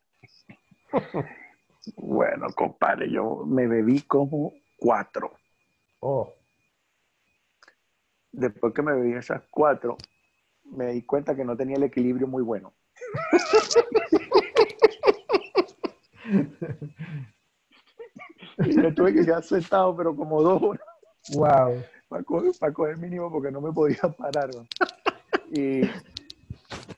bueno, 1.97 2.47
compadre, 2.55 3.11
yo 3.11 3.45
me 3.47 3.67
bebí 3.67 4.03
como 4.03 4.53
cuatro. 4.79 5.33
Oh. 6.01 6.33
Después 8.33 8.75
que 8.75 8.83
me 8.83 8.93
bebí 8.95 9.15
esas 9.15 9.43
cuatro, 9.51 9.97
me 10.65 10.93
di 10.93 11.03
cuenta 11.03 11.35
que 11.35 11.45
no 11.45 11.57
tenía 11.57 11.77
el 11.77 11.85
equilibrio 11.85 12.27
muy 12.27 12.43
bueno. 12.43 12.75
y 18.59 18.77
me 18.77 18.93
tuve 18.93 19.15
que 19.15 19.25
quedar 19.25 19.43
sentado, 19.43 19.97
pero 19.97 20.15
como 20.17 20.43
dos 20.43 20.63
horas. 20.63 20.87
Wow. 21.35 21.83
Para 22.09 22.23
coger, 22.23 22.53
para 22.59 22.73
coger 22.73 22.99
mínimo 22.99 23.31
porque 23.31 23.51
no 23.51 23.61
me 23.61 23.73
podía 23.73 24.03
parar. 24.19 24.51
Y, 25.55 25.83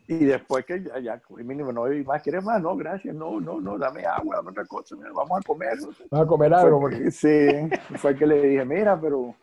y 0.09 0.25
después 0.25 0.65
que 0.65 0.83
ya, 0.83 0.99
ya, 0.99 1.23
mínimo, 1.29 1.73
no 1.73 1.85
más, 2.07 2.23
¿quieres 2.23 2.43
más? 2.43 2.61
No, 2.63 2.75
gracias, 2.75 3.15
no, 3.15 3.39
no, 3.39 3.61
no, 3.61 3.77
dame 3.77 4.07
agua, 4.07 4.37
dame 4.37 4.51
otra 4.51 4.65
cosa, 4.65 4.97
vamos 5.15 5.39
a 5.39 5.43
comer. 5.47 5.77
Vamos 6.11 6.27
a 6.27 6.27
comer 6.27 6.55
algo. 6.55 6.81
Porque... 6.81 7.11
Sí, 7.11 7.49
fue 7.99 8.17
que 8.17 8.27
le 8.27 8.41
dije, 8.41 8.65
mira, 8.65 8.99
pero 8.99 9.35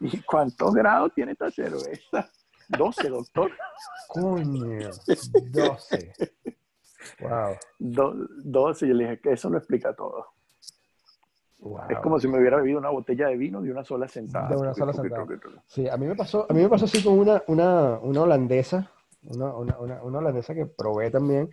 ¿y 0.00 0.20
cuántos 0.22 0.74
grados 0.74 1.12
tiene 1.14 1.32
esta 1.32 1.48
cerveza? 1.48 2.28
12, 2.68 3.08
doctor. 3.08 3.52
Coño, 4.08 4.90
12. 5.52 6.12
Wow. 7.20 7.54
12, 7.78 8.86
y 8.86 8.92
le 8.92 9.04
dije 9.04 9.20
que 9.20 9.32
eso 9.34 9.48
lo 9.48 9.58
explica 9.58 9.94
todo. 9.94 10.26
Es 11.88 11.98
como 12.00 12.20
si 12.20 12.28
me 12.28 12.38
hubiera 12.38 12.58
bebido 12.58 12.78
una 12.78 12.90
botella 12.90 13.28
de 13.28 13.36
vino 13.36 13.62
de 13.62 13.70
una 13.70 13.82
sola 13.82 14.06
sentada. 14.08 14.48
De 14.48 14.56
una 14.56 14.74
sola 14.74 14.92
sentada. 14.92 15.26
Sí, 15.66 15.88
a 15.88 15.96
mí 15.96 16.06
me 16.06 16.14
pasó, 16.14 16.46
a 16.48 16.52
mí 16.52 16.62
me 16.62 16.68
pasó 16.68 16.84
así 16.84 17.02
con 17.02 17.18
una, 17.18 17.42
una, 17.46 17.98
una 17.98 18.22
holandesa, 18.22 18.90
una, 19.22 19.54
una, 19.54 19.78
una, 19.78 20.02
holandesa 20.02 20.54
que 20.54 20.66
probé 20.66 21.10
también, 21.10 21.50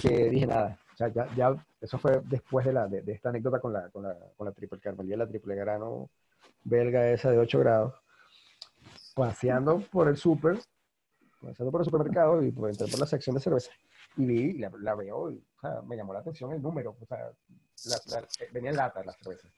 que 0.00 0.28
dije 0.28 0.46
nada, 0.46 0.78
o 0.92 0.96
sea, 0.96 1.08
ya, 1.08 1.26
ya, 1.34 1.66
eso 1.80 1.98
fue 1.98 2.20
después 2.24 2.66
de, 2.66 2.72
la, 2.74 2.86
de, 2.86 3.02
esta 3.12 3.30
anécdota 3.30 3.60
con 3.60 3.72
la, 3.72 3.88
con 3.88 4.02
la, 4.02 4.16
con 4.36 4.46
la 4.46 4.52
triple 4.52 4.78
carmelía, 4.78 5.16
la 5.16 5.26
triple 5.26 5.54
grano 5.56 6.10
belga 6.62 7.08
esa 7.08 7.30
de 7.30 7.38
8 7.38 7.58
grados 7.58 7.94
paseando 9.14 9.80
por 9.90 10.08
el 10.08 10.16
súper, 10.16 10.58
paseando 11.40 11.72
por 11.72 11.80
el 11.80 11.84
supermercado 11.86 12.42
y 12.42 12.52
pues, 12.52 12.72
entré 12.72 12.90
por 12.90 13.00
la 13.00 13.06
sección 13.06 13.34
de 13.34 13.40
cerveza 13.40 13.72
y 14.16 14.26
vi, 14.26 14.58
la, 14.58 14.70
la 14.80 14.94
veo 14.94 15.30
y 15.30 15.42
o 15.56 15.60
sea, 15.60 15.80
me 15.82 15.96
llamó 15.96 16.12
la 16.12 16.20
atención 16.20 16.52
el 16.52 16.62
número, 16.62 16.96
o 17.00 17.06
sea, 17.06 17.30
la, 17.86 18.20
eh, 18.20 18.48
venía 18.52 18.70
en 18.70 18.76
lata 18.76 19.02
la 19.04 19.12
cerveza. 19.12 19.48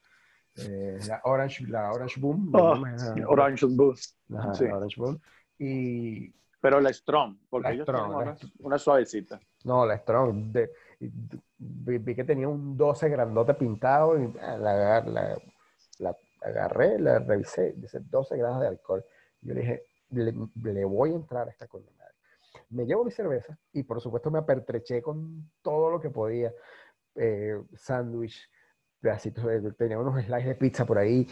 Eh, 0.57 0.99
la 1.07 1.21
Orange, 1.25 1.67
la 1.67 1.91
Orange 1.91 2.19
Boom. 2.19 2.51
Oh, 2.53 2.81
Orange 3.27 3.65
Boom. 3.65 3.95
sí. 3.95 4.65
Orange 4.65 4.95
Boom. 4.99 5.19
Y, 5.57 6.33
Pero 6.61 6.79
la 6.79 6.91
Strong, 6.91 7.37
porque 7.49 7.71
ellos 7.71 7.85
Strong, 7.85 8.15
una, 8.15 8.37
una, 8.59 8.77
suavecita. 8.77 9.39
No, 9.63 9.85
la 9.85 9.97
Strong. 9.97 10.51
De, 10.51 10.71
vi, 11.57 12.15
que 12.15 12.23
tenía 12.23 12.47
un 12.47 12.77
12 12.77 13.09
grandote 13.09 13.53
pintado 13.53 14.19
y 14.19 14.33
ah, 14.41 14.57
la, 14.57 15.01
la, 15.01 15.37
la 15.99 16.17
agarré, 16.41 16.99
la 16.99 17.19
revisé, 17.19 17.73
dice 17.75 17.99
12 17.99 18.37
grados 18.37 18.61
de 18.61 18.67
alcohol. 18.67 19.03
Yo 19.41 19.53
le 19.53 19.61
dije, 19.61 19.83
le, 20.09 20.85
voy 20.85 21.11
a 21.11 21.15
entrar 21.15 21.47
a 21.47 21.51
esta 21.51 21.67
condenada. 21.67 22.11
Me 22.69 22.85
llevo 22.85 23.03
mi 23.03 23.11
cerveza 23.11 23.57
y 23.73 23.83
por 23.83 24.01
supuesto 24.01 24.31
me 24.31 24.39
apertreché 24.39 25.01
con 25.01 25.51
todo 25.61 25.91
lo 25.91 25.99
que 25.99 26.09
podía. 26.09 26.53
Eh, 27.15 27.61
sándwich, 27.75 28.49
pedacitos 28.99 29.45
de, 29.45 29.71
tenía 29.73 29.99
unos 29.99 30.23
slices 30.23 30.47
de 30.47 30.55
pizza 30.55 30.85
por 30.85 30.97
ahí, 30.97 31.27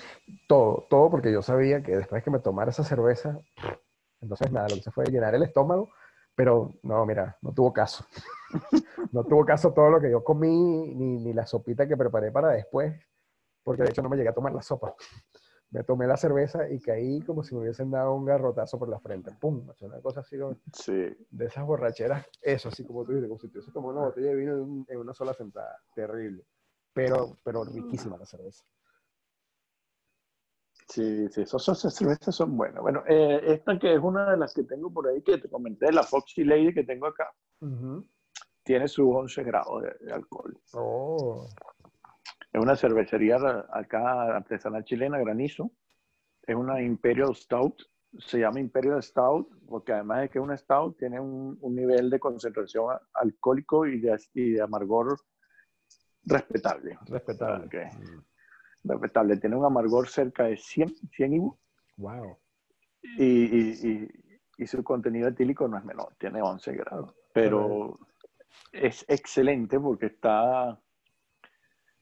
todo, 0.47 0.85
todo 0.89 1.09
porque 1.09 1.31
yo 1.31 1.41
sabía 1.41 1.81
que 1.81 1.97
después 1.97 2.23
que 2.23 2.31
me 2.31 2.39
tomara 2.39 2.71
esa 2.71 2.83
cerveza, 2.83 3.39
entonces 4.21 4.51
nada, 4.51 4.67
lo 4.69 4.75
que 4.75 4.79
hice 4.79 4.91
fue 4.91 5.05
llenar 5.05 5.35
el 5.35 5.43
estómago, 5.43 5.89
pero 6.35 6.71
no, 6.83 7.05
mira, 7.05 7.37
no 7.41 7.51
tuvo 7.51 7.73
caso. 7.73 8.05
no 9.11 9.23
tuvo 9.23 9.45
caso 9.45 9.73
todo 9.73 9.89
lo 9.89 9.99
que 9.99 10.09
yo 10.09 10.23
comí, 10.23 10.93
ni, 10.95 11.17
ni 11.17 11.33
la 11.33 11.45
sopita 11.45 11.87
que 11.87 11.97
preparé 11.97 12.31
para 12.31 12.49
después, 12.49 12.93
porque 13.63 13.83
de 13.83 13.89
hecho 13.89 14.01
no 14.01 14.09
me 14.09 14.17
llegué 14.17 14.29
a 14.29 14.33
tomar 14.33 14.53
la 14.53 14.61
sopa. 14.61 14.95
Me 15.73 15.83
tomé 15.83 16.05
la 16.05 16.17
cerveza 16.17 16.69
y 16.69 16.79
caí 16.79 17.19
como 17.21 17.43
si 17.43 17.55
me 17.55 17.61
hubiesen 17.61 17.89
dado 17.89 18.13
un 18.13 18.25
garrotazo 18.25 18.77
por 18.77 18.89
la 18.89 18.99
frente. 18.99 19.31
¡Pum! 19.41 19.67
una 19.81 20.01
cosa 20.01 20.19
así 20.19 20.37
de 20.37 21.45
esas 21.45 21.65
borracheras. 21.65 22.27
Eso, 22.43 22.69
así 22.69 22.85
como 22.85 23.03
tú 23.03 23.13
dices, 23.13 23.27
como 23.27 23.39
si 23.39 23.71
tomó 23.73 23.89
una 23.89 24.01
botella 24.01 24.27
de 24.27 24.35
vino 24.35 24.85
en, 24.87 24.97
una 24.99 25.15
sola 25.15 25.33
sentada. 25.33 25.75
Terrible. 25.95 26.45
Pero, 26.93 27.39
pero 27.43 27.63
riquísima 27.63 28.17
la 28.17 28.25
cerveza. 28.27 28.63
Sí, 30.89 31.27
sí, 31.29 31.41
esas, 31.41 31.95
cervezas 31.95 32.35
son 32.35 32.55
buenas. 32.55 32.79
Bueno, 32.83 33.03
eh, 33.07 33.41
esta 33.43 33.79
que 33.79 33.95
es 33.95 33.99
una 33.99 34.29
de 34.29 34.37
las 34.37 34.53
que 34.53 34.63
tengo 34.63 34.93
por 34.93 35.07
ahí, 35.07 35.23
que 35.23 35.39
te 35.39 35.49
comenté, 35.49 35.91
la 35.91 36.03
Foxy 36.03 36.43
Lady 36.43 36.71
que 36.71 36.83
tengo 36.83 37.07
acá, 37.07 37.33
tiene 38.63 38.87
sus 38.87 39.07
11 39.07 39.43
grados 39.43 39.81
de, 39.81 40.13
alcohol. 40.13 40.55
Oh. 40.73 41.47
Es 42.53 42.61
una 42.61 42.75
cervecería 42.75 43.37
acá 43.71 44.37
artesanal 44.37 44.85
chilena, 44.85 45.17
Granizo. 45.17 45.71
Es 46.41 46.55
una 46.55 46.81
Imperial 46.81 47.35
Stout. 47.35 47.81
Se 48.19 48.39
llama 48.39 48.59
Imperial 48.59 49.01
Stout 49.01 49.49
porque 49.67 49.91
además 49.91 50.21
de 50.21 50.29
que 50.29 50.37
es 50.37 50.43
una 50.43 50.55
Stout, 50.55 50.97
tiene 50.97 51.19
un, 51.19 51.57
nivel 51.61 52.09
de 52.09 52.19
concentración 52.19 52.95
alcohólico 53.15 53.87
y 53.87 53.99
de, 53.99 54.17
y 54.35 54.51
de 54.51 54.61
amargor 54.61 55.19
respetable. 56.25 56.97
Respetable. 57.07 57.85
Mm 57.85 58.23
respetable. 58.83 59.37
Tiene 59.37 59.55
un 59.55 59.65
amargor 59.65 60.07
cerca 60.07 60.43
de 60.43 60.57
100, 60.57 60.95
100 61.11 61.33
IBU. 61.33 61.57
Wow. 61.97 62.37
Y, 63.17 64.07
y, 64.57 64.67
su 64.67 64.83
contenido 64.83 65.27
etílico 65.27 65.67
no 65.67 65.77
es 65.77 65.83
menor, 65.83 66.15
tiene 66.17 66.41
11 66.41 66.73
grados. 66.73 67.13
Pero 67.33 67.99
es 68.71 69.03
excelente 69.09 69.77
porque 69.79 70.05
está 70.05 70.79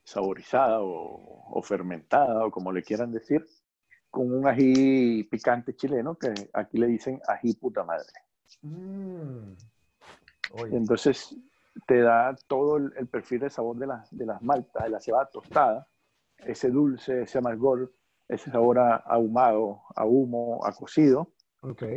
saborizada 0.04 0.82
o, 0.82 1.46
o, 1.52 1.62
fermentada, 1.62 2.46
o 2.46 2.52
como 2.52 2.72
le 2.72 2.84
quieran 2.84 3.12
decir, 3.12 3.46
con 4.10 4.32
un 4.32 4.48
ají 4.48 5.24
picante 5.24 5.76
chileno 5.76 6.16
que 6.16 6.34
aquí 6.54 6.78
le 6.78 6.88
dicen 6.88 7.22
ají 7.28 7.54
puta 7.54 7.84
madre. 7.84 8.12
Mm. 8.62 9.54
Entonces 10.72 11.36
te 11.88 12.02
da 12.02 12.36
todo 12.48 12.78
el, 12.78 13.08
perfil 13.08 13.40
de 13.40 13.50
sabor 13.50 13.78
de, 13.78 13.88
de 14.12 14.26
las 14.26 14.42
maltas, 14.42 14.84
de 14.84 14.90
la 14.90 15.00
cebada 15.00 15.30
tostada, 15.32 15.88
ese 16.40 16.70
dulce, 16.70 17.22
ese 17.22 17.38
amargor, 17.38 17.94
ese 18.28 18.52
sabor 18.52 18.80
ahumado, 18.80 19.84
a 19.96 20.06
humo, 20.06 20.66
a 20.66 20.74
cocido, 20.74 21.32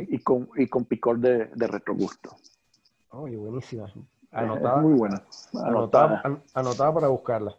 y, 0.07 0.19
con, 0.19 0.47
y 0.55 0.67
con 0.67 0.85
picor 0.85 1.19
de, 1.19 1.47
de 1.47 1.67
retrogusto. 1.67 2.37
Oye, 3.09 3.35
buenísima. 3.35 3.91
Anotada, 4.31 4.77
muy 4.77 4.93
buena. 4.93 5.21
Anotada. 5.65 6.21
Anotada, 6.53 6.93
para 6.93 7.07
buscarla 7.07 7.57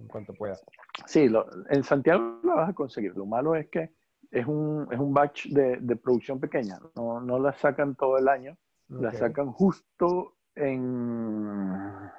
en 0.00 0.08
cuanto 0.08 0.32
pueda. 0.34 0.58
Sí, 1.06 1.28
en 1.68 1.84
Santiago 1.84 2.40
la 2.44 2.54
vas 2.54 2.70
a 2.70 2.74
conseguir. 2.74 3.14
Lo 3.16 3.26
malo 3.26 3.54
es 3.54 3.68
que 3.68 3.92
es 4.30 4.46
un, 4.46 4.88
es 4.90 4.98
un 4.98 5.12
batch 5.12 5.48
de, 5.48 5.76
de 5.76 5.96
producción 5.96 6.40
pequeña. 6.40 6.78
No, 6.96 7.20
no, 7.20 7.38
la 7.38 7.52
sacan 7.52 7.94
todo 7.94 8.18
el 8.18 8.28
año. 8.28 8.56
La 8.88 9.12
sacan 9.12 9.52
justo 9.52 10.34
en 10.56 12.10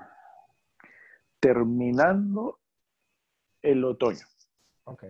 terminando 1.40 2.60
el 3.62 3.84
otoño. 3.84 4.26
Ok. 4.86 5.04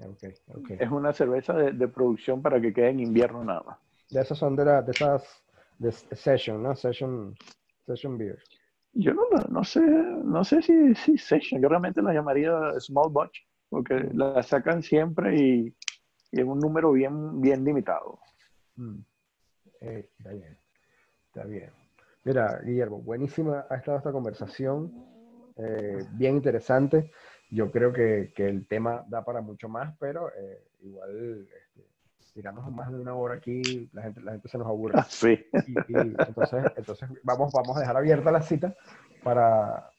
Okay, 0.00 0.32
Es 0.78 0.90
una 0.90 1.12
cerveza 1.12 1.54
de, 1.54 1.88
producción 1.88 2.40
para 2.40 2.60
que 2.60 2.72
quede 2.72 2.90
en 2.90 3.00
invierno 3.00 3.42
nada 3.42 3.62
más. 3.62 3.78
De 4.10 4.20
esas 4.20 4.38
son 4.38 4.54
de, 4.54 4.64
la, 4.64 4.80
de 4.82 4.92
esas 4.92 5.42
de 5.78 5.90
session, 5.90 6.62
¿no? 6.62 6.76
Session, 6.76 7.34
session 7.84 8.16
beer. 8.16 8.38
Yo 9.00 9.14
no, 9.14 9.22
no 9.48 9.62
sé, 9.62 9.80
no 9.80 10.42
sé 10.42 10.60
si, 10.60 10.92
si 10.96 11.16
session. 11.16 11.62
Yo 11.62 11.68
realmente 11.68 12.02
la 12.02 12.12
llamaría 12.12 12.50
small 12.80 13.12
batch 13.12 13.38
porque 13.68 13.94
la 14.12 14.42
sacan 14.42 14.82
siempre 14.82 15.36
y, 15.36 15.76
y, 16.32 16.40
en 16.40 16.48
un 16.48 16.58
número 16.58 16.90
bien, 16.90 17.40
bien 17.40 17.64
limitado. 17.64 18.18
Mm. 18.74 18.98
Eh, 19.82 20.10
está 20.18 20.32
bien, 20.32 20.58
está 21.26 21.44
bien. 21.44 21.70
Mira, 22.24 22.60
Guillermo, 22.64 23.00
buenísima 23.00 23.66
ha 23.70 23.76
estado 23.76 23.98
esta 23.98 24.10
conversación, 24.10 24.92
eh, 25.56 26.04
bien 26.14 26.34
interesante. 26.34 27.12
Yo 27.52 27.70
creo 27.70 27.92
que, 27.92 28.32
que, 28.34 28.48
el 28.48 28.66
tema 28.66 29.04
da 29.08 29.24
para 29.24 29.40
mucho 29.40 29.68
más, 29.68 29.96
pero 30.00 30.28
eh, 30.34 30.64
igual 30.80 31.46
este, 31.46 31.86
tiramos 32.32 32.70
más 32.72 32.90
de 32.90 33.00
una 33.00 33.14
hora 33.14 33.34
aquí, 33.34 33.88
la 33.92 34.02
gente, 34.02 34.20
la 34.20 34.32
gente 34.32 34.48
se 34.48 34.58
nos 34.58 34.66
aburre. 34.66 34.94
Ah, 34.96 35.06
sí. 35.08 35.38
Y, 35.88 35.96
entonces, 35.96 36.64
entonces 36.76 37.08
vamos, 37.22 37.52
vamos 37.52 37.76
a 37.76 37.80
dejar 37.80 37.96
abierta 37.96 38.30
la 38.30 38.42
cita 38.42 38.74
para 39.22 39.90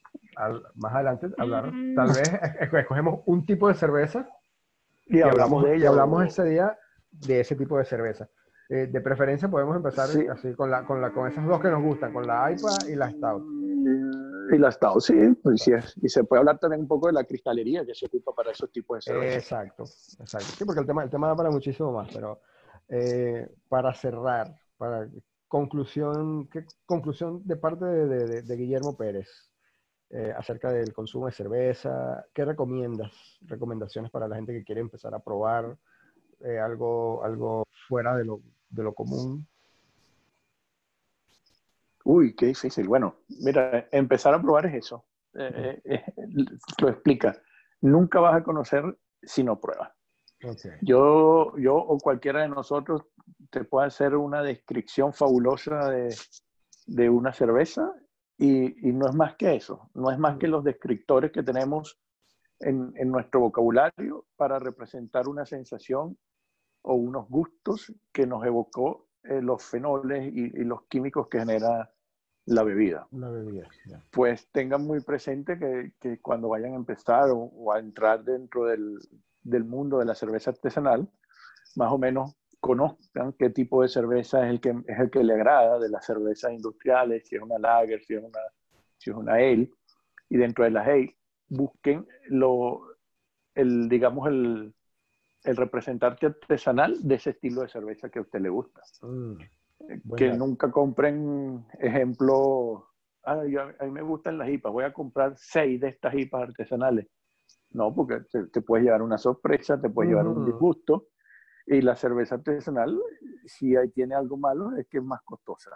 más 0.74 0.94
adelante 0.94 1.28
hablar. 1.38 1.70
Tal 1.94 2.08
vez 2.08 2.30
escogemos 2.78 3.20
un 3.26 3.44
tipo 3.44 3.68
de 3.68 3.74
cerveza 3.74 4.28
y, 5.06 5.20
hablamos, 5.20 5.64
de 5.64 5.76
ella. 5.76 5.84
Y 5.84 5.86
hablamos 5.86 6.24
ese 6.24 6.44
día 6.44 6.78
de 7.10 7.40
ese 7.40 7.56
tipo 7.56 7.78
de 7.78 7.84
cerveza. 7.84 8.28
Eh, 8.68 8.86
de 8.86 9.00
preferencia 9.00 9.48
podemos 9.48 9.74
empezar 9.74 10.08
así 10.30 10.54
con, 10.54 10.70
la, 10.70 10.84
con, 10.84 11.00
la, 11.00 11.10
con 11.10 11.28
esas 11.28 11.44
dos 11.44 11.60
que 11.60 11.68
nos 11.68 11.82
gustan, 11.82 12.12
con 12.12 12.26
la 12.26 12.52
IPA 12.52 12.90
y 12.90 12.94
la 12.94 13.10
Stout. 13.10 13.42
Stout, 14.70 15.00
sí, 15.00 15.14
pues 15.42 15.62
sí 15.62 15.72
Y 16.02 16.08
se 16.08 16.24
puede 16.24 16.40
hablar 16.40 16.58
también 16.58 16.82
un 16.82 16.88
poco 16.88 17.06
de 17.06 17.12
la 17.12 17.24
cristalería 17.24 17.84
que 17.84 17.94
se 17.94 18.06
ocupa 18.06 18.32
para 18.34 18.52
esos 18.52 18.70
tipos 18.70 18.98
de 18.98 19.02
cerveza. 19.02 19.38
Exacto, 19.38 19.84
exacto. 20.18 20.48
Sí, 20.56 20.64
porque 20.64 20.80
el 20.80 20.86
tema, 20.86 21.02
el 21.02 21.10
tema 21.10 21.28
da 21.28 21.36
para 21.36 21.50
muchísimo 21.50 21.92
más, 21.92 22.08
pero 22.12 22.40
eh, 22.88 23.48
para 23.68 23.94
cerrar, 23.94 24.54
para 24.76 25.08
conclusión, 25.46 26.48
¿qué 26.48 26.64
conclusión 26.86 27.42
de 27.44 27.56
parte 27.56 27.84
de, 27.84 28.42
de, 28.42 28.56
Guillermo 28.56 28.96
Pérez 28.96 29.28
eh, 30.10 30.32
acerca 30.36 30.72
del 30.72 30.92
consumo 30.92 31.26
de 31.26 31.32
cerveza? 31.32 32.24
¿Qué 32.32 32.44
recomiendas? 32.44 33.12
Recomendaciones 33.42 34.10
para 34.10 34.28
la 34.28 34.36
gente 34.36 34.52
que 34.52 34.64
quiere 34.64 34.80
empezar 34.80 35.14
a 35.14 35.18
probar 35.18 35.76
eh, 36.40 36.58
algo, 36.58 37.24
algo 37.24 37.64
fuera 37.88 38.16
de 38.16 38.24
lo, 38.24 38.40
de 38.68 38.82
lo 38.82 38.94
común. 38.94 39.46
Uy, 42.04 42.34
qué 42.34 42.46
difícil. 42.46 42.88
Bueno, 42.88 43.16
mira, 43.42 43.88
empezar 43.92 44.34
a 44.34 44.40
probar 44.40 44.66
es 44.66 44.74
eso. 44.74 45.04
Eh, 45.34 45.80
eh, 45.84 46.04
eh, 46.04 46.12
lo 46.80 46.88
explica. 46.88 47.36
Nunca 47.82 48.20
vas 48.20 48.36
a 48.36 48.42
conocer 48.42 48.84
si 49.22 49.44
no 49.44 49.60
pruebas. 49.60 49.90
Yo, 50.80 51.56
yo 51.58 51.76
o 51.76 51.98
cualquiera 51.98 52.40
de 52.40 52.48
nosotros 52.48 53.02
te 53.50 53.64
puede 53.64 53.88
hacer 53.88 54.16
una 54.16 54.42
descripción 54.42 55.12
fabulosa 55.12 55.90
de, 55.90 56.16
de 56.86 57.10
una 57.10 57.34
cerveza 57.34 57.92
y, 58.38 58.88
y, 58.88 58.92
no 58.92 59.06
es 59.06 59.14
más 59.14 59.36
que 59.36 59.54
eso. 59.54 59.90
No 59.92 60.10
es 60.10 60.18
más 60.18 60.38
que 60.38 60.48
los 60.48 60.64
descriptores 60.64 61.30
que 61.30 61.42
tenemos 61.42 62.00
en, 62.58 62.94
en 62.96 63.10
nuestro 63.10 63.40
vocabulario 63.40 64.26
para 64.36 64.58
representar 64.58 65.28
una 65.28 65.44
sensación 65.44 66.16
o 66.82 66.94
unos 66.94 67.28
gustos 67.28 67.92
que 68.10 68.26
nos 68.26 68.44
evocó 68.46 69.09
eh, 69.24 69.40
los 69.42 69.62
fenoles 69.62 70.32
y, 70.32 70.48
los 70.64 70.82
químicos 70.84 71.28
que 71.28 71.40
genera 71.40 71.92
la 72.46 72.62
bebida. 72.62 73.06
La 73.12 73.28
bebida, 73.28 73.68
Pues 74.10 74.48
tengan 74.50 74.86
muy 74.86 75.00
presente 75.00 75.58
que, 75.58 75.92
que 76.00 76.20
cuando 76.20 76.48
vayan 76.48 76.72
a 76.72 76.76
empezar 76.76 77.28
o, 77.32 77.72
a 77.72 77.78
entrar 77.78 78.24
dentro 78.24 78.64
del, 78.64 78.98
del, 79.42 79.64
mundo 79.64 79.98
de 79.98 80.06
la 80.06 80.14
cerveza 80.14 80.50
artesanal, 80.50 81.08
más 81.76 81.92
o 81.92 81.98
menos 81.98 82.34
conozcan 82.60 83.32
qué 83.34 83.50
tipo 83.50 83.82
de 83.82 83.88
cerveza 83.88 84.44
es 84.44 84.50
el 84.50 84.60
que, 84.60 84.70
es 84.86 84.98
el 84.98 85.10
que 85.10 85.22
le 85.22 85.34
agrada 85.34 85.78
de 85.78 85.88
las 85.88 86.04
cervezas 86.04 86.52
industriales, 86.52 87.26
si 87.28 87.36
es 87.36 87.42
una 87.42 87.58
lager, 87.58 88.02
si 88.02 88.14
es 88.14 88.22
una, 88.22 88.40
si 88.96 89.10
es 89.10 89.16
una 89.16 89.34
ale, 89.34 89.70
y 90.28 90.36
dentro 90.36 90.64
de 90.64 90.70
las 90.70 90.86
ale 90.86 91.16
busquen 91.48 92.06
lo, 92.28 92.82
el, 93.54 93.88
digamos, 93.88 94.28
el, 94.28 94.74
el 95.44 95.56
representante 95.56 96.26
artesanal 96.26 96.96
de 97.00 97.14
ese 97.14 97.30
estilo 97.30 97.62
de 97.62 97.68
cerveza 97.68 98.08
que 98.08 98.18
a 98.18 98.22
usted 98.22 98.40
le 98.40 98.48
gusta. 98.48 98.82
Mm, 99.02 99.36
que 100.16 100.32
nunca 100.32 100.70
compren 100.70 101.64
ejemplo, 101.78 102.88
a 103.24 103.36
mí 103.36 103.90
me 103.90 104.02
gustan 104.02 104.38
las 104.38 104.48
hipas, 104.48 104.72
voy 104.72 104.84
a 104.84 104.92
comprar 104.92 105.34
seis 105.36 105.80
de 105.80 105.88
estas 105.88 106.14
hipas 106.14 106.42
artesanales. 106.42 107.06
No, 107.72 107.94
porque 107.94 108.22
te, 108.52 108.62
puedes 108.62 108.84
llevar 108.84 109.02
una 109.02 109.16
sorpresa, 109.16 109.80
te 109.80 109.88
puedes 109.88 110.10
llevar 110.10 110.26
un 110.26 110.42
mm. 110.42 110.46
disgusto. 110.46 111.08
Y 111.66 111.82
la 111.82 111.94
cerveza 111.94 112.34
artesanal, 112.36 113.00
si 113.46 113.76
ahí 113.76 113.90
tiene 113.90 114.16
algo 114.16 114.36
malo, 114.36 114.76
es 114.76 114.88
que 114.88 114.98
es 114.98 115.04
más 115.04 115.20
costosa. 115.22 115.70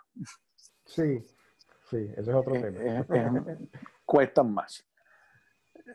Sí, 0.84 1.20
sí, 1.88 2.10
ese 2.16 2.20
es 2.20 2.28
otro 2.28 2.52
tema. 2.54 3.56
cuestan 4.04 4.52
más. 4.52 4.84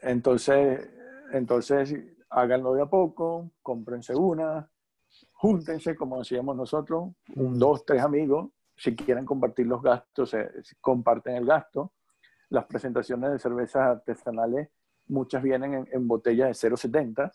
Entonces, 0.01 0.89
entonces 1.33 1.93
háganlo 2.29 2.73
de 2.73 2.81
a 2.81 2.85
poco, 2.85 3.51
cómprense 3.61 4.15
una, 4.15 4.69
júntense, 5.33 5.95
como 5.95 6.19
decíamos 6.19 6.55
nosotros, 6.55 7.09
un, 7.35 7.57
dos, 7.57 7.85
tres 7.85 8.01
amigos, 8.01 8.49
si 8.75 8.95
quieren 8.95 9.25
compartir 9.25 9.67
los 9.67 9.81
gastos, 9.81 10.29
se 10.29 10.49
comparten 10.79 11.35
el 11.35 11.45
gasto. 11.45 11.93
Las 12.49 12.65
presentaciones 12.65 13.31
de 13.31 13.39
cervezas 13.39 13.83
artesanales, 13.83 14.69
muchas 15.07 15.43
vienen 15.43 15.87
en, 15.91 16.07
botellas 16.07 16.47
de 16.47 16.69
0,70, 16.69 17.31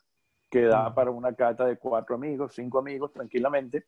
que 0.49 0.63
da 0.63 0.95
para 0.95 1.11
una 1.11 1.35
cata 1.35 1.67
de 1.67 1.77
cuatro 1.77 2.15
amigos, 2.15 2.55
cinco 2.55 2.79
amigos 2.79 3.13
tranquilamente, 3.13 3.85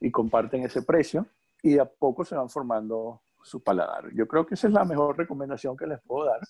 y 0.00 0.10
comparten 0.10 0.62
ese 0.62 0.82
precio, 0.82 1.26
y 1.62 1.78
a 1.78 1.86
poco 1.86 2.24
se 2.24 2.36
van 2.36 2.50
formando 2.50 3.22
su 3.42 3.62
paladar. 3.62 4.12
Yo 4.12 4.28
creo 4.28 4.46
que 4.46 4.54
esa 4.54 4.66
es 4.66 4.72
la 4.72 4.84
mejor 4.84 5.16
recomendación 5.16 5.76
que 5.76 5.86
les 5.86 6.00
puedo 6.02 6.26
dar. 6.26 6.40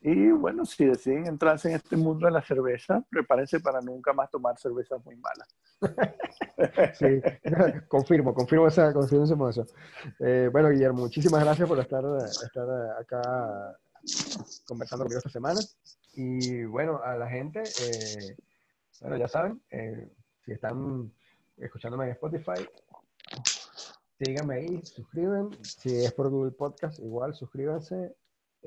Y 0.00 0.30
bueno, 0.30 0.64
si 0.64 0.84
deciden 0.84 1.26
entrarse 1.26 1.68
en 1.68 1.76
este 1.76 1.96
mundo 1.96 2.26
de 2.26 2.32
la 2.32 2.42
cerveza, 2.42 3.02
prepárense 3.10 3.58
para 3.58 3.80
nunca 3.80 4.12
más 4.12 4.30
tomar 4.30 4.56
cervezas 4.56 5.04
muy 5.04 5.16
malas. 5.16 5.48
sí, 6.98 7.20
confirmo, 7.88 8.32
confirmo 8.32 8.68
esa, 8.68 8.92
confirmo 8.92 9.48
esa 9.48 9.64
eh, 10.20 10.48
bueno, 10.52 10.70
Guillermo, 10.70 11.00
muchísimas 11.00 11.42
gracias 11.42 11.68
por 11.68 11.80
estar, 11.80 12.04
estar 12.26 12.68
acá 13.00 13.76
conversando 14.66 15.04
conmigo 15.04 15.18
esta 15.18 15.30
semana. 15.30 15.60
Y 16.14 16.64
bueno, 16.64 17.00
a 17.02 17.16
la 17.16 17.28
gente, 17.28 17.62
eh, 17.62 18.36
bueno, 19.00 19.16
ya 19.16 19.26
saben, 19.26 19.60
eh, 19.70 20.08
si 20.44 20.52
están 20.52 21.12
escuchándome 21.56 22.04
en 22.04 22.10
Spotify, 22.12 22.68
síganme 24.18 24.54
ahí, 24.54 24.80
suscriben. 24.84 25.50
Si 25.62 26.04
es 26.04 26.12
por 26.12 26.30
Google 26.30 26.52
Podcast, 26.52 27.00
igual 27.00 27.34
suscríbanse. 27.34 28.14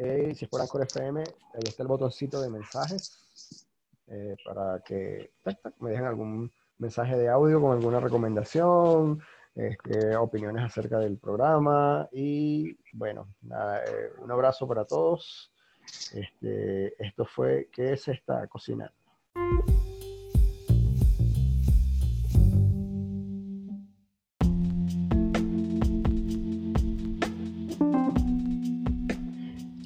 Eh, 0.03 0.33
si 0.33 0.47
por 0.47 0.59
Anchor 0.61 0.81
FM, 0.81 1.19
ahí 1.19 1.61
está 1.63 1.83
el 1.83 1.87
botoncito 1.87 2.41
de 2.41 2.49
mensajes 2.49 3.67
eh, 4.07 4.35
para 4.43 4.79
que 4.79 5.33
me 5.79 5.91
dejen 5.91 6.05
algún 6.05 6.51
mensaje 6.79 7.15
de 7.15 7.29
audio 7.29 7.61
con 7.61 7.73
alguna 7.73 7.99
recomendación, 7.99 9.21
este, 9.53 10.15
opiniones 10.15 10.63
acerca 10.63 10.97
del 10.97 11.19
programa 11.19 12.09
y 12.11 12.75
bueno, 12.93 13.35
eh, 13.45 14.11
un 14.17 14.31
abrazo 14.31 14.67
para 14.67 14.85
todos. 14.85 15.53
Este, 16.13 16.95
esto 17.03 17.25
fue 17.25 17.69
¿Qué 17.71 17.93
es 17.93 18.07
esta 18.07 18.47
cocina? 18.47 18.91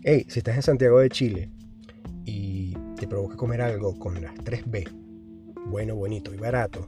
Hey, 0.08 0.24
si 0.30 0.38
estás 0.38 0.56
en 0.56 0.62
Santiago 0.62 0.99
de 0.99 1.10
Chile 1.10 1.49
y 2.26 2.76
te 2.95 3.08
provoca 3.08 3.36
comer 3.36 3.60
algo 3.64 3.97
con 3.97 4.22
las 4.22 4.36
3B, 4.36 4.88
bueno, 5.66 5.95
bonito 5.95 6.32
y 6.32 6.38
barato, 6.38 6.88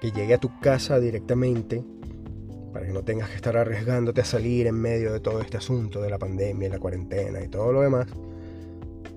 que 0.00 0.10
llegue 0.10 0.32
a 0.32 0.38
tu 0.38 0.58
casa 0.60 0.98
directamente 0.98 1.84
para 2.72 2.86
que 2.86 2.94
no 2.94 3.02
tengas 3.02 3.28
que 3.28 3.36
estar 3.36 3.58
arriesgándote 3.58 4.22
a 4.22 4.24
salir 4.24 4.66
en 4.66 4.76
medio 4.76 5.12
de 5.12 5.20
todo 5.20 5.42
este 5.42 5.58
asunto 5.58 6.00
de 6.00 6.08
la 6.08 6.18
pandemia, 6.18 6.70
la 6.70 6.78
cuarentena 6.78 7.44
y 7.44 7.48
todo 7.48 7.74
lo 7.74 7.82
demás, 7.82 8.06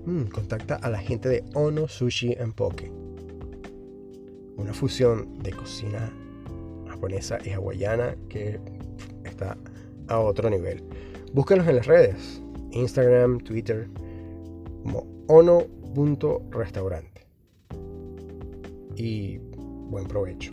mm, 0.04 0.24
contacta 0.24 0.74
a 0.74 0.90
la 0.90 0.98
gente 0.98 1.30
de 1.30 1.44
Ono 1.54 1.88
Sushi 1.88 2.34
and 2.34 2.52
Poke. 2.52 2.92
Una 4.58 4.74
fusión 4.74 5.38
de 5.38 5.50
cocina 5.52 6.12
japonesa 6.88 7.38
y 7.42 7.52
hawaiana 7.52 8.16
que 8.28 8.60
está 9.24 9.56
a 10.08 10.18
otro 10.18 10.50
nivel. 10.50 10.84
Búscanos 11.32 11.66
en 11.68 11.76
las 11.76 11.86
redes, 11.86 12.42
Instagram, 12.72 13.40
Twitter, 13.40 13.88
como 14.82 15.06
ono.restaurante. 15.28 17.26
Y 18.96 19.38
buen 19.38 20.06
provecho. 20.06 20.52